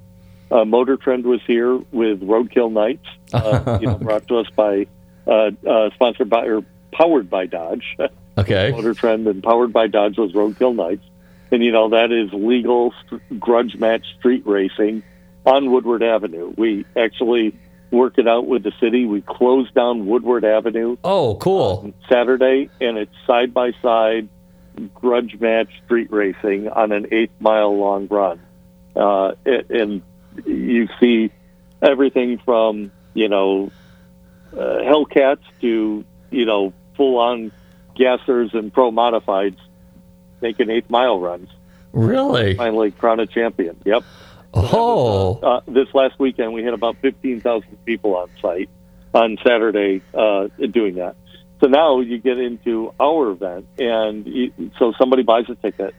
uh, 0.51 0.63
Motor 0.63 0.97
Trend 0.97 1.25
was 1.25 1.41
here 1.47 1.77
with 1.91 2.21
Roadkill 2.21 2.71
Nights, 2.71 3.05
uh, 3.33 3.79
you 3.81 3.87
know, 3.87 3.97
brought 4.01 4.27
to 4.27 4.37
us 4.37 4.47
by, 4.55 4.85
uh, 5.27 5.51
uh, 5.67 5.89
sponsored 5.95 6.29
by 6.29 6.45
or 6.45 6.63
powered 6.93 7.29
by 7.29 7.45
Dodge. 7.47 7.97
Okay. 8.37 8.71
Motor 8.71 8.93
Trend 8.93 9.27
and 9.27 9.43
powered 9.43 9.73
by 9.73 9.87
Dodge 9.87 10.17
was 10.17 10.31
Roadkill 10.31 10.75
Nights, 10.75 11.03
and 11.51 11.63
you 11.63 11.71
know 11.71 11.89
that 11.89 12.11
is 12.11 12.31
legal 12.33 12.93
grudge 13.39 13.75
match 13.75 14.05
street 14.17 14.43
racing 14.45 15.03
on 15.45 15.71
Woodward 15.71 16.03
Avenue. 16.03 16.53
We 16.57 16.85
actually 16.95 17.57
work 17.91 18.17
it 18.17 18.27
out 18.27 18.45
with 18.45 18.63
the 18.63 18.71
city. 18.79 19.05
We 19.05 19.21
closed 19.21 19.73
down 19.73 20.05
Woodward 20.05 20.45
Avenue. 20.45 20.97
Oh, 21.03 21.35
cool. 21.35 21.93
Saturday, 22.07 22.69
and 22.79 22.97
it's 22.97 23.13
side 23.25 23.53
by 23.53 23.71
side 23.81 24.29
grudge 24.93 25.39
match 25.39 25.69
street 25.85 26.11
racing 26.11 26.69
on 26.69 26.91
an 26.91 27.07
eight 27.11 27.31
mile 27.39 27.75
long 27.77 28.07
run. 28.07 28.39
Uh, 28.95 29.33
it, 29.45 29.69
and 29.69 30.01
you 30.45 30.87
see 30.99 31.31
everything 31.81 32.39
from, 32.45 32.91
you 33.13 33.29
know, 33.29 33.71
uh, 34.53 34.79
Hellcats 34.81 35.43
to, 35.61 36.03
you 36.31 36.45
know, 36.45 36.73
full 36.95 37.17
on 37.17 37.51
gassers 37.95 38.53
and 38.53 38.73
pro 38.73 38.91
modifieds 38.91 39.57
making 40.41 40.69
eight 40.69 40.89
mile 40.89 41.19
runs. 41.19 41.49
Really? 41.91 42.55
Finally 42.55 42.91
crowned 42.91 43.21
a 43.21 43.27
champion. 43.27 43.75
Yep. 43.85 44.03
Oh. 44.53 45.39
Uh, 45.41 45.61
this 45.67 45.87
last 45.93 46.19
weekend, 46.19 46.53
we 46.53 46.63
had 46.63 46.73
about 46.73 46.97
15,000 47.01 47.85
people 47.85 48.15
on 48.15 48.29
site 48.41 48.69
on 49.13 49.37
Saturday 49.45 50.01
uh, 50.13 50.47
doing 50.71 50.95
that. 50.95 51.15
So 51.61 51.67
now 51.67 51.99
you 51.99 52.19
get 52.19 52.39
into 52.39 52.93
our 52.99 53.31
event, 53.31 53.67
and 53.77 54.25
you, 54.25 54.71
so 54.77 54.93
somebody 54.97 55.23
buys 55.23 55.45
a 55.49 55.55
ticket, 55.55 55.93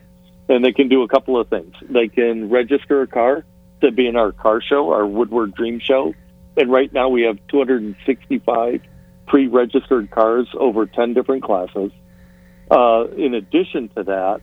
and 0.49 0.65
they 0.65 0.73
can 0.73 0.89
do 0.89 1.03
a 1.03 1.09
couple 1.09 1.39
of 1.39 1.49
things. 1.49 1.75
They 1.83 2.09
can 2.09 2.49
register 2.49 3.03
a 3.03 3.07
car 3.07 3.45
to 3.83 3.91
be 3.91 4.07
in 4.07 4.17
our 4.17 4.33
car 4.33 4.63
show, 4.63 4.91
our 4.91 5.07
Woodward 5.07 5.55
Dream 5.55 5.79
Show, 5.79 6.15
and 6.57 6.71
right 6.71 6.93
now 6.93 7.09
we 7.09 7.23
have 7.23 7.39
265 7.49 8.81
pre-registered 9.27 10.11
cars 10.11 10.49
over 10.55 10.87
10 10.87 11.15
different 11.15 11.43
classes. 11.43 11.93
Uh, 12.71 13.07
in 13.17 13.35
addition 13.35 13.89
to 13.97 14.05
that, 14.05 14.41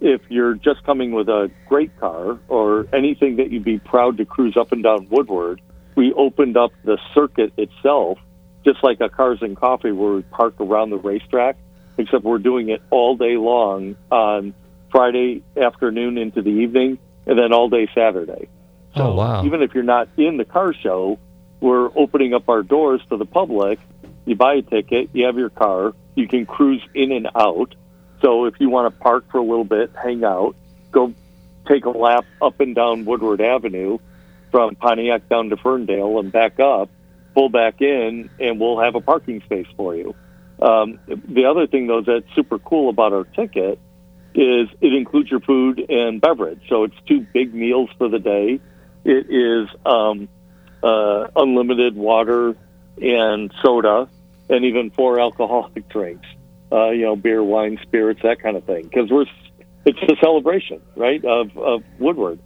if 0.00 0.20
you're 0.28 0.54
just 0.54 0.84
coming 0.84 1.12
with 1.12 1.28
a 1.28 1.50
great 1.66 1.98
car 1.98 2.38
or 2.48 2.86
anything 2.92 3.36
that 3.36 3.50
you'd 3.50 3.64
be 3.64 3.78
proud 3.78 4.18
to 4.18 4.24
cruise 4.24 4.56
up 4.56 4.72
and 4.72 4.82
down 4.82 5.08
Woodward, 5.10 5.60
we 5.96 6.12
opened 6.12 6.56
up 6.56 6.72
the 6.84 6.98
circuit 7.14 7.52
itself, 7.56 8.18
just 8.64 8.84
like 8.84 9.00
a 9.00 9.08
Cars 9.08 9.38
and 9.40 9.56
Coffee 9.56 9.92
where 9.92 10.12
we 10.12 10.22
park 10.22 10.60
around 10.60 10.90
the 10.90 10.98
racetrack, 10.98 11.56
except 11.98 12.24
we're 12.24 12.38
doing 12.38 12.68
it 12.68 12.82
all 12.90 13.16
day 13.16 13.36
long 13.36 13.96
on 14.10 14.54
Friday 14.90 15.42
afternoon 15.60 16.18
into 16.18 16.42
the 16.42 16.50
evening 16.50 16.98
and 17.26 17.38
then 17.38 17.52
all 17.52 17.68
day 17.68 17.88
Saturday. 17.94 18.48
Oh, 18.94 19.14
wow. 19.14 19.44
Even 19.44 19.62
if 19.62 19.74
you're 19.74 19.82
not 19.82 20.08
in 20.16 20.36
the 20.36 20.44
car 20.44 20.72
show, 20.72 21.18
we're 21.60 21.90
opening 21.96 22.34
up 22.34 22.48
our 22.48 22.62
doors 22.62 23.00
to 23.10 23.16
the 23.16 23.24
public. 23.26 23.78
You 24.24 24.36
buy 24.36 24.54
a 24.54 24.62
ticket, 24.62 25.10
you 25.12 25.26
have 25.26 25.36
your 25.36 25.50
car, 25.50 25.94
you 26.16 26.26
can 26.26 26.46
cruise 26.46 26.82
in 26.94 27.12
and 27.12 27.28
out. 27.36 27.76
So 28.22 28.46
if 28.46 28.54
you 28.58 28.68
want 28.68 28.92
to 28.92 29.00
park 29.00 29.30
for 29.30 29.38
a 29.38 29.42
little 29.42 29.64
bit, 29.64 29.92
hang 30.02 30.24
out, 30.24 30.56
go 30.90 31.14
take 31.68 31.84
a 31.84 31.90
lap 31.90 32.24
up 32.42 32.58
and 32.60 32.74
down 32.74 33.04
Woodward 33.04 33.40
Avenue 33.40 33.98
from 34.50 34.74
Pontiac 34.74 35.28
down 35.28 35.50
to 35.50 35.56
Ferndale 35.56 36.18
and 36.18 36.32
back 36.32 36.58
up, 36.58 36.88
pull 37.34 37.48
back 37.48 37.80
in, 37.80 38.30
and 38.40 38.58
we'll 38.58 38.80
have 38.80 38.94
a 38.94 39.00
parking 39.00 39.42
space 39.42 39.66
for 39.76 39.94
you. 39.94 40.14
Um, 40.60 40.98
the 41.06 41.44
other 41.44 41.66
thing, 41.66 41.86
though, 41.86 42.00
that's 42.00 42.26
super 42.34 42.58
cool 42.58 42.88
about 42.88 43.12
our 43.12 43.24
ticket 43.24 43.78
is 44.34 44.68
it 44.80 44.92
includes 44.92 45.30
your 45.30 45.40
food 45.40 45.78
and 45.90 46.20
beverage. 46.20 46.60
So 46.68 46.84
it's 46.84 46.96
two 47.06 47.26
big 47.32 47.54
meals 47.54 47.90
for 47.98 48.08
the 48.08 48.18
day. 48.18 48.60
It 49.04 49.26
is 49.30 49.68
um, 49.84 50.28
uh, 50.82 51.28
unlimited 51.36 51.96
water 51.96 52.56
and 53.00 53.52
soda, 53.62 54.08
and 54.48 54.64
even 54.64 54.90
four 54.90 55.20
alcoholic 55.20 55.88
drinks. 55.90 56.26
Uh, 56.72 56.90
you 56.90 57.02
know, 57.02 57.14
beer, 57.14 57.44
wine, 57.44 57.78
spirits, 57.82 58.20
that 58.22 58.40
kind 58.42 58.56
of 58.56 58.64
thing. 58.64 58.82
Because 58.82 59.08
we're 59.10 59.26
it's 59.86 59.98
a 60.02 60.16
celebration, 60.20 60.82
right, 60.96 61.24
of, 61.24 61.56
of 61.56 61.84
Woodward. 62.00 62.40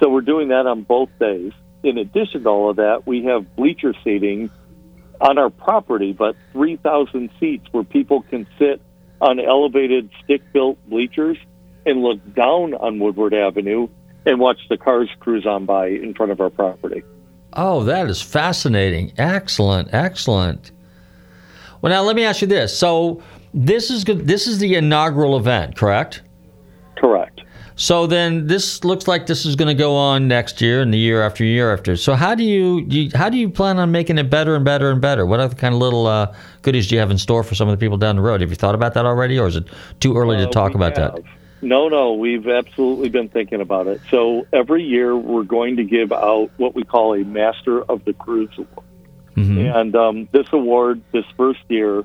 So 0.00 0.10
we're 0.10 0.20
doing 0.20 0.48
that 0.48 0.66
on 0.66 0.82
both 0.82 1.08
days. 1.18 1.52
in 1.82 1.96
addition 1.96 2.42
to 2.42 2.48
all 2.48 2.70
of 2.70 2.76
that, 2.76 3.06
we 3.06 3.24
have 3.24 3.56
bleacher 3.56 3.94
seating 4.04 4.50
on 5.20 5.38
our 5.38 5.48
property, 5.48 6.12
but 6.12 6.36
3,000 6.52 7.30
seats 7.40 7.66
where 7.72 7.84
people 7.84 8.22
can 8.22 8.46
sit 8.58 8.82
on 9.20 9.40
elevated 9.40 10.10
stick 10.22 10.42
built 10.52 10.78
bleachers 10.88 11.38
and 11.86 12.02
look 12.02 12.18
down 12.34 12.74
on 12.74 12.98
Woodward 12.98 13.32
Avenue 13.32 13.88
and 14.26 14.38
watch 14.38 14.58
the 14.68 14.76
cars 14.76 15.08
cruise 15.18 15.46
on 15.46 15.64
by 15.64 15.86
in 15.88 16.12
front 16.14 16.30
of 16.30 16.40
our 16.40 16.50
property. 16.50 17.02
Oh, 17.54 17.84
that 17.84 18.08
is 18.08 18.20
fascinating. 18.20 19.12
Excellent, 19.16 19.94
excellent. 19.94 20.71
Well, 21.82 21.90
now 21.90 22.02
let 22.02 22.16
me 22.16 22.24
ask 22.24 22.40
you 22.40 22.46
this. 22.46 22.76
So 22.76 23.22
this 23.52 23.90
is 23.90 24.04
good. 24.04 24.26
This 24.26 24.46
is 24.46 24.58
the 24.58 24.76
inaugural 24.76 25.36
event, 25.36 25.76
correct? 25.76 26.22
Correct. 26.96 27.42
So 27.74 28.06
then 28.06 28.46
this 28.46 28.84
looks 28.84 29.08
like 29.08 29.26
this 29.26 29.44
is 29.44 29.56
going 29.56 29.74
to 29.74 29.80
go 29.80 29.96
on 29.96 30.28
next 30.28 30.60
year 30.60 30.80
and 30.82 30.92
the 30.92 30.98
year 30.98 31.22
after 31.22 31.42
year 31.42 31.72
after. 31.72 31.96
So 31.96 32.14
how 32.14 32.34
do 32.34 32.44
you, 32.44 32.86
you 32.88 33.10
how 33.14 33.28
do 33.28 33.36
you 33.36 33.48
plan 33.48 33.78
on 33.78 33.90
making 33.90 34.18
it 34.18 34.30
better 34.30 34.54
and 34.54 34.64
better 34.64 34.90
and 34.90 35.00
better? 35.00 35.26
What 35.26 35.40
other 35.40 35.54
kind 35.56 35.74
of 35.74 35.80
little 35.80 36.06
uh, 36.06 36.32
goodies 36.60 36.86
do 36.86 36.94
you 36.94 37.00
have 37.00 37.10
in 37.10 37.18
store 37.18 37.42
for 37.42 37.54
some 37.54 37.68
of 37.68 37.76
the 37.76 37.84
people 37.84 37.96
down 37.96 38.16
the 38.16 38.22
road? 38.22 38.42
Have 38.42 38.50
you 38.50 38.56
thought 38.56 38.74
about 38.74 38.94
that 38.94 39.04
already, 39.06 39.38
or 39.38 39.48
is 39.48 39.56
it 39.56 39.64
too 40.00 40.16
early 40.16 40.36
to 40.36 40.48
Uh, 40.48 40.50
talk 40.50 40.74
about 40.74 40.96
have. 40.96 41.14
that? 41.14 41.24
No, 41.62 41.88
no, 41.88 42.12
we've 42.12 42.46
absolutely 42.46 43.08
been 43.08 43.28
thinking 43.28 43.60
about 43.60 43.86
it. 43.86 44.00
So 44.10 44.46
every 44.52 44.84
year 44.84 45.16
we're 45.16 45.44
going 45.44 45.76
to 45.76 45.84
give 45.84 46.12
out 46.12 46.50
what 46.58 46.74
we 46.74 46.84
call 46.84 47.14
a 47.14 47.24
Master 47.24 47.82
of 47.84 48.04
the 48.04 48.12
Cruise 48.12 48.50
Award. 48.58 48.86
Mhm. 49.36 49.74
And 49.74 49.96
um, 49.96 50.28
this 50.32 50.46
award, 50.52 51.00
this 51.12 51.24
first 51.36 51.60
year, 51.68 52.04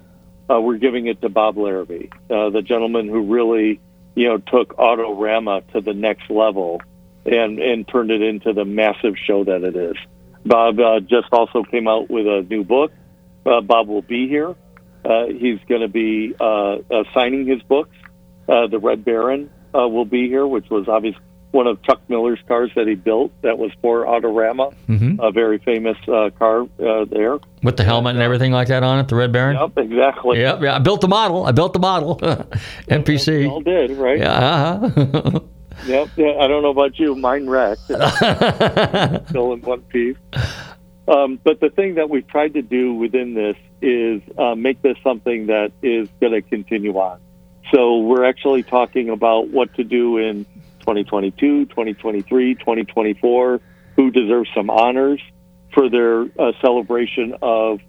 uh, 0.50 0.62
we're 0.62 0.78
giving 0.78 1.08
it 1.08 1.22
to 1.22 1.30
Bob 1.30 1.56
Larivee, 1.56 2.10
uh, 2.30 2.50
the 2.50 2.62
gentleman 2.62 3.08
who 3.10 3.22
really, 3.22 3.80
you 4.16 4.28
know, 4.30 4.38
took 4.38 4.78
Autorama 4.78 5.62
to 5.74 5.82
the 5.82 5.94
next 5.94 6.30
level 6.30 6.82
and 7.26 7.60
and 7.60 7.88
turned 7.88 8.12
it 8.12 8.22
into 8.22 8.54
the 8.54 8.64
massive 8.64 9.16
show 9.18 9.44
that 9.44 9.64
it 9.64 9.76
is. 9.76 9.98
Bob 10.46 10.80
uh, 10.80 11.00
just 11.02 11.28
also 11.34 11.64
came 11.64 11.88
out 11.88 12.10
with 12.10 12.26
a 12.26 12.46
new 12.50 12.64
book. 12.64 12.92
Uh, 13.46 13.60
Bob 13.62 13.88
will 13.88 14.02
be 14.02 14.28
here. 14.28 14.56
Uh, 15.04 15.26
he's 15.28 15.60
going 15.68 15.82
to 15.82 15.88
be 15.88 16.34
uh, 16.40 16.78
signing 17.14 17.46
his 17.46 17.62
books. 17.64 17.96
The 18.48 18.80
Red 18.82 19.04
Baron 19.04 19.50
will 19.74 20.06
be 20.06 20.28
here, 20.28 20.48
which 20.48 20.70
was 20.70 20.88
obviously 20.88 21.22
one 21.58 21.66
of 21.68 21.82
Chuck 21.82 22.00
Miller's 22.08 22.40
cars 22.48 22.70
that 22.76 22.88
he 22.88 22.94
built. 22.94 23.32
That 23.42 23.58
was 23.58 23.72
for 23.82 24.06
Autorama, 24.06 24.74
Mhm. 24.88 25.18
a 25.20 25.32
very 25.32 25.58
famous 25.58 25.98
uh, 26.08 26.30
car 26.38 26.62
uh, 26.80 27.06
there. 27.06 27.40
With 27.64 27.78
the 27.78 27.84
helmet 27.84 28.14
and 28.16 28.22
everything 28.24 28.52
like 28.52 28.68
that 28.68 28.84
on 28.84 29.00
it, 29.00 29.08
the 29.08 29.16
Red 29.16 29.32
Baron. 29.32 29.58
Yep, 29.60 29.78
exactly. 29.78 30.40
Yep, 30.40 30.62
yeah. 30.62 30.76
I 30.76 30.80
built 30.80 31.02
the 31.02 31.08
model. 31.08 31.46
I 31.48 31.52
built 31.52 31.74
the 31.74 31.80
model. 31.80 32.16
NPC. 32.88 33.50
All 33.50 33.62
did 33.62 33.92
right. 33.98 34.20
Yeah. 34.20 34.32
Uh-huh. 34.32 35.40
Yep. 35.86 36.08
Yeah, 36.18 36.34
I 36.40 36.48
don't 36.48 36.64
know 36.64 36.72
about 36.72 36.98
you. 36.98 37.14
Mine 37.14 37.48
wrecked. 37.48 37.82
Still 39.30 39.54
in 39.54 39.62
one 39.62 39.82
piece. 39.84 40.18
Um, 41.08 41.40
but 41.44 41.60
the 41.60 41.70
thing 41.70 41.96
that 41.96 42.10
we've 42.10 42.28
tried 42.28 42.56
to 42.56 42.64
do 42.64 42.96
within 42.96 43.36
this 43.36 43.56
is 43.82 44.24
uh, 44.40 44.56
make 44.56 44.82
this 44.82 44.98
something 45.04 45.46
that 45.48 45.72
is 45.84 46.10
going 46.20 46.34
to 46.34 46.42
continue 46.42 46.98
on. 46.98 47.20
So 47.72 48.00
we're 48.00 48.26
actually 48.26 48.64
talking 48.64 49.10
about 49.10 49.50
what 49.50 49.74
to 49.76 49.84
do 49.84 50.18
in 50.18 50.48
2022, 50.88 51.66
2023, 51.66 52.56
2024, 52.56 53.60
who 53.98 54.10
deserves 54.10 54.50
some 54.56 54.70
honors 54.70 55.22
for 55.74 55.90
their 55.90 56.22
uh, 56.40 56.54
celebration 56.62 57.36
of 57.42 57.82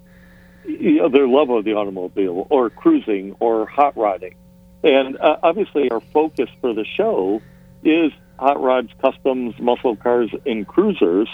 you 0.65 0.97
know, 0.97 1.09
their 1.09 1.29
love 1.29 1.49
of 1.49 1.65
the 1.65 1.75
automobile 1.75 2.49
or 2.51 2.71
cruising 2.71 3.37
or 3.39 3.67
hot 3.67 3.97
rodding. 3.97 4.35
And 4.83 5.17
uh, 5.17 5.37
obviously, 5.45 5.89
our 5.93 6.01
focus 6.01 6.51
for 6.61 6.75
the 6.75 6.85
show 6.85 7.41
is 7.85 8.11
hot 8.37 8.61
rods, 8.61 8.91
customs, 9.01 9.55
muscle 9.61 9.95
cars, 9.95 10.31
and 10.45 10.67
cruisers. 10.67 11.29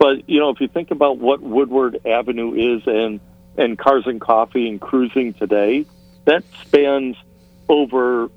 But 0.00 0.28
you 0.28 0.40
know, 0.40 0.50
if 0.50 0.60
you 0.60 0.66
think 0.66 0.90
about 0.90 1.18
what 1.18 1.40
Woodward 1.40 2.00
Avenue 2.04 2.54
is 2.54 2.82
and 2.88 3.20
and 3.56 3.78
cars 3.78 4.02
and 4.06 4.20
coffee 4.20 4.68
and 4.68 4.80
cruising 4.80 5.32
today, 5.34 5.86
that 6.24 6.42
spans 6.62 7.16
over 7.68 8.30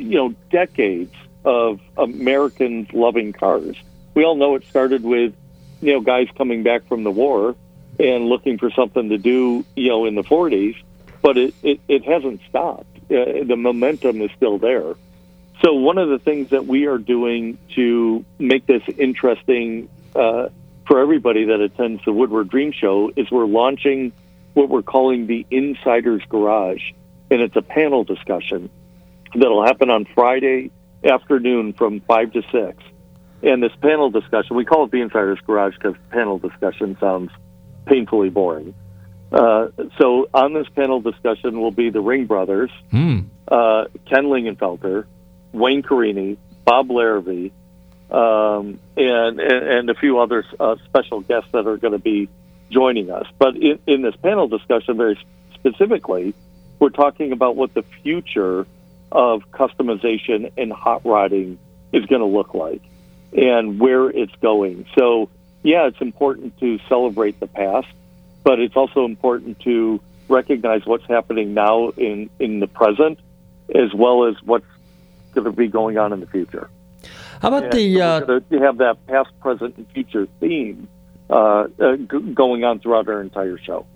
you 0.00 0.16
know 0.16 0.34
decades 0.50 1.14
of 1.44 1.80
Americans 1.96 2.92
loving 2.92 3.32
cars. 3.32 3.76
We 4.14 4.24
all 4.24 4.36
know 4.36 4.54
it 4.54 4.64
started 4.66 5.02
with 5.02 5.34
you 5.80 5.92
know 5.92 6.00
guys 6.00 6.28
coming 6.36 6.62
back 6.62 6.86
from 6.86 7.04
the 7.04 7.10
war 7.10 7.56
and 7.98 8.26
looking 8.26 8.58
for 8.58 8.70
something 8.70 9.08
to 9.10 9.18
do 9.18 9.64
you 9.76 9.88
know 9.88 10.06
in 10.06 10.14
the 10.14 10.22
40s, 10.22 10.76
but 11.20 11.36
it 11.36 11.54
it, 11.62 11.80
it 11.88 12.04
hasn't 12.04 12.40
stopped. 12.48 12.86
Uh, 13.10 13.44
the 13.44 13.56
momentum 13.56 14.22
is 14.22 14.30
still 14.36 14.58
there. 14.58 14.94
So 15.64 15.74
one 15.74 15.98
of 15.98 16.08
the 16.08 16.18
things 16.18 16.50
that 16.50 16.66
we 16.66 16.86
are 16.86 16.98
doing 16.98 17.58
to 17.76 18.24
make 18.38 18.66
this 18.66 18.82
interesting 18.98 19.88
uh, 20.14 20.48
for 20.86 20.98
everybody 20.98 21.44
that 21.44 21.60
attends 21.60 22.04
the 22.04 22.12
Woodward 22.12 22.48
Dream 22.48 22.72
Show 22.72 23.12
is 23.14 23.30
we're 23.30 23.46
launching 23.46 24.12
what 24.54 24.68
we're 24.68 24.82
calling 24.82 25.26
the 25.26 25.46
Insider's 25.50 26.22
Garage, 26.28 26.92
and 27.30 27.40
it's 27.40 27.56
a 27.56 27.62
panel 27.62 28.04
discussion 28.04 28.70
that'll 29.34 29.64
happen 29.64 29.88
on 29.88 30.04
Friday 30.14 30.70
afternoon 31.04 31.72
from 31.72 32.00
five 32.00 32.32
to 32.32 32.42
six. 32.52 32.82
And 33.42 33.62
this 33.62 33.72
panel 33.80 34.10
discussion, 34.10 34.56
we 34.56 34.64
call 34.64 34.84
it 34.84 34.92
the 34.92 35.00
Insider's 35.00 35.40
Garage 35.40 35.74
because 35.74 35.96
panel 36.10 36.38
discussion 36.38 36.96
sounds 37.00 37.30
painfully 37.86 38.30
boring. 38.30 38.74
Uh, 39.32 39.68
so 39.98 40.28
on 40.32 40.52
this 40.52 40.68
panel 40.76 41.00
discussion 41.00 41.60
will 41.60 41.70
be 41.72 41.90
the 41.90 42.00
Ring 42.00 42.26
Brothers, 42.26 42.70
Hmm. 42.90 43.20
uh, 43.48 43.86
Ken 44.08 44.24
Lingenfelter, 44.26 45.06
Wayne 45.52 45.82
Carini, 45.82 46.36
Bob 46.64 46.88
Larivee, 46.88 47.50
um, 48.10 48.78
and, 48.96 49.40
and 49.40 49.66
and 49.68 49.90
a 49.90 49.94
few 49.94 50.18
other 50.18 50.44
uh, 50.60 50.76
special 50.84 51.22
guests 51.22 51.50
that 51.52 51.66
are 51.66 51.78
going 51.78 51.94
to 51.94 51.98
be 51.98 52.28
joining 52.70 53.10
us. 53.10 53.26
But 53.38 53.56
in, 53.56 53.78
in 53.86 54.02
this 54.02 54.14
panel 54.16 54.48
discussion, 54.48 54.98
very 54.98 55.18
specifically, 55.54 56.34
we're 56.78 56.90
talking 56.90 57.32
about 57.32 57.56
what 57.56 57.72
the 57.74 57.84
future 58.02 58.66
of 59.12 59.50
customization 59.50 60.50
and 60.56 60.72
hot 60.72 61.04
rodding 61.04 61.58
is 61.92 62.06
going 62.06 62.20
to 62.20 62.26
look 62.26 62.54
like 62.54 62.82
and 63.36 63.78
where 63.78 64.08
it's 64.08 64.34
going. 64.36 64.86
So, 64.98 65.28
yeah, 65.62 65.86
it's 65.86 66.00
important 66.00 66.58
to 66.60 66.78
celebrate 66.88 67.38
the 67.38 67.46
past, 67.46 67.88
but 68.42 68.58
it's 68.58 68.76
also 68.76 69.04
important 69.04 69.60
to 69.60 70.00
recognize 70.28 70.84
what's 70.86 71.06
happening 71.06 71.54
now 71.54 71.90
in, 71.90 72.30
in 72.38 72.60
the 72.60 72.66
present 72.66 73.18
as 73.74 73.92
well 73.94 74.24
as 74.24 74.34
what's 74.42 74.66
going 75.34 75.44
to 75.44 75.52
be 75.52 75.68
going 75.68 75.98
on 75.98 76.12
in 76.12 76.20
the 76.20 76.26
future. 76.26 76.68
How 77.40 77.48
about 77.48 77.64
And 77.64 77.72
the? 77.72 78.00
Uh, 78.00 78.20
to 78.20 78.58
have 78.60 78.78
that 78.78 79.06
past, 79.06 79.30
present, 79.40 79.76
and 79.76 79.88
future 79.90 80.26
theme 80.40 80.88
uh, 81.28 81.66
uh, 81.78 81.96
g- 81.96 82.32
going 82.34 82.64
on 82.64 82.78
throughout 82.78 83.08
our 83.08 83.20
entire 83.20 83.58
show. 83.58 83.86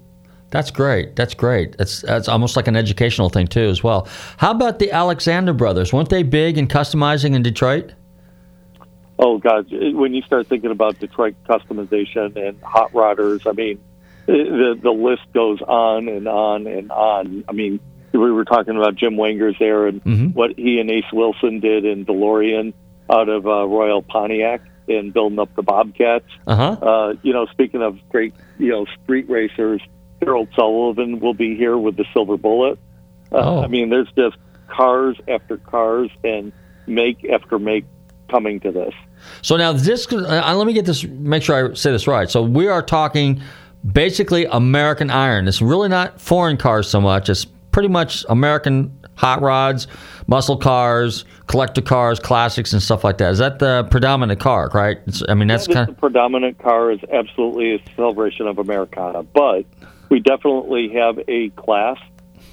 That's 0.50 0.70
great. 0.70 1.16
That's 1.16 1.34
great. 1.34 1.76
That's 1.76 2.02
that's 2.02 2.28
almost 2.28 2.56
like 2.56 2.68
an 2.68 2.76
educational 2.76 3.28
thing 3.28 3.46
too, 3.48 3.68
as 3.68 3.82
well. 3.82 4.06
How 4.36 4.52
about 4.52 4.78
the 4.78 4.90
Alexander 4.92 5.52
brothers? 5.52 5.92
weren't 5.92 6.08
they 6.08 6.22
big 6.22 6.56
in 6.56 6.68
customizing 6.68 7.34
in 7.34 7.42
Detroit? 7.42 7.92
Oh 9.18 9.38
God! 9.38 9.66
When 9.70 10.12
you 10.14 10.22
start 10.22 10.46
thinking 10.46 10.70
about 10.70 10.98
Detroit 10.98 11.34
customization 11.48 12.36
and 12.36 12.60
hot 12.62 12.92
rodders, 12.92 13.46
I 13.46 13.52
mean, 13.52 13.80
the 14.26 14.78
the 14.80 14.90
list 14.92 15.22
goes 15.32 15.60
on 15.62 16.08
and 16.08 16.28
on 16.28 16.66
and 16.66 16.92
on. 16.92 17.42
I 17.48 17.52
mean, 17.52 17.80
we 18.12 18.30
were 18.30 18.44
talking 18.44 18.76
about 18.76 18.94
Jim 18.94 19.16
Wangers 19.16 19.56
there 19.58 19.86
and 19.86 20.04
Mhm. 20.04 20.34
what 20.34 20.52
he 20.58 20.78
and 20.80 20.90
Ace 20.90 21.10
Wilson 21.12 21.60
did 21.60 21.84
in 21.86 22.04
DeLorean 22.04 22.74
out 23.08 23.28
of 23.30 23.46
uh, 23.46 23.66
Royal 23.66 24.02
Pontiac 24.02 24.60
and 24.88 25.12
building 25.14 25.38
up 25.38 25.54
the 25.56 25.62
Bobcats. 25.62 26.26
Uh-huh. 26.46 26.62
Uh, 26.86 27.14
you 27.22 27.32
know, 27.32 27.46
speaking 27.46 27.82
of 27.82 27.98
great, 28.10 28.34
you 28.58 28.68
know, 28.68 28.84
street 29.02 29.28
racers, 29.30 29.80
Harold 30.22 30.48
Sullivan 30.56 31.20
will 31.20 31.34
be 31.34 31.56
here 31.56 31.76
with 31.76 31.96
the 31.96 32.04
Silver 32.12 32.36
Bullet. 32.36 32.78
Uh, 33.32 33.38
Oh. 33.38 33.62
I 33.62 33.66
mean, 33.66 33.90
there's 33.90 34.10
just 34.16 34.36
cars 34.68 35.16
after 35.28 35.56
cars 35.58 36.10
and 36.24 36.52
make 36.86 37.24
after 37.28 37.58
make 37.58 37.84
coming 38.30 38.60
to 38.60 38.72
this. 38.72 38.94
So 39.42 39.56
now 39.56 39.72
this. 39.72 40.10
Uh, 40.12 40.54
let 40.56 40.66
me 40.66 40.72
get 40.72 40.84
this. 40.86 41.04
Make 41.04 41.42
sure 41.42 41.70
I 41.70 41.74
say 41.74 41.90
this 41.90 42.06
right. 42.06 42.30
So 42.30 42.42
we 42.42 42.68
are 42.68 42.82
talking 42.82 43.40
basically 43.92 44.46
American 44.46 45.10
iron. 45.10 45.48
It's 45.48 45.62
really 45.62 45.88
not 45.88 46.20
foreign 46.20 46.56
cars 46.56 46.88
so 46.88 47.00
much. 47.00 47.28
It's 47.28 47.44
pretty 47.44 47.88
much 47.88 48.24
American 48.28 48.96
hot 49.16 49.40
rods, 49.42 49.86
muscle 50.26 50.56
cars, 50.56 51.24
collector 51.46 51.82
cars, 51.82 52.18
classics, 52.20 52.72
and 52.72 52.82
stuff 52.82 53.04
like 53.04 53.18
that. 53.18 53.32
Is 53.32 53.38
that 53.38 53.58
the 53.58 53.84
predominant 53.90 54.40
car, 54.40 54.70
right? 54.74 54.98
It's, 55.06 55.22
I 55.28 55.34
mean, 55.34 55.48
that's 55.48 55.68
Yeah, 55.68 55.74
kind 55.74 55.88
the 55.88 55.92
predominant 55.94 56.58
car 56.58 56.90
is 56.90 57.00
absolutely 57.12 57.74
a 57.74 57.78
celebration 57.96 58.46
of 58.46 58.58
Americana, 58.58 59.22
but 59.22 59.64
we 60.08 60.20
definitely 60.20 60.90
have 60.90 61.18
a 61.28 61.50
class 61.50 61.98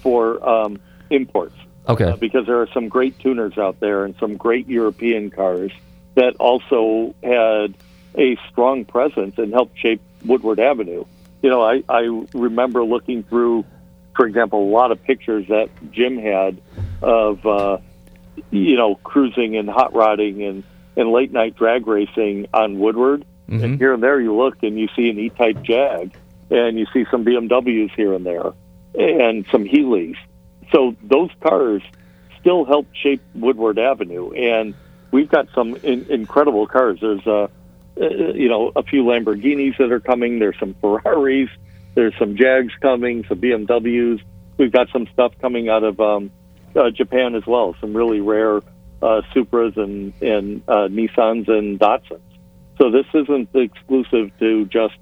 for 0.02 0.48
um, 0.48 0.80
imports. 1.10 1.56
Okay. 1.88 2.06
Uh, 2.06 2.16
because 2.16 2.46
there 2.46 2.62
are 2.62 2.70
some 2.74 2.88
great 2.88 3.20
tuners 3.20 3.58
out 3.58 3.80
there 3.80 4.06
and 4.06 4.16
some 4.20 4.38
great 4.38 4.68
European 4.70 5.30
cars 5.30 5.72
that 6.16 6.36
also 6.38 7.14
had 7.24 7.76
a 8.18 8.38
strong 8.50 8.86
presence 8.86 9.38
and 9.38 9.52
helped 9.52 9.78
shape 9.78 10.02
Woodward 10.24 10.60
Avenue. 10.60 11.04
You 11.42 11.50
know, 11.50 11.62
I, 11.62 11.84
I 11.90 12.26
remember 12.34 12.86
looking 12.86 13.24
through, 13.24 13.66
for 14.16 14.26
example, 14.26 14.64
a 14.64 14.72
lot 14.72 14.92
of 14.92 15.04
pictures 15.04 15.48
that 15.50 15.70
Jim 15.92 16.18
had 16.18 16.62
of, 17.02 17.46
uh, 17.46 17.80
you 18.50 18.78
know, 18.78 18.96
cruising 18.96 19.58
and 19.58 19.70
hot 19.70 19.94
rodding 19.94 20.44
and, 20.44 20.64
and 20.96 21.12
late 21.12 21.34
night 21.34 21.58
drag 21.58 21.86
racing 21.86 22.48
on 22.54 22.80
Woodward. 22.80 23.26
Mm-hmm. 23.50 23.64
And 23.64 23.78
here 23.78 23.94
and 23.94 24.02
there, 24.02 24.22
you 24.22 24.34
look 24.34 24.64
and 24.64 24.80
you 24.80 24.88
see 24.96 25.10
an 25.10 25.20
E-Type 25.20 25.64
Jag, 25.64 26.16
and 26.54 26.78
you 26.78 26.86
see 26.94 27.06
some 27.10 27.26
BMWs 27.26 27.92
here 27.96 28.14
and 28.14 28.26
there, 28.26 28.54
and 28.94 29.46
some 29.52 29.66
Healey's. 29.66 30.16
So 30.72 30.96
those 31.02 31.30
cars 31.42 31.82
still 32.40 32.64
help 32.64 32.88
shape 32.94 33.22
Woodward 33.34 33.80
Avenue, 33.80 34.32
and 34.32 34.76
we've 35.12 35.30
got 35.30 35.48
some 35.56 35.76
in, 35.78 36.06
incredible 36.10 36.68
cars. 36.68 37.00
There's 37.02 37.26
a, 37.26 37.50
uh, 38.00 38.08
you 38.34 38.50
know 38.50 38.72
a 38.76 38.84
few 38.84 39.04
Lamborghinis 39.04 39.78
that 39.80 39.92
are 39.92 40.00
coming. 40.00 40.40
There's 40.40 40.58
some 40.60 40.76
Ferraris. 40.80 41.50
There's 41.96 42.14
some 42.20 42.38
Jags 42.38 42.74
coming. 42.82 43.26
Some 43.28 43.40
BMWs. 43.42 44.22
We've 44.58 44.72
got 44.72 44.90
some 44.94 45.08
stuff 45.12 45.34
coming 45.42 45.70
out 45.70 45.84
of 45.84 46.00
um, 46.00 46.32
uh, 46.76 46.92
Japan 46.92 47.34
as 47.36 47.46
well. 47.48 47.76
Some 47.82 47.96
really 47.96 48.22
rare 48.22 48.58
uh, 49.02 49.22
Supras 49.34 49.76
and 49.78 50.14
and 50.22 50.62
uh, 50.68 50.88
Nissans 50.88 51.50
and 51.50 51.80
Datsuns. 51.80 52.22
So 52.78 52.92
this 52.92 53.06
isn't 53.14 53.50
exclusive 53.56 54.32
to 54.40 54.66
just 54.66 54.96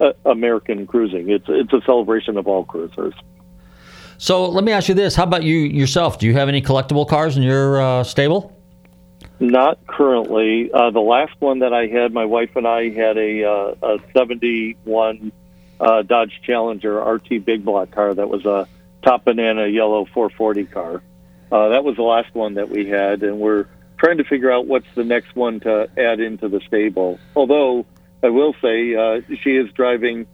uh, 0.00 0.12
American 0.24 0.86
cruising. 0.86 1.30
It's 1.30 1.46
it's 1.48 1.72
a 1.72 1.80
celebration 1.82 2.36
of 2.36 2.46
all 2.46 2.64
cruisers. 2.64 3.14
So 4.18 4.48
let 4.48 4.64
me 4.64 4.72
ask 4.72 4.88
you 4.88 4.94
this: 4.94 5.14
How 5.14 5.24
about 5.24 5.42
you 5.42 5.56
yourself? 5.56 6.18
Do 6.18 6.26
you 6.26 6.34
have 6.34 6.48
any 6.48 6.62
collectible 6.62 7.08
cars 7.08 7.36
in 7.36 7.42
your 7.42 7.80
uh, 7.80 8.04
stable? 8.04 8.54
Not 9.40 9.84
currently. 9.86 10.70
Uh, 10.72 10.90
the 10.90 11.00
last 11.00 11.32
one 11.40 11.58
that 11.60 11.72
I 11.72 11.86
had, 11.86 12.12
my 12.12 12.24
wife 12.24 12.54
and 12.54 12.66
I 12.66 12.90
had 12.90 13.18
a, 13.18 13.44
uh, 13.44 13.74
a 13.82 13.98
71 14.12 15.32
uh, 15.80 16.02
Dodge 16.02 16.40
Challenger 16.42 17.00
RT 17.00 17.44
big 17.44 17.64
block 17.64 17.90
car 17.90 18.14
that 18.14 18.28
was 18.28 18.44
a 18.44 18.68
top 19.02 19.24
banana 19.24 19.66
yellow 19.66 20.04
440 20.06 20.64
car. 20.66 21.02
Uh, 21.50 21.68
that 21.68 21.84
was 21.84 21.96
the 21.96 22.02
last 22.02 22.34
one 22.34 22.54
that 22.54 22.70
we 22.70 22.88
had, 22.88 23.22
and 23.22 23.38
we're 23.38 23.66
trying 23.98 24.18
to 24.18 24.24
figure 24.24 24.50
out 24.50 24.66
what's 24.66 24.86
the 24.94 25.04
next 25.04 25.34
one 25.34 25.60
to 25.60 25.88
add 25.98 26.20
into 26.20 26.48
the 26.48 26.60
stable. 26.66 27.18
Although 27.34 27.86
I 28.24 28.30
will 28.30 28.54
say 28.62 28.94
uh, 28.94 29.20
she 29.42 29.50
is 29.50 29.70
driving 29.72 30.26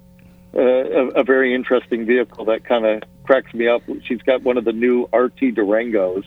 uh, 0.55 0.61
a, 0.61 1.09
a 1.09 1.25
very 1.25 1.53
interesting 1.55 2.07
vehicle 2.07 2.45
that 2.45 2.65
kind 2.65 2.87
of 2.87 3.03
cracks 3.25 3.53
me 3.53 3.67
up. 3.67 3.83
She's 4.05 4.23
got 4.23 4.43
one 4.43 4.57
of 4.57 4.65
the 4.65 4.73
new 4.73 5.09
RT 5.13 5.57
Durangos 5.57 6.25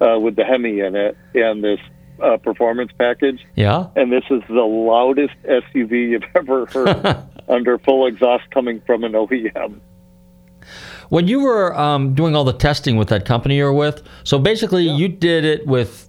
uh, 0.00 0.18
with 0.18 0.34
the 0.34 0.44
Hemi 0.44 0.80
in 0.80 0.96
it 0.96 1.16
and 1.34 1.62
this 1.62 1.78
uh, 2.20 2.36
performance 2.38 2.90
package. 2.98 3.46
Yeah. 3.54 3.86
And 3.94 4.12
this 4.12 4.24
is 4.28 4.42
the 4.48 4.54
loudest 4.54 5.34
SUV 5.44 6.10
you've 6.10 6.24
ever 6.34 6.66
heard 6.66 7.24
under 7.48 7.78
full 7.78 8.06
exhaust 8.06 8.50
coming 8.50 8.80
from 8.84 9.04
an 9.04 9.12
OEM. 9.12 9.78
When 11.10 11.28
you 11.28 11.40
were 11.40 11.78
um, 11.78 12.14
doing 12.14 12.34
all 12.34 12.44
the 12.44 12.52
testing 12.52 12.96
with 12.96 13.08
that 13.10 13.24
company 13.24 13.58
you're 13.58 13.72
with, 13.72 14.02
so 14.24 14.38
basically 14.38 14.88
you 14.88 15.06
did 15.06 15.44
it 15.44 15.66
with 15.66 16.08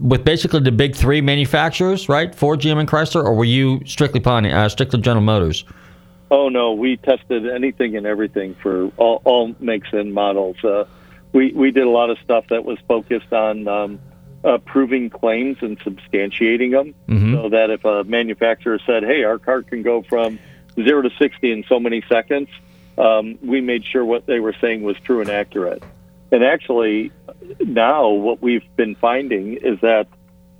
with 0.00 0.24
basically 0.24 0.60
the 0.60 0.72
big 0.72 0.94
three 0.96 1.20
manufacturers, 1.20 2.08
right? 2.08 2.34
Ford, 2.34 2.60
GM, 2.60 2.78
and 2.78 2.88
Chrysler, 2.88 3.24
or 3.24 3.34
were 3.34 3.44
you 3.44 3.80
strictly 3.86 4.20
Pontiac, 4.20 4.54
uh, 4.54 4.68
strictly 4.68 5.00
General 5.00 5.24
Motors? 5.24 5.64
Oh 6.30 6.48
no, 6.48 6.72
we 6.72 6.96
tested 6.96 7.48
anything 7.48 7.96
and 7.96 8.04
everything 8.04 8.56
for 8.60 8.90
all, 8.96 9.22
all 9.24 9.54
makes 9.60 9.92
and 9.92 10.12
models. 10.12 10.56
Uh, 10.64 10.84
we 11.32 11.52
we 11.52 11.70
did 11.70 11.84
a 11.84 11.90
lot 11.90 12.10
of 12.10 12.18
stuff 12.18 12.46
that 12.48 12.64
was 12.64 12.78
focused 12.88 13.32
on 13.32 13.68
um, 13.68 14.00
uh, 14.42 14.58
proving 14.58 15.08
claims 15.08 15.58
and 15.60 15.78
substantiating 15.80 16.72
them, 16.72 16.94
Mhm. 17.08 17.34
so 17.34 17.48
that 17.50 17.70
if 17.70 17.84
a 17.84 18.02
manufacturer 18.04 18.80
said, 18.84 19.04
"Hey, 19.04 19.22
our 19.22 19.38
car 19.38 19.62
can 19.62 19.82
go 19.82 20.02
from 20.02 20.40
zero 20.74 21.02
to 21.02 21.10
sixty 21.16 21.52
in 21.52 21.62
so 21.68 21.78
many 21.78 22.02
seconds," 22.08 22.48
um, 22.98 23.38
we 23.40 23.60
made 23.60 23.84
sure 23.84 24.04
what 24.04 24.26
they 24.26 24.40
were 24.40 24.54
saying 24.60 24.82
was 24.82 24.96
true 25.04 25.20
and 25.20 25.30
accurate. 25.30 25.80
And 26.32 26.44
actually, 26.44 27.12
now 27.60 28.08
what 28.08 28.42
we've 28.42 28.64
been 28.76 28.94
finding 28.94 29.54
is 29.54 29.80
that 29.80 30.08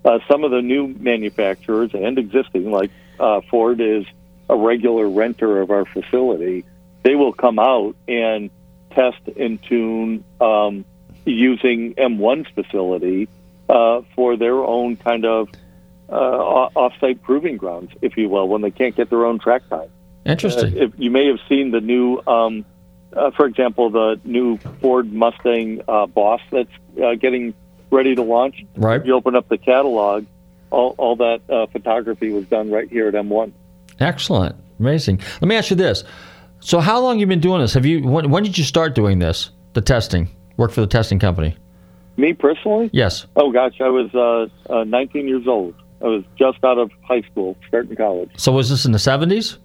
uh, 0.04 0.20
some 0.28 0.44
of 0.44 0.50
the 0.50 0.62
new 0.62 0.88
manufacturers 0.88 1.92
and 1.94 2.18
existing, 2.18 2.70
like 2.70 2.90
uh, 3.18 3.40
Ford, 3.50 3.80
is 3.80 4.04
a 4.48 4.56
regular 4.56 5.08
renter 5.08 5.60
of 5.60 5.70
our 5.70 5.84
facility. 5.84 6.64
They 7.02 7.16
will 7.16 7.32
come 7.32 7.58
out 7.58 7.96
and 8.06 8.50
test 8.92 9.20
and 9.38 9.62
tune 9.62 10.24
um, 10.40 10.84
using 11.24 11.94
M1's 11.94 12.48
facility 12.54 13.28
uh, 13.68 14.02
for 14.14 14.36
their 14.36 14.54
own 14.54 14.96
kind 14.96 15.24
of 15.24 15.48
uh, 16.08 16.12
off-site 16.12 17.22
proving 17.22 17.56
grounds, 17.56 17.90
if 18.00 18.16
you 18.16 18.28
will, 18.28 18.48
when 18.48 18.62
they 18.62 18.70
can't 18.70 18.94
get 18.94 19.10
their 19.10 19.26
own 19.26 19.40
track 19.40 19.68
time. 19.68 19.88
Interesting. 20.24 20.78
Uh, 20.78 20.84
if 20.84 20.92
you 20.98 21.10
may 21.10 21.26
have 21.26 21.38
seen 21.48 21.72
the 21.72 21.80
new, 21.80 22.20
um, 22.26 22.64
uh, 23.12 23.30
for 23.32 23.46
example, 23.46 23.90
the 23.90 24.20
new 24.24 24.58
Ford 24.80 25.12
Mustang 25.12 25.82
uh, 25.88 26.06
Boss 26.06 26.40
that's 26.50 26.70
uh, 27.02 27.14
getting 27.14 27.54
ready 27.90 28.14
to 28.14 28.22
launch. 28.22 28.64
Right. 28.76 29.00
If 29.00 29.06
you 29.06 29.14
open 29.14 29.34
up 29.34 29.48
the 29.48 29.58
catalog, 29.58 30.26
all, 30.70 30.94
all 30.98 31.16
that 31.16 31.40
uh, 31.48 31.66
photography 31.66 32.30
was 32.30 32.46
done 32.46 32.70
right 32.70 32.88
here 32.88 33.08
at 33.08 33.14
M1. 33.14 33.52
Excellent, 34.00 34.56
amazing. 34.78 35.20
Let 35.40 35.48
me 35.48 35.56
ask 35.56 35.70
you 35.70 35.76
this: 35.76 36.04
So, 36.60 36.80
how 36.80 37.00
long 37.00 37.18
you 37.18 37.26
been 37.26 37.40
doing 37.40 37.60
this? 37.60 37.74
Have 37.74 37.86
you 37.86 38.06
when, 38.06 38.30
when 38.30 38.42
did 38.42 38.58
you 38.58 38.64
start 38.64 38.94
doing 38.94 39.18
this? 39.18 39.50
The 39.72 39.80
testing 39.80 40.28
work 40.56 40.72
for 40.72 40.80
the 40.80 40.86
testing 40.86 41.18
company. 41.18 41.56
Me 42.16 42.32
personally? 42.32 42.90
Yes. 42.92 43.26
Oh 43.36 43.52
gosh, 43.52 43.74
I 43.80 43.88
was 43.88 44.14
uh, 44.14 44.72
uh, 44.72 44.84
19 44.84 45.28
years 45.28 45.46
old. 45.46 45.74
I 46.00 46.06
was 46.06 46.24
just 46.38 46.62
out 46.64 46.78
of 46.78 46.90
high 47.02 47.22
school, 47.22 47.56
starting 47.68 47.96
college. 47.96 48.30
So 48.36 48.52
was 48.52 48.68
this 48.70 48.84
in 48.84 48.92
the 48.92 48.98
70s? 48.98 49.58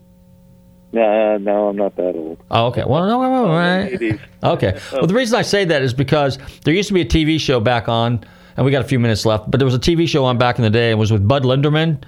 No, 0.93 1.37
no, 1.37 1.69
I'm 1.69 1.77
not 1.77 1.95
that 1.95 2.15
old. 2.15 2.37
Oh, 2.51 2.67
okay. 2.67 2.83
Well, 2.85 3.07
no, 3.07 3.47
right. 3.49 4.19
Okay. 4.43 4.79
Well, 4.91 5.07
the 5.07 5.13
reason 5.13 5.39
I 5.39 5.41
say 5.41 5.63
that 5.65 5.81
is 5.81 5.93
because 5.93 6.37
there 6.65 6.73
used 6.73 6.89
to 6.89 6.93
be 6.93 7.01
a 7.01 7.05
TV 7.05 7.39
show 7.39 7.59
back 7.59 7.87
on, 7.87 8.25
and 8.57 8.65
we 8.65 8.71
got 8.71 8.81
a 8.83 8.87
few 8.87 8.99
minutes 8.99 9.25
left, 9.25 9.49
but 9.49 9.59
there 9.59 9.65
was 9.65 9.75
a 9.75 9.79
TV 9.79 10.07
show 10.07 10.25
on 10.25 10.37
back 10.37 10.57
in 10.57 10.63
the 10.63 10.69
day. 10.69 10.91
It 10.91 10.95
was 10.95 11.11
with 11.11 11.25
Bud 11.25 11.43
Linderman. 11.43 12.03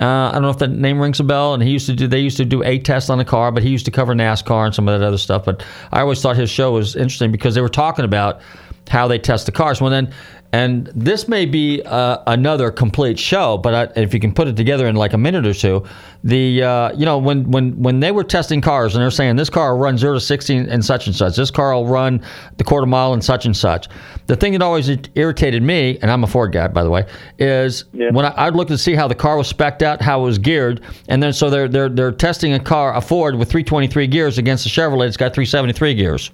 Uh, 0.00 0.28
I 0.28 0.32
don't 0.34 0.42
know 0.42 0.50
if 0.50 0.58
that 0.58 0.70
name 0.70 1.00
rings 1.00 1.18
a 1.18 1.24
bell. 1.24 1.54
And 1.54 1.62
he 1.62 1.70
used 1.70 1.86
to 1.86 1.94
do 1.94 2.06
they 2.06 2.20
used 2.20 2.36
to 2.36 2.44
do 2.44 2.62
a 2.62 2.78
test 2.78 3.10
on 3.10 3.18
a 3.18 3.24
car, 3.24 3.50
but 3.50 3.64
he 3.64 3.70
used 3.70 3.84
to 3.86 3.90
cover 3.90 4.14
NASCAR 4.14 4.66
and 4.66 4.74
some 4.74 4.88
of 4.88 4.98
that 4.98 5.04
other 5.04 5.18
stuff. 5.18 5.44
But 5.44 5.64
I 5.90 6.00
always 6.00 6.22
thought 6.22 6.36
his 6.36 6.50
show 6.50 6.72
was 6.72 6.94
interesting 6.94 7.32
because 7.32 7.56
they 7.56 7.60
were 7.60 7.68
talking 7.68 8.04
about 8.04 8.40
how 8.88 9.06
they 9.08 9.18
test 9.18 9.46
the 9.46 9.52
cars. 9.52 9.80
Well, 9.80 9.90
then, 9.90 10.12
and 10.52 10.86
this 10.94 11.28
may 11.28 11.44
be 11.44 11.82
uh, 11.82 12.22
another 12.26 12.70
complete 12.70 13.18
show, 13.18 13.58
but 13.58 13.74
I, 13.74 14.00
if 14.00 14.14
you 14.14 14.20
can 14.20 14.32
put 14.32 14.48
it 14.48 14.56
together 14.56 14.86
in 14.86 14.96
like 14.96 15.12
a 15.12 15.18
minute 15.18 15.46
or 15.46 15.52
two, 15.52 15.84
the 16.24 16.62
uh, 16.62 16.92
you 16.96 17.04
know 17.04 17.18
when 17.18 17.50
when 17.50 17.78
when 17.82 18.00
they 18.00 18.12
were 18.12 18.24
testing 18.24 18.62
cars 18.62 18.94
and 18.94 19.02
they're 19.02 19.10
saying 19.10 19.36
this 19.36 19.50
car 19.50 19.74
will 19.74 19.82
run 19.82 19.98
zero 19.98 20.14
to 20.14 20.20
sixty 20.20 20.56
and 20.56 20.82
such 20.82 21.06
and 21.06 21.14
such, 21.14 21.36
this 21.36 21.50
car 21.50 21.74
will 21.74 21.86
run 21.86 22.22
the 22.56 22.64
quarter 22.64 22.86
mile 22.86 23.12
and 23.12 23.22
such 23.22 23.44
and 23.44 23.54
such. 23.54 23.88
The 24.26 24.36
thing 24.36 24.52
that 24.52 24.62
always 24.62 24.90
irritated 25.14 25.62
me, 25.62 25.98
and 26.00 26.10
I'm 26.10 26.24
a 26.24 26.26
Ford 26.26 26.52
guy 26.52 26.66
by 26.68 26.82
the 26.82 26.90
way, 26.90 27.06
is 27.38 27.84
when 27.92 28.24
I, 28.24 28.32
I'd 28.46 28.54
look 28.54 28.68
to 28.68 28.78
see 28.78 28.94
how 28.94 29.06
the 29.06 29.14
car 29.14 29.36
was 29.36 29.52
specced 29.52 29.82
out, 29.82 30.00
how 30.00 30.22
it 30.22 30.24
was 30.24 30.38
geared, 30.38 30.80
and 31.08 31.22
then 31.22 31.34
so 31.34 31.50
they're 31.50 31.68
they're 31.68 31.90
they're 31.90 32.12
testing 32.12 32.54
a 32.54 32.60
car, 32.60 32.96
a 32.96 33.02
Ford 33.02 33.36
with 33.36 33.50
323 33.50 34.06
gears 34.06 34.38
against 34.38 34.64
a 34.64 34.70
Chevrolet 34.70 35.06
that's 35.06 35.18
got 35.18 35.34
373 35.34 35.94
gears, 35.94 36.30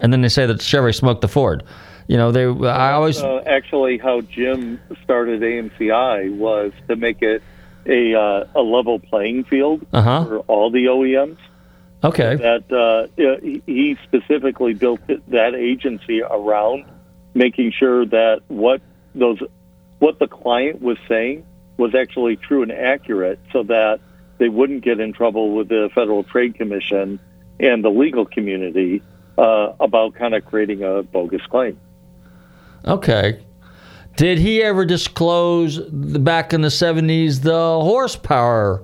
and 0.00 0.12
then 0.12 0.20
they 0.20 0.28
say 0.28 0.44
that 0.44 0.58
the 0.58 0.62
Chevrolet 0.62 0.94
smoked 0.94 1.22
the 1.22 1.28
Ford. 1.28 1.64
You 2.06 2.16
know, 2.18 2.32
they 2.32 2.44
I 2.68 2.92
always 2.92 3.20
uh, 3.22 3.42
actually 3.46 3.98
how 3.98 4.20
Jim 4.20 4.78
started 5.02 5.40
AMCI 5.40 6.36
was 6.36 6.72
to 6.88 6.96
make 6.96 7.22
it 7.22 7.42
a 7.86 8.14
uh, 8.14 8.44
a 8.54 8.60
level 8.62 8.98
playing 8.98 9.44
field 9.44 9.86
Uh-huh. 9.92 10.24
for 10.24 10.38
all 10.40 10.70
the 10.70 10.86
OEMs. 10.86 11.38
okay. 12.02 12.36
That 12.36 12.70
uh, 12.70 13.08
he- 13.66 13.96
specifically 14.04 14.74
built 14.74 15.00
that 15.28 15.54
agency 15.54 16.20
around 16.22 16.84
making 17.34 17.72
sure 17.72 18.04
that 18.06 18.42
what 18.48 18.80
those 19.14 19.38
what 19.98 20.18
the 20.18 20.26
client 20.28 20.82
was 20.82 20.98
saying 21.08 21.44
was 21.78 21.94
actually 21.94 22.36
true 22.36 22.62
and 22.62 22.70
accurate, 22.70 23.40
so 23.52 23.62
that 23.64 24.00
they 24.38 24.48
wouldn't 24.48 24.82
get 24.84 25.00
in 25.00 25.12
trouble 25.12 25.54
with 25.56 25.68
the 25.68 25.88
Federal 25.94 26.22
Trade 26.22 26.54
Commission 26.54 27.18
and 27.58 27.82
the 27.82 27.88
legal 27.90 28.26
community 28.26 29.02
uh, 29.38 29.72
about 29.80 30.14
kind 30.14 30.34
of 30.34 30.44
creating 30.44 30.82
a 30.84 31.02
bogus 31.02 31.42
claim. 31.46 31.78
Okay. 32.86 33.40
Did 34.16 34.38
he 34.38 34.62
ever 34.62 34.84
disclose 34.84 35.80
the, 35.90 36.18
back 36.18 36.52
in 36.52 36.60
the 36.60 36.68
70s 36.68 37.42
the 37.42 37.52
horsepower? 37.52 38.82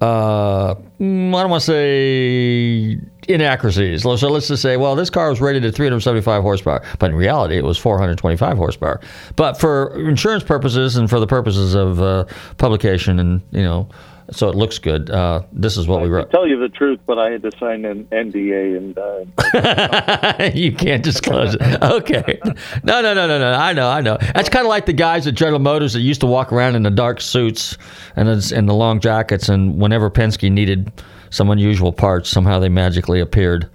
Uh, 0.00 0.74
I 0.74 0.76
don't 1.00 1.32
want 1.32 1.60
to 1.62 1.66
say 1.66 2.98
inaccuracies. 3.26 4.02
So 4.02 4.10
let's 4.28 4.48
just 4.48 4.62
say, 4.62 4.76
well, 4.76 4.94
this 4.94 5.10
car 5.10 5.28
was 5.28 5.40
rated 5.40 5.64
at 5.64 5.74
375 5.74 6.42
horsepower, 6.42 6.82
but 6.98 7.10
in 7.10 7.16
reality, 7.16 7.56
it 7.56 7.64
was 7.64 7.76
425 7.78 8.56
horsepower. 8.56 9.00
But 9.36 9.58
for 9.58 9.98
insurance 10.08 10.44
purposes 10.44 10.96
and 10.96 11.10
for 11.10 11.18
the 11.18 11.26
purposes 11.26 11.74
of 11.74 12.00
uh, 12.00 12.24
publication, 12.58 13.18
and 13.18 13.42
you 13.50 13.62
know, 13.62 13.88
so 14.30 14.48
it 14.48 14.54
looks 14.54 14.78
good. 14.78 15.10
Uh, 15.10 15.42
this 15.52 15.76
is 15.76 15.86
what 15.86 16.02
we 16.02 16.08
wrote. 16.08 16.30
Tell 16.30 16.46
you 16.46 16.58
the 16.58 16.68
truth, 16.68 17.00
but 17.06 17.18
I 17.18 17.30
had 17.30 17.42
to 17.42 17.50
sign 17.58 17.84
an 17.84 18.04
NDA, 18.06 18.76
and 18.76 18.98
uh, 18.98 20.50
you 20.54 20.72
can't 20.72 21.02
disclose 21.02 21.54
it. 21.54 21.82
Okay. 21.82 22.38
No, 22.84 23.00
no, 23.00 23.14
no, 23.14 23.26
no, 23.26 23.38
no. 23.38 23.52
I 23.52 23.72
know, 23.72 23.88
I 23.88 24.00
know. 24.00 24.18
That's 24.34 24.48
kind 24.48 24.66
of 24.66 24.68
like 24.68 24.86
the 24.86 24.92
guys 24.92 25.26
at 25.26 25.34
General 25.34 25.60
Motors 25.60 25.94
that 25.94 26.00
used 26.00 26.20
to 26.20 26.26
walk 26.26 26.52
around 26.52 26.74
in 26.76 26.82
the 26.82 26.90
dark 26.90 27.20
suits 27.20 27.78
and 28.16 28.28
and 28.28 28.68
the 28.68 28.74
long 28.74 29.00
jackets, 29.00 29.48
and 29.48 29.80
whenever 29.80 30.10
Penske 30.10 30.50
needed 30.50 30.92
some 31.30 31.50
unusual 31.50 31.92
parts, 31.92 32.28
somehow 32.28 32.58
they 32.58 32.68
magically 32.68 33.20
appeared. 33.20 33.68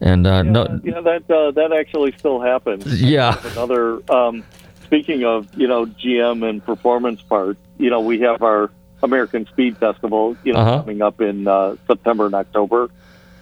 And 0.00 0.26
uh, 0.26 0.42
no, 0.42 0.80
yeah, 0.82 1.00
that 1.02 1.30
uh, 1.30 1.50
that 1.50 1.72
actually 1.78 2.12
still 2.18 2.40
happens. 2.40 3.02
Yeah. 3.02 3.38
Another. 3.52 4.00
Um, 4.10 4.44
speaking 4.84 5.24
of 5.24 5.46
you 5.54 5.68
know 5.68 5.84
GM 5.86 6.48
and 6.48 6.64
performance 6.64 7.20
parts, 7.20 7.60
you 7.78 7.90
know 7.90 8.00
we 8.00 8.20
have 8.20 8.42
our 8.42 8.70
American 9.02 9.46
Speed 9.46 9.76
Festival, 9.78 10.36
you 10.44 10.52
know, 10.52 10.60
Uh-huh. 10.60 10.80
coming 10.80 11.02
up 11.02 11.20
in 11.20 11.46
uh, 11.48 11.76
September 11.86 12.26
and 12.26 12.34
October, 12.34 12.90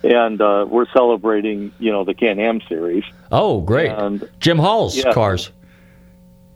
and 0.04 0.40
uh, 0.40 0.66
we're 0.68 0.86
celebrating, 0.92 1.72
you 1.78 1.90
know, 1.92 2.04
the 2.04 2.14
Can-Am 2.14 2.60
series. 2.68 3.04
Oh, 3.32 3.60
great. 3.60 3.90
And 3.90 4.28
Jim 4.40 4.58
Hall's 4.58 4.96
Yeah. 4.96 5.12
cars. 5.12 5.50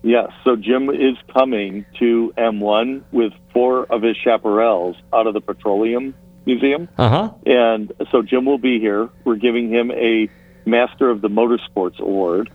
Yes, 0.04 0.30
so 0.42 0.56
Jim 0.56 0.90
is 0.90 1.16
coming 1.32 1.84
to 2.00 2.32
M1 2.36 3.02
with 3.12 3.32
four 3.52 3.84
of 3.84 4.02
his 4.02 4.16
chaparrals 4.16 4.96
out 5.12 5.26
of 5.28 5.34
the 5.34 5.40
Petroleum 5.40 6.14
Museum. 6.44 6.88
Uh 6.98 7.08
huh. 7.08 7.30
And 7.46 7.92
so 8.10 8.20
Jim 8.22 8.44
will 8.44 8.58
be 8.58 8.80
here. 8.80 9.08
We're 9.24 9.36
giving 9.36 9.68
him 9.68 9.92
a 9.92 10.28
Master 10.64 11.08
of 11.08 11.20
the 11.20 11.28
Motorsports 11.28 12.00
Award. 12.00 12.50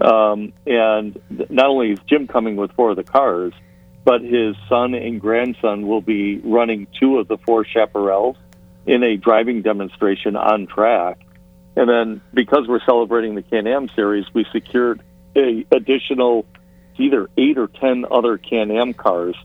Um, 0.00 0.52
and 0.66 1.16
not 1.50 1.66
only 1.66 1.92
is 1.92 1.98
Jim 2.08 2.26
coming 2.26 2.56
with 2.56 2.72
four 2.72 2.90
of 2.90 2.96
the 2.96 3.04
cars, 3.04 3.52
but 4.04 4.22
his 4.22 4.56
son 4.68 4.94
and 4.94 5.20
grandson 5.20 5.86
will 5.86 6.00
be 6.00 6.38
running 6.38 6.86
two 6.98 7.18
of 7.18 7.28
the 7.28 7.38
four 7.38 7.64
chaparrals 7.64 8.36
in 8.86 9.02
a 9.02 9.16
driving 9.16 9.62
demonstration 9.62 10.36
on 10.36 10.66
track. 10.66 11.20
And 11.76 11.88
then 11.88 12.20
because 12.32 12.66
we're 12.66 12.84
celebrating 12.84 13.34
the 13.34 13.42
Can-Am 13.42 13.88
series, 13.90 14.26
we 14.34 14.46
secured 14.52 15.02
a 15.36 15.64
additional 15.70 16.46
either 16.98 17.30
eight 17.36 17.56
or 17.56 17.68
ten 17.68 18.04
other 18.10 18.36
Can-Am 18.36 18.94
cars 18.94 19.36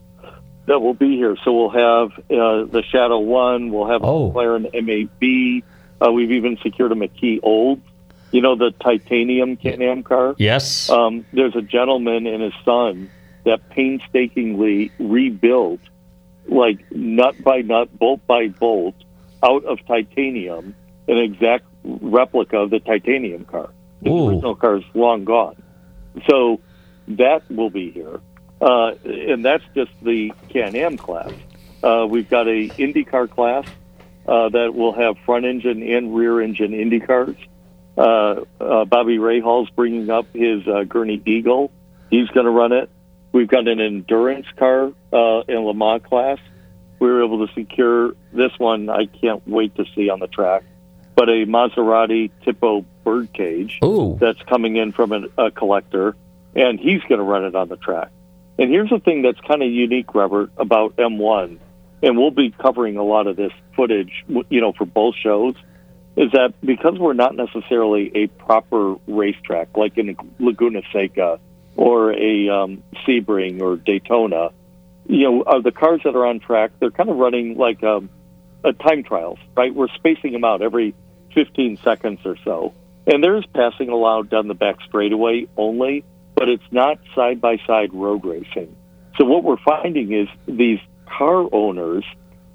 that 0.66 0.80
will 0.80 0.94
be 0.94 1.16
here. 1.16 1.36
So 1.44 1.52
we'll 1.52 1.70
have 1.70 2.12
uh, 2.18 2.64
the 2.64 2.82
Shadow 2.90 3.20
One, 3.20 3.70
we'll 3.70 3.86
have 3.86 4.02
a 4.02 4.06
McLaren 4.06 4.70
M8B. 4.72 5.62
Uh, 6.04 6.12
we've 6.12 6.32
even 6.32 6.58
secured 6.62 6.92
a 6.92 6.94
McKee 6.94 7.40
Old, 7.42 7.80
you 8.32 8.42
know, 8.42 8.56
the 8.56 8.72
titanium 8.72 9.56
Can-Am 9.56 10.02
car. 10.02 10.34
Yes. 10.38 10.90
Um, 10.90 11.24
there's 11.32 11.56
a 11.56 11.62
gentleman 11.62 12.26
and 12.26 12.42
his 12.42 12.52
son 12.64 13.10
that 13.46 13.70
painstakingly 13.70 14.90
rebuilt, 14.98 15.80
like 16.48 16.84
nut 16.90 17.42
by 17.42 17.62
nut, 17.62 17.96
bolt 17.96 18.26
by 18.26 18.48
bolt, 18.48 18.96
out 19.42 19.64
of 19.64 19.78
titanium, 19.86 20.74
an 21.08 21.16
exact 21.16 21.64
replica 21.84 22.58
of 22.58 22.70
the 22.70 22.80
titanium 22.80 23.44
car. 23.44 23.70
The 24.02 24.10
original 24.10 24.56
car 24.56 24.76
is 24.76 24.84
long 24.94 25.24
gone. 25.24 25.62
So 26.28 26.60
that 27.08 27.48
will 27.50 27.70
be 27.70 27.90
here. 27.92 28.20
Uh, 28.60 28.94
and 29.04 29.44
that's 29.44 29.64
just 29.74 29.92
the 30.02 30.32
Can-Am 30.48 30.96
class. 30.96 31.32
Uh, 31.82 32.06
we've 32.08 32.28
got 32.28 32.48
a 32.48 32.68
IndyCar 32.68 33.30
class 33.30 33.66
uh, 34.26 34.48
that 34.48 34.74
will 34.74 34.92
have 34.92 35.18
front 35.24 35.44
engine 35.44 35.82
and 35.82 36.16
rear 36.16 36.40
engine 36.40 36.72
IndyCars. 36.72 37.36
Uh, 37.96 38.44
uh, 38.60 38.84
Bobby 38.86 39.18
Rahal's 39.18 39.70
bringing 39.70 40.10
up 40.10 40.26
his 40.34 40.66
uh, 40.66 40.82
Gurney 40.82 41.22
Eagle. 41.24 41.70
He's 42.10 42.28
going 42.28 42.46
to 42.46 42.52
run 42.52 42.72
it. 42.72 42.90
We've 43.36 43.46
got 43.46 43.68
an 43.68 43.80
endurance 43.80 44.46
car 44.56 44.94
uh, 45.12 45.40
in 45.46 45.58
Le 45.58 45.74
Mans 45.74 46.02
class. 46.02 46.38
We 46.98 47.08
were 47.08 47.22
able 47.22 47.46
to 47.46 47.52
secure 47.52 48.14
this 48.32 48.52
one. 48.56 48.88
I 48.88 49.04
can't 49.04 49.46
wait 49.46 49.74
to 49.74 49.84
see 49.94 50.08
on 50.08 50.20
the 50.20 50.26
track. 50.26 50.64
But 51.16 51.28
a 51.28 51.44
Maserati 51.44 52.30
Tipo 52.46 52.86
Birdcage 53.04 53.78
Ooh. 53.84 54.16
that's 54.18 54.40
coming 54.44 54.76
in 54.76 54.92
from 54.92 55.12
a, 55.12 55.26
a 55.36 55.50
collector, 55.50 56.16
and 56.54 56.80
he's 56.80 57.02
going 57.02 57.18
to 57.18 57.24
run 57.24 57.44
it 57.44 57.54
on 57.54 57.68
the 57.68 57.76
track. 57.76 58.10
And 58.58 58.70
here's 58.70 58.88
the 58.88 59.00
thing 59.00 59.20
that's 59.20 59.40
kind 59.46 59.62
of 59.62 59.70
unique, 59.70 60.14
Robert, 60.14 60.50
about 60.56 60.96
M1, 60.96 61.58
and 62.02 62.16
we'll 62.16 62.30
be 62.30 62.52
covering 62.52 62.96
a 62.96 63.04
lot 63.04 63.26
of 63.26 63.36
this 63.36 63.52
footage, 63.74 64.24
you 64.48 64.62
know, 64.62 64.72
for 64.72 64.86
both 64.86 65.14
shows, 65.14 65.56
is 66.16 66.32
that 66.32 66.54
because 66.64 66.98
we're 66.98 67.12
not 67.12 67.36
necessarily 67.36 68.10
a 68.14 68.28
proper 68.28 68.94
racetrack 69.06 69.76
like 69.76 69.98
in 69.98 70.16
Laguna 70.38 70.80
Seca 70.90 71.38
or 71.76 72.12
a 72.12 72.48
um, 72.48 72.82
Sebring 73.06 73.60
or 73.60 73.76
Daytona, 73.76 74.50
you 75.06 75.22
know, 75.24 75.42
uh, 75.42 75.60
the 75.60 75.70
cars 75.70 76.00
that 76.04 76.16
are 76.16 76.26
on 76.26 76.40
track, 76.40 76.72
they're 76.80 76.90
kind 76.90 77.10
of 77.10 77.16
running 77.16 77.56
like 77.56 77.82
um, 77.84 78.10
time 78.74 79.04
trials, 79.04 79.38
right? 79.56 79.74
We're 79.74 79.88
spacing 79.88 80.32
them 80.32 80.44
out 80.44 80.62
every 80.62 80.94
15 81.34 81.78
seconds 81.78 82.20
or 82.24 82.36
so. 82.44 82.74
And 83.06 83.22
there's 83.22 83.46
passing 83.54 83.88
allowed 83.88 84.30
down 84.30 84.48
the 84.48 84.54
back 84.54 84.76
straightaway 84.86 85.46
only, 85.56 86.04
but 86.34 86.48
it's 86.48 86.64
not 86.72 86.98
side 87.14 87.40
by 87.40 87.58
side 87.66 87.94
road 87.94 88.24
racing. 88.24 88.74
So 89.16 89.24
what 89.24 89.44
we're 89.44 89.56
finding 89.58 90.12
is 90.12 90.28
these 90.46 90.80
car 91.06 91.48
owners 91.52 92.04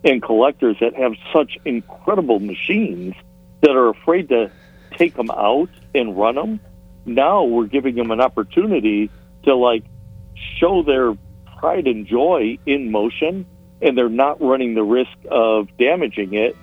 and 0.03 0.21
collectors 0.21 0.77
that 0.81 0.95
have 0.95 1.13
such 1.33 1.57
incredible 1.63 2.39
machines 2.39 3.15
that 3.61 3.71
are 3.71 3.89
afraid 3.89 4.29
to 4.29 4.51
take 4.97 5.15
them 5.15 5.31
out 5.31 5.69
and 5.95 6.17
run 6.17 6.35
them. 6.35 6.59
Now 7.05 7.43
we're 7.43 7.67
giving 7.67 7.95
them 7.95 8.11
an 8.11 8.21
opportunity 8.21 9.09
to 9.43 9.55
like 9.55 9.83
show 10.57 10.83
their 10.83 11.13
pride 11.57 11.87
and 11.87 12.05
joy 12.05 12.57
in 12.65 12.91
motion, 12.91 13.45
and 13.81 13.97
they're 13.97 14.09
not 14.09 14.41
running 14.41 14.75
the 14.75 14.83
risk 14.83 15.11
of 15.29 15.69
damaging 15.77 16.33
it 16.33 16.57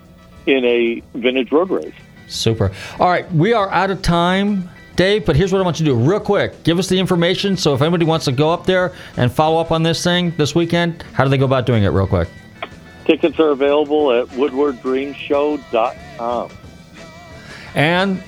in 0.46 0.64
a 0.64 1.02
vintage 1.14 1.52
road 1.52 1.70
race. 1.70 1.94
Super. 2.26 2.72
All 2.98 3.08
right, 3.08 3.30
we 3.32 3.52
are 3.52 3.70
out 3.70 3.90
of 3.90 4.02
time, 4.02 4.68
Dave, 4.96 5.24
but 5.24 5.36
here's 5.36 5.52
what 5.52 5.60
I 5.60 5.64
want 5.64 5.78
you 5.80 5.86
to 5.86 5.92
do 5.92 5.98
real 5.98 6.20
quick. 6.20 6.62
Give 6.64 6.78
us 6.78 6.88
the 6.88 6.98
information 6.98 7.56
so 7.56 7.72
if 7.74 7.82
anybody 7.82 8.04
wants 8.04 8.24
to 8.26 8.32
go 8.32 8.50
up 8.50 8.66
there 8.66 8.92
and 9.16 9.32
follow 9.32 9.60
up 9.60 9.72
on 9.72 9.82
this 9.82 10.04
thing 10.04 10.32
this 10.36 10.54
weekend, 10.54 11.02
how 11.12 11.24
do 11.24 11.30
they 11.30 11.38
go 11.38 11.44
about 11.44 11.66
doing 11.66 11.84
it 11.84 11.88
real 11.88 12.06
quick? 12.06 12.28
Tickets 13.04 13.38
are 13.40 13.50
available 13.50 14.12
at 14.12 14.26
woodwarddreamshow.com. 14.28 16.50
And 17.74 18.22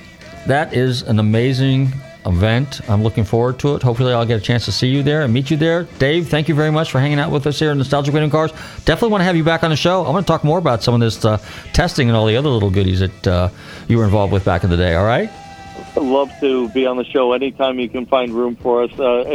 that 0.47 0.73
is 0.73 1.03
an 1.03 1.19
amazing 1.19 1.93
event. 2.25 2.81
I'm 2.89 3.03
looking 3.03 3.23
forward 3.23 3.59
to 3.59 3.75
it. 3.75 3.83
Hopefully, 3.83 4.13
I'll 4.13 4.25
get 4.25 4.37
a 4.37 4.43
chance 4.43 4.65
to 4.65 4.71
see 4.71 4.87
you 4.87 5.03
there 5.03 5.23
and 5.23 5.33
meet 5.33 5.51
you 5.51 5.57
there. 5.57 5.83
Dave, 5.99 6.27
thank 6.27 6.47
you 6.47 6.55
very 6.55 6.71
much 6.71 6.91
for 6.91 6.99
hanging 6.99 7.19
out 7.19 7.31
with 7.31 7.47
us 7.47 7.59
here 7.59 7.71
in 7.71 7.77
Nostalgic 7.77 8.13
Radio 8.13 8.29
Cars. 8.29 8.51
Definitely 8.85 9.09
want 9.09 9.21
to 9.21 9.25
have 9.25 9.35
you 9.35 9.43
back 9.43 9.63
on 9.63 9.69
the 9.69 9.75
show. 9.75 10.05
I 10.05 10.09
want 10.09 10.25
to 10.25 10.31
talk 10.31 10.43
more 10.43 10.57
about 10.57 10.83
some 10.83 10.93
of 10.93 10.99
this 10.99 11.23
uh, 11.23 11.37
testing 11.73 12.09
and 12.09 12.17
all 12.17 12.25
the 12.25 12.35
other 12.35 12.49
little 12.49 12.69
goodies 12.69 12.99
that 12.99 13.27
uh, 13.27 13.49
you 13.87 13.97
were 13.97 14.03
involved 14.03 14.33
with 14.33 14.45
back 14.45 14.63
in 14.63 14.69
the 14.69 14.77
day. 14.77 14.95
All 14.95 15.05
right? 15.05 15.29
I'd 15.95 16.03
love 16.03 16.31
to 16.39 16.69
be 16.69 16.85
on 16.85 16.97
the 16.97 17.03
show 17.03 17.33
anytime 17.33 17.79
you 17.79 17.89
can 17.89 18.05
find 18.05 18.31
room 18.31 18.55
for 18.55 18.83
us. 18.83 18.99
Uh, 18.99 19.25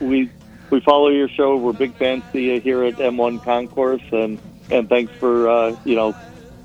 we 0.00 0.30
we 0.70 0.80
follow 0.80 1.08
your 1.08 1.28
show. 1.28 1.56
We're 1.56 1.72
big 1.72 1.94
fans 1.94 2.24
to 2.32 2.40
you 2.40 2.60
here 2.60 2.84
at 2.84 2.94
M1 2.94 3.42
Concourse, 3.42 4.02
and 4.12 4.38
and 4.70 4.88
thanks 4.88 5.12
for 5.14 5.48
uh, 5.48 5.76
you 5.84 5.96
know 5.96 6.14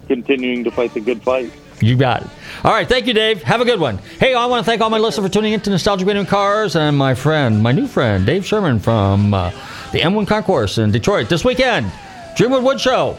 continuing 0.07 0.63
to 0.63 0.71
fight 0.71 0.93
the 0.93 1.01
good 1.01 1.21
fight. 1.21 1.51
You 1.81 1.95
got 1.97 2.23
it. 2.23 2.29
All 2.63 2.71
right, 2.71 2.87
thank 2.87 3.07
you, 3.07 3.13
Dave. 3.13 3.43
Have 3.43 3.61
a 3.61 3.65
good 3.65 3.79
one. 3.79 3.97
Hey, 4.19 4.33
I 4.33 4.45
want 4.45 4.63
to 4.63 4.69
thank 4.69 4.81
all 4.81 4.89
my 4.89 4.97
listeners 4.97 5.27
for 5.27 5.33
tuning 5.33 5.53
in 5.53 5.59
to 5.61 5.69
Nostalgic 5.69 6.07
Radio 6.07 6.23
Cars 6.23 6.75
and 6.75 6.97
my 6.97 7.13
friend, 7.13 7.61
my 7.61 7.71
new 7.71 7.87
friend, 7.87 8.25
Dave 8.25 8.45
Sherman 8.45 8.79
from 8.79 9.33
uh, 9.33 9.49
the 9.91 9.99
M1 9.99 10.27
Concourse 10.27 10.77
in 10.77 10.91
Detroit 10.91 11.29
this 11.29 11.43
weekend. 11.43 11.87
Dreamwood 12.37 12.63
Wood 12.63 12.79
Show. 12.79 13.17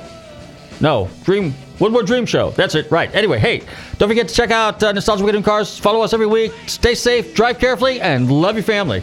No, 0.81 1.09
Dream 1.25 1.55
Woodward 1.79 2.07
Dream 2.07 2.27
Show. 2.27 2.51
That's 2.51 2.75
it. 2.75 2.91
Right. 2.91 3.13
Anyway, 3.15 3.39
hey, 3.39 3.63
don't 3.99 4.09
forget 4.09 4.29
to 4.29 4.35
check 4.35 4.51
out 4.51 4.83
uh, 4.83 4.93
Nostalgic 4.93 5.27
Radio 5.27 5.43
Cars. 5.43 5.79
Follow 5.79 6.01
us 6.03 6.13
every 6.13 6.27
week. 6.27 6.53
Stay 6.67 6.95
safe, 6.95 7.35
drive 7.35 7.59
carefully, 7.59 8.01
and 8.01 8.31
love 8.31 8.57
your 8.57 8.65
family. 8.65 9.03